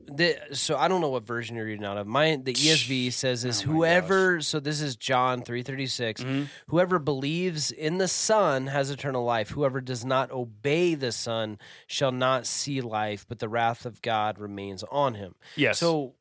[0.06, 2.06] the so I don't know what version you're reading out of.
[2.06, 4.40] My the ESV says is Oh my whoever.
[4.40, 6.22] So this is John three thirty six.
[6.22, 6.48] Mhm.
[6.68, 9.51] Whoever believes in the Son has eternal life.
[9.51, 14.39] Whoever does not obey the Son shall not see life, but the wrath of God
[14.39, 15.35] remains on him.
[15.56, 15.78] Yes.
[15.78, 16.14] So,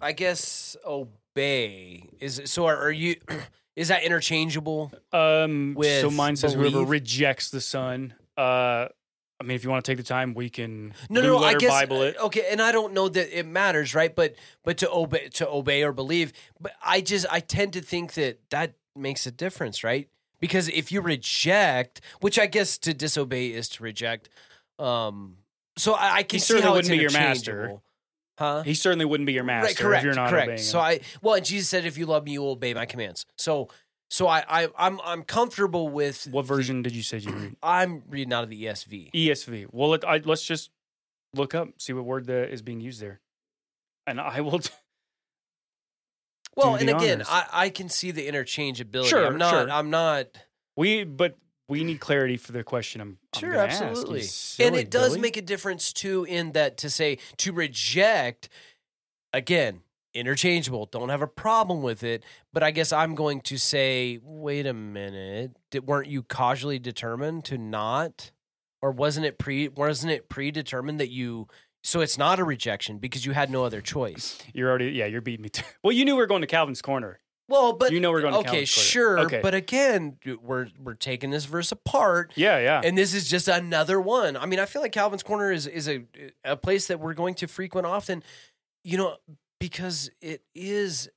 [0.00, 2.66] I guess obey is so.
[2.66, 3.16] Are, are you?
[3.76, 4.92] Is that interchangeable?
[5.12, 8.14] Um, so mine says whoever rejects the son.
[8.36, 8.88] Uh,
[9.40, 11.70] I mean, if you want to take the time, we can No, no, I guess
[11.70, 12.16] Bible it.
[12.16, 14.14] uh, okay, and I don't know that it matters, right?
[14.14, 18.12] But but to obey to obey or believe, but I just I tend to think
[18.14, 20.08] that that makes a difference, right?
[20.38, 24.28] Because if you reject, which I guess to disobey is to reject,
[24.78, 25.38] um,
[25.76, 27.80] so I, I can He see how wouldn't it's be your master.
[28.42, 28.62] Huh?
[28.64, 30.48] He certainly wouldn't be your master right, correct, if you're not correct.
[30.48, 30.84] obeying So him.
[30.84, 33.68] I well, and Jesus said, "If you love me, you will obey my commands." So
[34.10, 37.56] so I, I I'm I'm comfortable with what version did you say you read?
[37.62, 39.12] I'm reading out of the ESV.
[39.12, 39.66] ESV.
[39.70, 40.70] Well, let, I, let's just
[41.34, 43.20] look up, see what word is being used there,
[44.06, 44.58] and I will.
[44.58, 44.70] T-
[46.54, 47.22] Well, and the again.
[47.28, 49.06] I, I can see the interchangeability.
[49.06, 49.50] Sure, I'm not.
[49.50, 49.70] sure.
[49.70, 50.26] I'm not.
[50.76, 51.38] we, but
[51.68, 53.00] we need clarity for the question.
[53.00, 54.66] I'm I'm Sure, ask, absolutely.
[54.66, 55.20] and it does Billy.
[55.20, 58.48] make a difference too in that to say to reject
[59.32, 59.80] again
[60.14, 62.22] interchangeable don't have a problem with it
[62.52, 67.46] but i guess i'm going to say wait a minute Did, weren't you causally determined
[67.46, 68.30] to not
[68.82, 71.48] or wasn't it pre wasn't it predetermined that you
[71.82, 75.22] so it's not a rejection because you had no other choice You're already, yeah, you're
[75.22, 75.48] beating me.
[75.48, 75.64] Too.
[75.82, 77.18] Well, you knew we were going to Calvin's corner.
[77.48, 78.66] Well but You know we're going to okay corner.
[78.66, 79.40] sure Okay.
[79.42, 82.80] but again we're we're taking this verse apart Yeah, yeah.
[82.84, 84.36] and this is just another one.
[84.36, 86.04] I mean, I feel like Calvin's Corner is is a
[86.44, 88.22] a place that we're going to frequent often,
[88.84, 89.16] you know,
[89.60, 91.08] because it is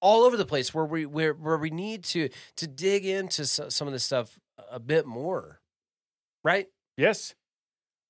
[0.00, 3.86] all over the place where we where where we need to to dig into some
[3.88, 4.38] of this stuff
[4.70, 5.60] a bit more,
[6.44, 6.66] right?
[6.96, 7.34] yes.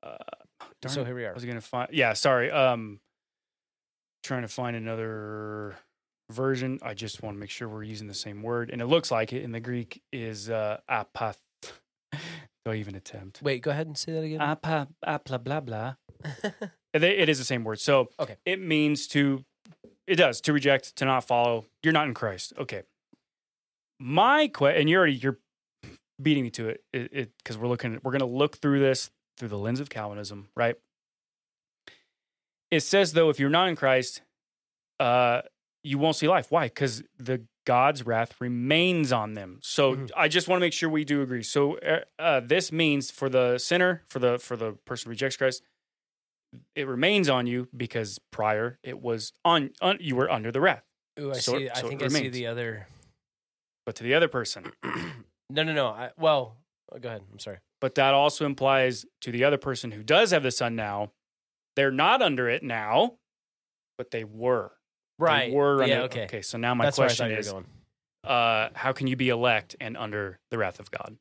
[0.02, 0.16] Uh,
[0.86, 1.30] so here we are.
[1.30, 1.88] I was gonna find.
[1.92, 2.50] Yeah, sorry.
[2.50, 3.00] Um,
[4.22, 5.76] trying to find another
[6.30, 6.78] version.
[6.82, 9.32] I just want to make sure we're using the same word, and it looks like
[9.32, 11.38] it in the Greek is uh, apath.
[12.64, 13.40] Don't even attempt.
[13.42, 14.40] Wait, go ahead and say that again.
[14.40, 15.94] Apa, apla, blah blah.
[16.94, 17.80] It it is the same word.
[17.80, 18.36] So Okay.
[18.46, 19.44] it means to.
[20.06, 21.66] It does to reject, to not follow.
[21.82, 22.54] You're not in Christ.
[22.58, 22.82] Okay.
[24.00, 25.38] My question, and you're already you're
[26.20, 28.00] beating me to it, it because we're looking.
[28.02, 30.76] We're going to look through this through the lens of Calvinism, right?
[32.70, 34.22] It says though, if you're not in Christ,
[34.98, 35.42] uh,
[35.82, 36.50] you won't see life.
[36.50, 36.66] Why?
[36.66, 39.58] Because the God's wrath remains on them.
[39.62, 40.10] So Mhm.
[40.16, 41.42] I just want to make sure we do agree.
[41.42, 45.36] So uh, uh, this means for the sinner, for the for the person who rejects
[45.36, 45.62] Christ,
[46.74, 50.84] it remains on you because prior it was on, on you were under the wrath.
[51.20, 51.68] Ooh, I so see.
[51.68, 52.88] I so it think I see the other.
[53.84, 54.72] But to the other person,
[55.50, 55.88] no, no, no.
[55.88, 56.56] I, well,
[56.92, 57.22] oh, go ahead.
[57.32, 57.58] I'm sorry.
[57.80, 61.12] But that also implies to the other person who does have the Son now,
[61.76, 63.18] they're not under it now,
[63.96, 64.72] but they were.
[65.18, 65.50] Right.
[65.50, 66.02] They were under yeah.
[66.02, 66.24] Okay.
[66.24, 66.42] Okay.
[66.42, 67.66] So now my That's question thought you were is
[68.24, 71.16] uh, how can you be elect and under the wrath of God?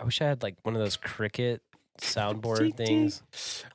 [0.00, 1.62] I wish I had like one of those cricket
[2.00, 3.22] soundboard things,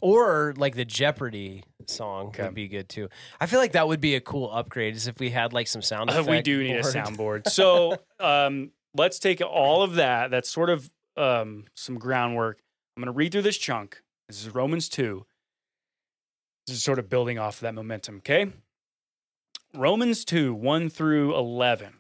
[0.02, 2.44] or like the Jeopardy song Okay.
[2.44, 3.10] would be good too.
[3.40, 5.82] I feel like that would be a cool upgrade, is if we had like some
[5.82, 6.10] sound.
[6.10, 7.48] Uh, we do need a soundboard.
[7.54, 10.32] So um, let's take all of that.
[10.32, 12.60] That's sort of um, some groundwork.
[12.96, 14.02] I'm going to read through this chunk.
[14.28, 15.26] This is Romans 2.
[16.68, 18.52] This is sort of building off of that momentum, okay?
[19.74, 21.94] Romans 2, 1 through 11.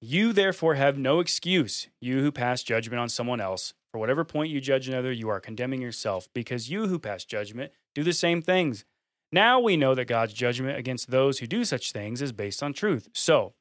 [0.00, 3.74] You therefore have no excuse, you who pass judgment on someone else.
[3.90, 7.72] For whatever point you judge another, you are condemning yourself, because you who pass judgment
[7.94, 8.84] do the same things.
[9.32, 12.72] Now we know that God's judgment against those who do such things is based on
[12.74, 13.08] truth.
[13.12, 13.54] So,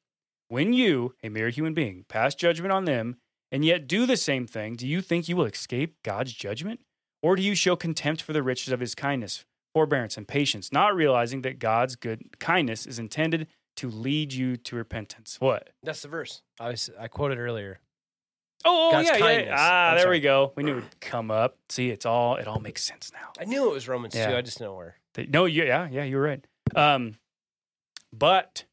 [0.47, 3.17] when you, a mere human being, pass judgment on them
[3.51, 6.81] and yet do the same thing, do you think you will escape God's judgment?
[7.25, 10.95] Or do you show contempt for the riches of his kindness, forbearance, and patience, not
[10.95, 13.47] realizing that God's good kindness is intended
[13.77, 15.37] to lead you to repentance?
[15.39, 15.71] What?
[15.81, 17.79] That's the verse I was I quoted earlier.
[18.63, 19.19] Oh, oh God's yeah, yeah.
[19.19, 19.55] kindness.
[19.57, 20.17] Ah, I'm there sorry.
[20.17, 20.53] we go.
[20.55, 21.57] We knew it would come up.
[21.69, 23.31] See, it's all it all makes sense now.
[23.41, 24.29] I knew it was Romans Yeah.
[24.29, 24.37] two.
[24.37, 24.97] I just know where.
[25.27, 26.45] No, yeah, yeah, you're right.
[26.75, 27.15] Um,
[28.13, 28.65] but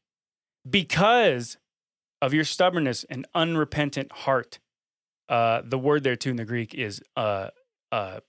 [0.69, 1.57] because
[2.21, 4.59] of your stubbornness and unrepentant heart,
[5.27, 7.49] uh, the word there too in the Greek is uh,
[7.91, 8.19] uh,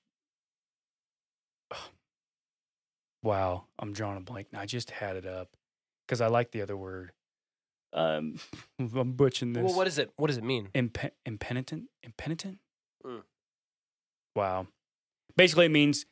[3.25, 3.65] wow.
[3.79, 4.49] I'm drawing a blank.
[4.55, 5.49] I just had it up
[6.07, 7.13] because I like the other word.
[7.93, 8.39] Um,
[8.79, 9.65] I'm butchering this.
[9.65, 10.13] Well, what is it?
[10.17, 10.69] What does it mean?
[10.75, 11.85] Impe- impenitent?
[12.03, 12.59] Impenitent?
[13.05, 13.23] Mm.
[14.37, 14.67] Wow.
[15.37, 16.07] Basically, it means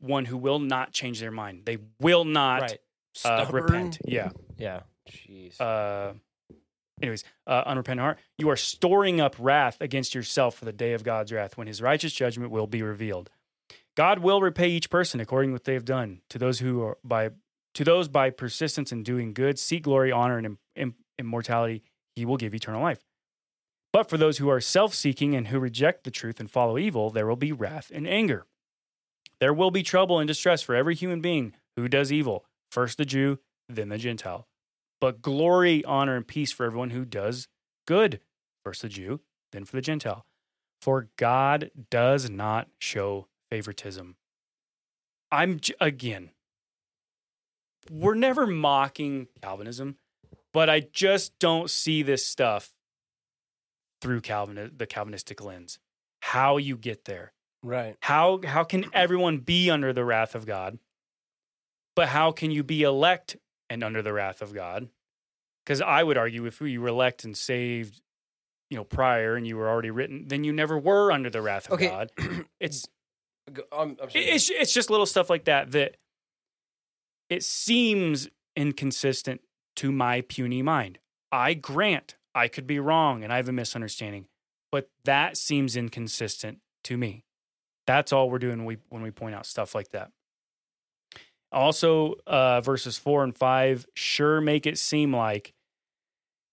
[0.00, 1.62] one who will not change their mind.
[1.64, 2.78] They will not right.
[3.24, 3.98] uh, repent.
[4.04, 4.30] Yeah.
[4.56, 4.80] Yeah.
[5.10, 5.60] Jeez.
[5.60, 6.14] Uh,
[7.00, 8.18] anyways, uh, unrepentant heart.
[8.36, 11.80] You are storing up wrath against yourself for the day of God's wrath, when His
[11.80, 13.30] righteous judgment will be revealed.
[13.98, 16.20] God will repay each person according to what they have done.
[16.30, 17.30] To those who are by
[17.74, 21.82] to those by persistence in doing good, seek glory, honor, and im- im- immortality,
[22.14, 23.00] He will give eternal life.
[23.92, 27.26] But for those who are self-seeking and who reject the truth and follow evil, there
[27.26, 28.46] will be wrath and anger.
[29.40, 33.04] There will be trouble and distress for every human being who does evil, first the
[33.04, 34.46] Jew, then the Gentile.
[35.00, 37.48] But glory, honor, and peace for everyone who does
[37.84, 38.20] good,
[38.64, 40.24] first the Jew, then for the Gentile.
[40.80, 44.16] For God does not show favoritism.
[45.30, 46.30] I'm, again,
[47.90, 48.00] mm.
[48.00, 49.96] we're never mocking Calvinism,
[50.52, 52.70] but I just don't see this stuff
[54.00, 55.78] through Calvin, the Calvinistic lens.
[56.20, 57.32] How you get there.
[57.62, 57.96] right.
[58.00, 60.78] How how can everyone be under the wrath of God?
[61.94, 63.36] But how can you be elect
[63.70, 64.88] and under the wrath of God?
[65.64, 68.00] Because I would argue if you were elect and saved,
[68.70, 71.66] you know, prior and you were already written, then you never were under the wrath
[71.66, 71.88] of Okay.
[71.88, 72.10] God.
[72.60, 72.86] It's
[73.72, 75.96] I'm, I'm it's it's just little stuff like that that
[77.28, 79.40] it seems inconsistent
[79.76, 80.98] to my puny mind.
[81.30, 84.26] I grant I could be wrong and I have a misunderstanding,
[84.70, 87.24] but that seems inconsistent to me.
[87.86, 90.10] That's all we're doing when we when we point out stuff like that.
[91.50, 95.54] Also, uh, verses four and five sure make it seem like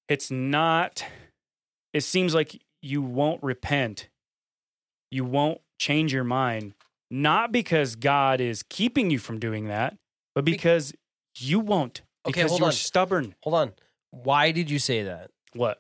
[0.08, 1.04] it's not.
[1.94, 4.10] It seems like you won't repent.
[5.12, 6.74] You won't change your mind
[7.12, 9.98] not because God is keeping you from doing that,
[10.34, 10.94] but Be- because
[11.38, 12.02] you won't.
[12.26, 12.74] Okay, Because hold you're on.
[12.74, 13.36] stubborn.
[13.44, 13.74] Hold on.
[14.12, 15.30] Why did you say that?
[15.54, 15.80] What?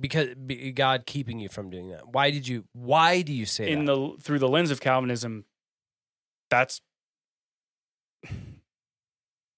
[0.00, 2.08] Because be- God keeping you from doing that.
[2.08, 2.64] Why did you?
[2.72, 3.92] Why do you say In that?
[3.94, 5.44] the through the lens of Calvinism,
[6.50, 6.80] that's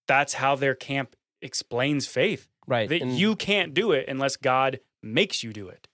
[0.08, 2.48] that's how their camp explains faith.
[2.66, 2.88] right.
[2.88, 5.88] That and, you can't do it unless God makes you do it.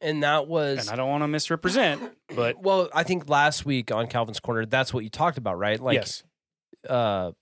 [0.00, 2.02] And that was And I don't want to misrepresent,
[2.34, 2.88] but well.
[2.94, 5.80] I think last week on Calvin's Corner, that's what you talked about, right?
[5.80, 6.22] Like, yes.
[6.88, 7.32] uh,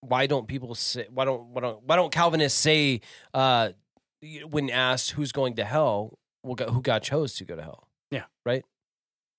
[0.00, 1.06] why don't people say?
[1.10, 3.00] Why don't why don't why don't Calvinists say
[3.34, 3.70] uh,
[4.48, 6.18] when asked who's going to hell?
[6.42, 7.88] Well, who God chose to go to hell?
[8.10, 8.24] Yeah.
[8.44, 8.64] Right.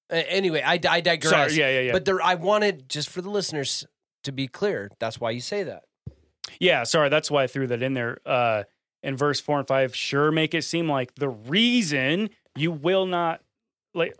[0.10, 1.32] Anyway, I, I digress.
[1.32, 1.92] Sorry, yeah, yeah, yeah.
[1.92, 3.86] But there, I wanted just for the listeners
[4.24, 4.92] to be clear.
[5.00, 5.84] That's why you say that.
[6.60, 8.20] Yeah, sorry, that's why I threw that in there.
[8.26, 8.64] Uh,
[9.04, 13.42] in verse four and five, sure make it seem like the reason you will not
[13.94, 14.16] like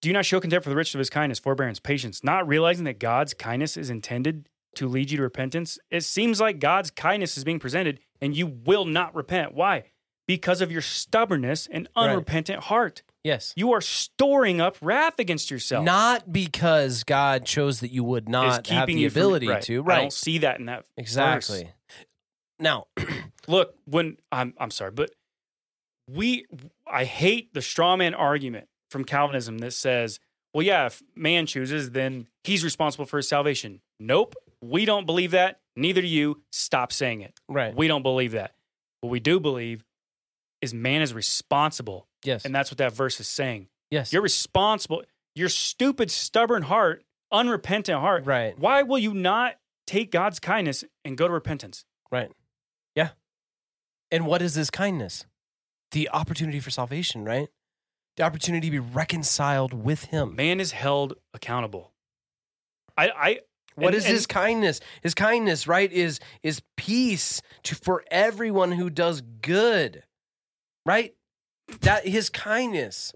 [0.00, 2.84] do you not show contempt for the riches of his kindness, forbearance, patience, not realizing
[2.84, 5.78] that God's kindness is intended to lead you to repentance?
[5.90, 9.54] It seems like God's kindness is being presented and you will not repent.
[9.54, 9.84] Why?
[10.26, 12.10] Because of your stubbornness and Right.
[12.10, 13.02] unrepentant heart.
[13.22, 13.52] Yes.
[13.54, 15.84] You are storing up wrath against yourself.
[15.84, 19.62] Not because God chose that you would not have the from- ability right.
[19.62, 19.84] to.
[19.88, 21.62] I don't see that in that verse.
[22.62, 22.86] Now,
[23.48, 25.10] Look, when I'm I'm sorry, but
[26.08, 26.46] we
[26.86, 30.20] I hate the straw man argument from Calvinism that says,
[30.54, 33.80] well, yeah, if man chooses, then he's responsible for his salvation.
[33.98, 34.34] Nope.
[34.60, 35.60] We don't believe that.
[35.74, 36.42] Neither do you.
[36.52, 37.34] Stop saying it.
[37.48, 37.74] right?
[37.74, 38.52] We don't believe that.
[39.00, 39.84] What we do believe
[40.60, 42.06] is man is responsible.
[42.24, 43.66] yes, And that's what that verse is saying.
[43.90, 45.02] yes, You're responsible.
[45.34, 47.02] Your stupid, stubborn heart,
[47.32, 48.24] unrepentant heart.
[48.26, 49.54] right, Why will you not
[49.86, 51.84] take God's kindness and go to repentance?
[52.12, 52.30] right.
[54.12, 55.26] And what is this kindness?
[55.90, 57.48] The opportunity for salvation, right?
[58.16, 60.36] The opportunity to be reconciled with Him.
[60.36, 61.92] Man is held accountable.
[62.96, 63.40] I, I
[63.74, 64.80] What and- is and- his kindness?
[65.02, 70.04] His kindness, right, is is peace to for everyone who does good.
[70.84, 71.14] Right?
[71.80, 73.12] That his kindness.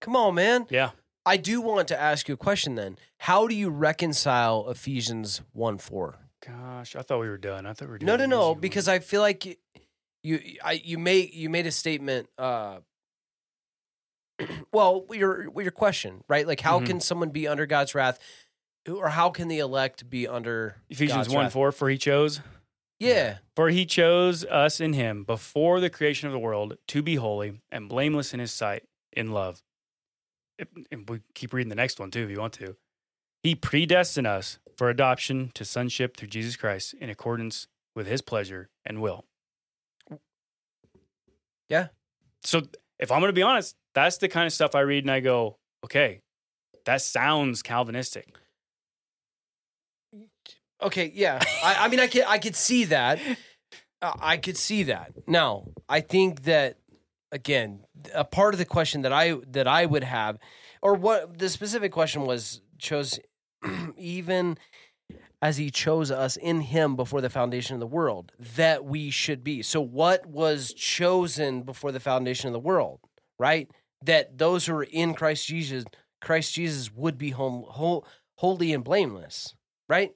[0.00, 0.66] Come on, man.
[0.70, 0.90] Yeah.
[1.26, 2.96] I do want to ask you a question then.
[3.18, 6.16] How do you reconcile Ephesians 1 4?
[6.46, 7.66] Gosh, I thought we were done.
[7.66, 8.86] I thought we were doing No, no, no, because.
[8.86, 9.58] I feel like
[10.28, 12.78] you I, you made you made a statement uh
[14.72, 16.46] well, your your question, right?
[16.46, 16.86] Like how Mhm.
[16.86, 18.18] can someone be under God's wrath
[18.88, 21.52] or how can the elect be under Ephesians God's 1 wrath?
[21.52, 22.40] 4, for he chose,
[22.98, 23.38] Yeah.
[23.54, 27.60] for he chose us in him before the creation of the world to be holy
[27.70, 29.62] and blameless in his sight in love.
[30.90, 32.76] And we keep reading the next one too, if you want to.
[33.42, 38.70] He predestined us for adoption to sonship through Jesus Christ in accordance with his pleasure
[38.84, 39.24] and will.
[41.68, 41.88] Yeah.
[42.42, 42.62] So
[42.98, 45.20] if I'm going to be honest, that's the kind of stuff I read and I
[45.20, 46.22] go, okay,
[46.84, 48.34] that sounds Calvinistic.
[50.80, 51.40] Okay, yeah.
[51.64, 53.18] I, I mean, I could I could see that.
[54.00, 55.12] Uh, I could see that.
[55.26, 56.78] Now, I think that
[57.32, 57.80] again,
[58.14, 60.38] a part of the question that I that I would have,
[60.80, 63.18] or what the specific question was, chose
[63.96, 64.56] even
[65.40, 69.44] as he chose us in him before the foundation of the world that we should
[69.44, 69.62] be.
[69.62, 73.00] So, what was chosen before the foundation of the world?
[73.38, 73.70] Right,
[74.04, 75.84] that those who are in Christ Jesus,
[76.20, 78.04] Christ Jesus would be home, whole,
[78.36, 79.54] holy and blameless.
[79.88, 80.12] Right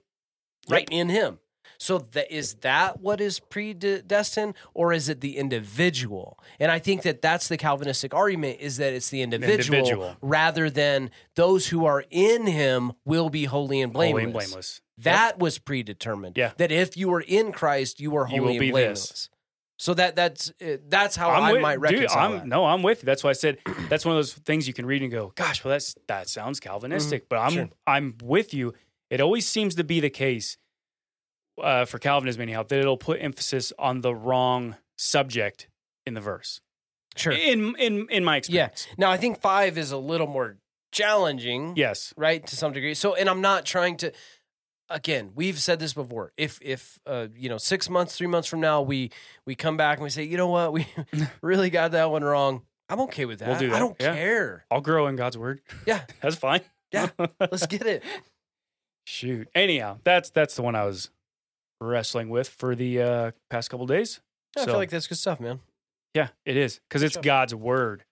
[0.69, 1.39] right in him.
[1.79, 6.39] So that is that what is predestined, or is it the individual?
[6.61, 10.17] And I think that that's the Calvinistic argument: is that it's the individual, individual.
[10.21, 14.13] rather than those who are in him will be holy and blameless.
[14.13, 14.81] Holy and blameless.
[15.05, 16.37] That was predetermined.
[16.37, 16.53] Yeah.
[16.57, 19.29] That if you were in Christ, you were You holy be and this.
[19.79, 22.47] So that that's uh, that's how I'm I with, might dude, reconcile I'm, that.
[22.47, 23.07] No, I'm with you.
[23.07, 23.59] That's why I said
[23.89, 26.61] that's one of those things you can read and go, "Gosh, well, that's that sounds
[26.61, 27.59] Calvinistic." But I'm Mm-hmm.
[27.59, 27.69] Sure.
[27.87, 28.75] I'm with you.
[29.11, 30.57] It always seems to be the case
[31.61, 35.69] uh, for Calvinism, anyhow, that it'll put emphasis on the wrong subject
[36.07, 36.61] in the verse.
[37.17, 37.33] Sure.
[37.33, 38.87] In in in my experience.
[38.89, 38.95] Yeah.
[38.99, 40.59] Now I think five is a little more
[40.93, 41.73] challenging.
[41.75, 44.13] yes, right to some degree so and i'm not trying to
[44.95, 48.61] again we've said this before if if uh, you know six months three months from
[48.61, 49.11] now we
[49.47, 50.87] we come back and we say you know what we
[51.43, 53.77] really got that one wrong i'm okay with that, We'll do that.
[53.77, 54.15] i don't yeah.
[54.15, 55.61] care I'll grow in God's word.
[55.87, 56.61] yeah That's fine.
[56.93, 57.09] Yeah.
[57.41, 58.03] let's get it
[59.05, 59.49] Shoot.
[59.55, 61.11] Anyhow, that's that's the one I was
[61.81, 64.21] wrestling with for the uh, past couple days.
[64.57, 65.59] i So- feel like that's good stuff man
[66.15, 67.17] Yeah, it is because it's.
[67.17, 68.05] God's word.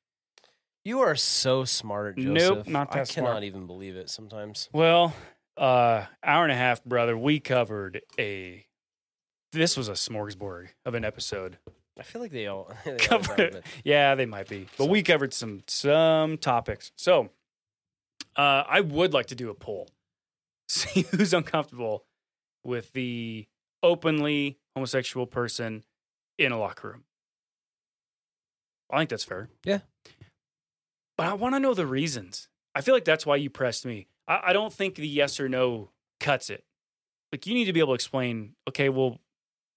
[0.85, 3.45] you are so smart joseph Nope, not i that cannot smart.
[3.45, 5.15] even believe it sometimes Well,
[5.61, 7.17] uh, hour and a half, brother.
[7.17, 8.67] We covered a.
[9.53, 11.59] This was a smorgasbord of an episode.
[11.99, 13.67] i feel like they all they Covered it.
[13.85, 16.93] Yeah, they might be, but we covered some some topics.
[16.97, 17.31] So,
[18.37, 19.89] uh, I would like to do a poll,
[20.69, 22.05] see who's uncomfortable
[22.65, 23.47] with the
[23.83, 25.85] openly homosexual person
[26.39, 27.05] in a locker room.
[28.91, 29.49] I think that's fair.
[29.65, 29.81] Yeah.
[31.17, 32.49] but I want to know the reasons.
[32.75, 34.07] I feel like that's why you pressed me.
[34.31, 35.91] I, I don't think the yes or no
[36.21, 36.65] cuts it.
[37.33, 38.55] Like you need to be able to explain.
[38.69, 39.19] Okay, well,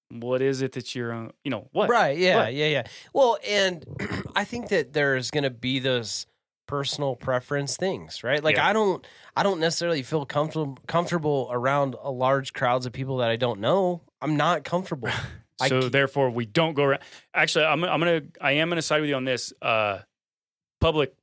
[0.10, 1.90] what is it that you're, uh, you know, what?
[1.90, 2.18] Right.
[2.18, 2.38] Yeah.
[2.44, 2.54] What?
[2.54, 2.68] Yeah.
[2.68, 2.84] Yeah.
[3.14, 3.86] Well, and
[4.36, 6.28] I think that there's going to be those
[6.68, 8.44] personal preference things, right?
[8.44, 8.68] Like Yeah.
[8.68, 9.06] I don't,
[9.36, 13.60] I don't necessarily feel comfortable comfortable around a large crowds of people that I don't
[13.60, 14.02] know.
[14.22, 15.10] I'm not comfortable.
[15.68, 17.02] So therefore, we don't go around.
[17.34, 19.54] Actually, I'm I'm gonna I am gonna side with you on this.
[19.62, 20.00] Uh,
[20.82, 21.14] public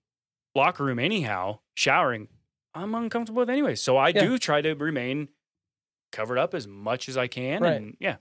[0.54, 2.28] locker room, anyhow, showering,
[2.74, 3.74] I'm uncomfortable with anyway.
[3.74, 4.20] So I Yeah.
[4.24, 5.28] do try to remain
[6.12, 7.62] covered up as much as I can.
[7.62, 7.74] Right.
[7.76, 8.16] And yeah,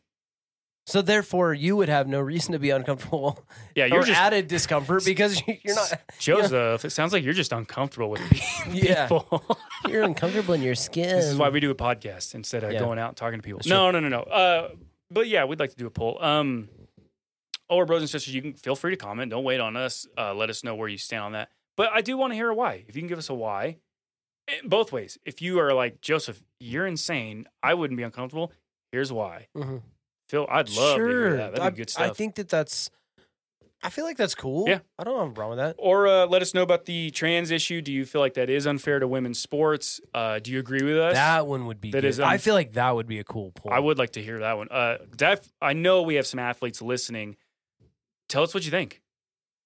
[0.86, 3.44] So therefore, you would have no reason to be uncomfortable
[3.76, 6.02] yeah, you're just added discomfort because you're not.
[6.20, 6.84] Joseph.
[6.86, 9.08] It sounds like you're just uncomfortable with pe- Yeah.
[9.88, 11.16] You're uncomfortable in your skin.
[11.16, 12.80] this is why we do a podcast instead of Yeah.
[12.80, 13.62] going out and talking to people.
[13.66, 14.20] No, no, no, no.
[14.22, 14.70] Uh,
[15.10, 16.22] but yeah, we'd like to do a poll.
[16.22, 16.68] Um,
[17.70, 19.32] our brothers and sisters, you can feel free to comment.
[19.32, 20.06] Don't wait on us.
[20.18, 21.50] Uh, let us know where you stand on that.
[21.78, 22.84] But I do want to hear a why.
[22.88, 23.78] If you can give us a why,
[24.64, 25.18] both ways.
[25.26, 27.48] If you are like Joseph, you're insane.
[27.64, 28.52] I wouldn't be uncomfortable.
[28.92, 29.48] Here's why.
[29.56, 29.82] Mhm.
[30.30, 31.52] Phil, I'd love to hear that.
[31.54, 32.12] That'd I, be good stuff.
[32.12, 32.90] I think that that's.
[33.82, 34.68] I feel like that's cool.
[34.68, 34.80] Yeah.
[34.98, 35.76] I don't have a problem with that.
[35.80, 37.82] or uh, let us know about the trans issue.
[37.82, 40.02] Do you feel like that is unfair to women's sports?
[40.14, 41.14] Uh, do you agree with us?
[41.14, 41.92] That one would be.
[41.92, 42.10] That good.
[42.10, 43.74] is, I feel like that would be a cool point.
[43.74, 44.68] I would like to hear that one.
[44.70, 47.38] Uh, Def, I know we have some athletes listening.
[48.28, 49.02] Tell us what you think.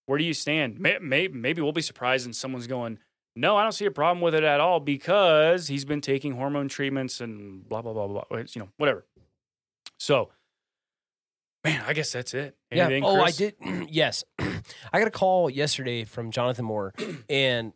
[0.06, 0.80] Where do you stand?
[0.80, 3.00] May, may, maybe we'll be surprised and someone's going,
[3.36, 6.68] no, I don't see a problem with it at all because he's been taking hormone
[6.68, 8.24] treatments and blah, blah, blah, blah.
[8.32, 9.06] It's, You know, whatever.
[9.98, 10.30] So,
[11.64, 12.56] man, I guess that's it.
[12.72, 13.10] Anything, yeah.
[13.10, 13.56] Oh, I did.
[13.90, 16.94] yes, I got a call yesterday from Jonathan Moore,
[17.30, 17.74] and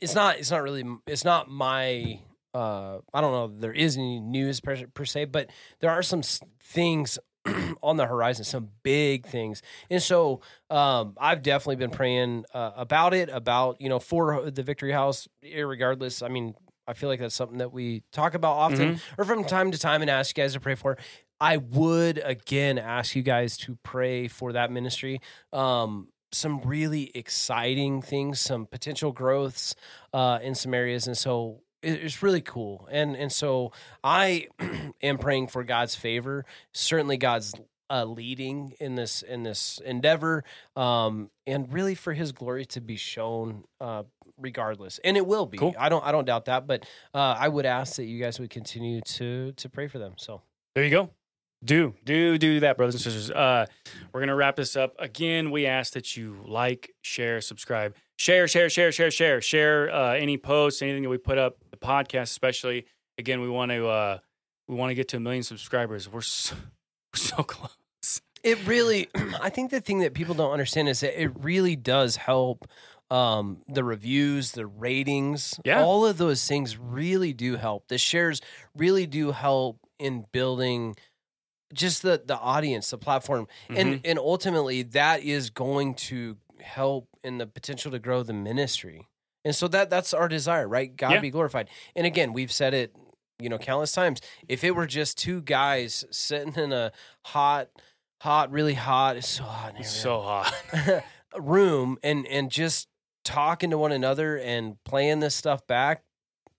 [0.00, 0.38] it's not.
[0.38, 0.84] It's not really.
[1.06, 2.20] It's not my.
[2.54, 3.54] Uh, I don't know.
[3.54, 5.50] if There is any news per, per se, but
[5.80, 6.22] there are some
[6.60, 7.18] things
[7.82, 13.14] on the horizon, some big things, and so um, I've definitely been praying uh, about
[13.14, 15.28] it, about you know for the Victory House.
[15.42, 16.54] Regardless, I mean,
[16.86, 20.00] I feel like that's something that we talk about often, or from time to time,
[20.00, 20.96] and ask you guys to pray for.
[21.40, 25.20] I would again ask you guys to pray for that ministry.
[25.52, 29.74] Um, some really exciting things, some potential growths
[30.12, 32.88] uh, in some areas, and so it's really cool.
[32.90, 33.72] And and so
[34.02, 34.48] I
[35.02, 37.54] am praying for God's favor, certainly God's
[37.90, 40.44] uh, leading in this in this endeavor,
[40.76, 43.64] um, and really for His glory to be shown.
[43.80, 44.04] Uh,
[44.40, 45.74] regardless and it will be Cool.
[45.80, 48.50] i don't i don't doubt that but uh, i would ask that you guys would
[48.50, 50.42] continue to to pray for them so
[50.76, 51.10] There you go.
[51.64, 53.30] Do, do, do that, brothers and sisters.
[53.30, 53.66] Uh,
[54.12, 54.94] we're going to wrap this up.
[54.98, 60.12] Again, we ask that you like, share, subscribe, share, share, share, share, share, share uh,
[60.14, 62.86] any posts, anything that we put up, the podcast especially.
[63.18, 64.18] Again, we want to uh,
[64.68, 66.08] we want to get to a million subscribers.
[66.08, 66.54] We're so,
[67.14, 67.74] we're so close.
[68.44, 69.08] It really,
[69.42, 72.68] I think the thing that people don't understand is that it really does help
[73.10, 75.82] um, the reviews, the ratings, Yeah.
[75.82, 77.88] all of those things really do help.
[77.88, 78.40] The shares
[78.76, 80.94] really do help in building
[81.72, 84.00] just the the audience, the platform, and mm-hmm.
[84.04, 89.06] and ultimately that is going to help in the potential to grow the ministry.
[89.44, 90.94] And so that that's our desire, right?
[90.94, 91.20] God Yeah.
[91.20, 91.68] be glorified.
[91.94, 92.94] And again, we've said it,
[93.38, 94.20] you know, countless times.
[94.48, 96.92] If it were just two guys sitting in a
[97.26, 97.68] hot,
[98.22, 99.74] hot, really hot, it's so hot.
[99.78, 100.52] It's so hot.
[101.38, 102.88] room and and just
[103.24, 106.02] talking to one another and playing this stuff back,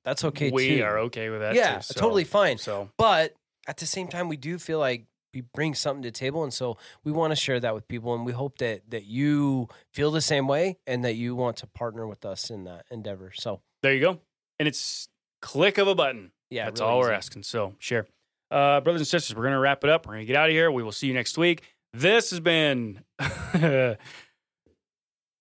[0.06, 0.84] that's okay we too.
[0.84, 1.56] are okay with that.
[1.56, 2.58] yeah, too, so- totally fine.
[2.58, 3.34] So But
[3.70, 6.52] at the same time, we do feel like we bring something to the table, and
[6.54, 10.10] so we want to share that with people, and we hope that that you feel
[10.12, 13.32] the same way, and that you want to partner with us in that endeavor.
[13.36, 14.20] So there you go.
[14.58, 15.08] And it's
[15.42, 16.32] click of a button.
[16.50, 17.44] yeah, That's really all we're asking.
[17.44, 18.08] So share.
[18.52, 20.08] Uh, brothers and sisters, we're going to wrap it up.
[20.08, 20.72] We're going to get out of here.
[20.72, 21.62] We will see you next week.
[21.94, 23.04] This has been.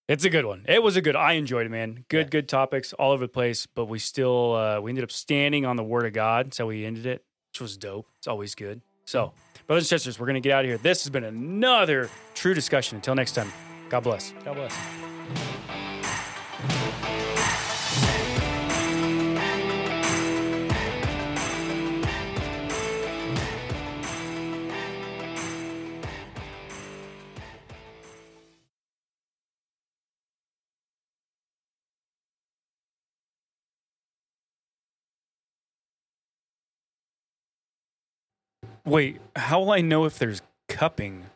[0.09, 0.65] it's a good one.
[0.69, 1.17] It was a good.
[1.17, 2.05] I enjoyed it, man.
[2.09, 2.31] Good, Yeah.
[2.31, 3.67] good topics all over the place.
[3.67, 6.55] But we still uh, we ended up standing on the Word of God.
[6.55, 7.25] So we ended it,
[7.59, 8.07] which was dope.
[8.19, 8.81] It's always good.
[9.05, 9.67] So, mm.
[9.67, 10.79] brothers and sisters, we're going to get out of here.
[10.79, 12.97] This has been another true discussion.
[12.97, 13.53] Until next time,
[13.89, 14.33] God bless.
[14.45, 15.08] God bless.
[38.89, 41.27] Wait, how will I know if there's cupping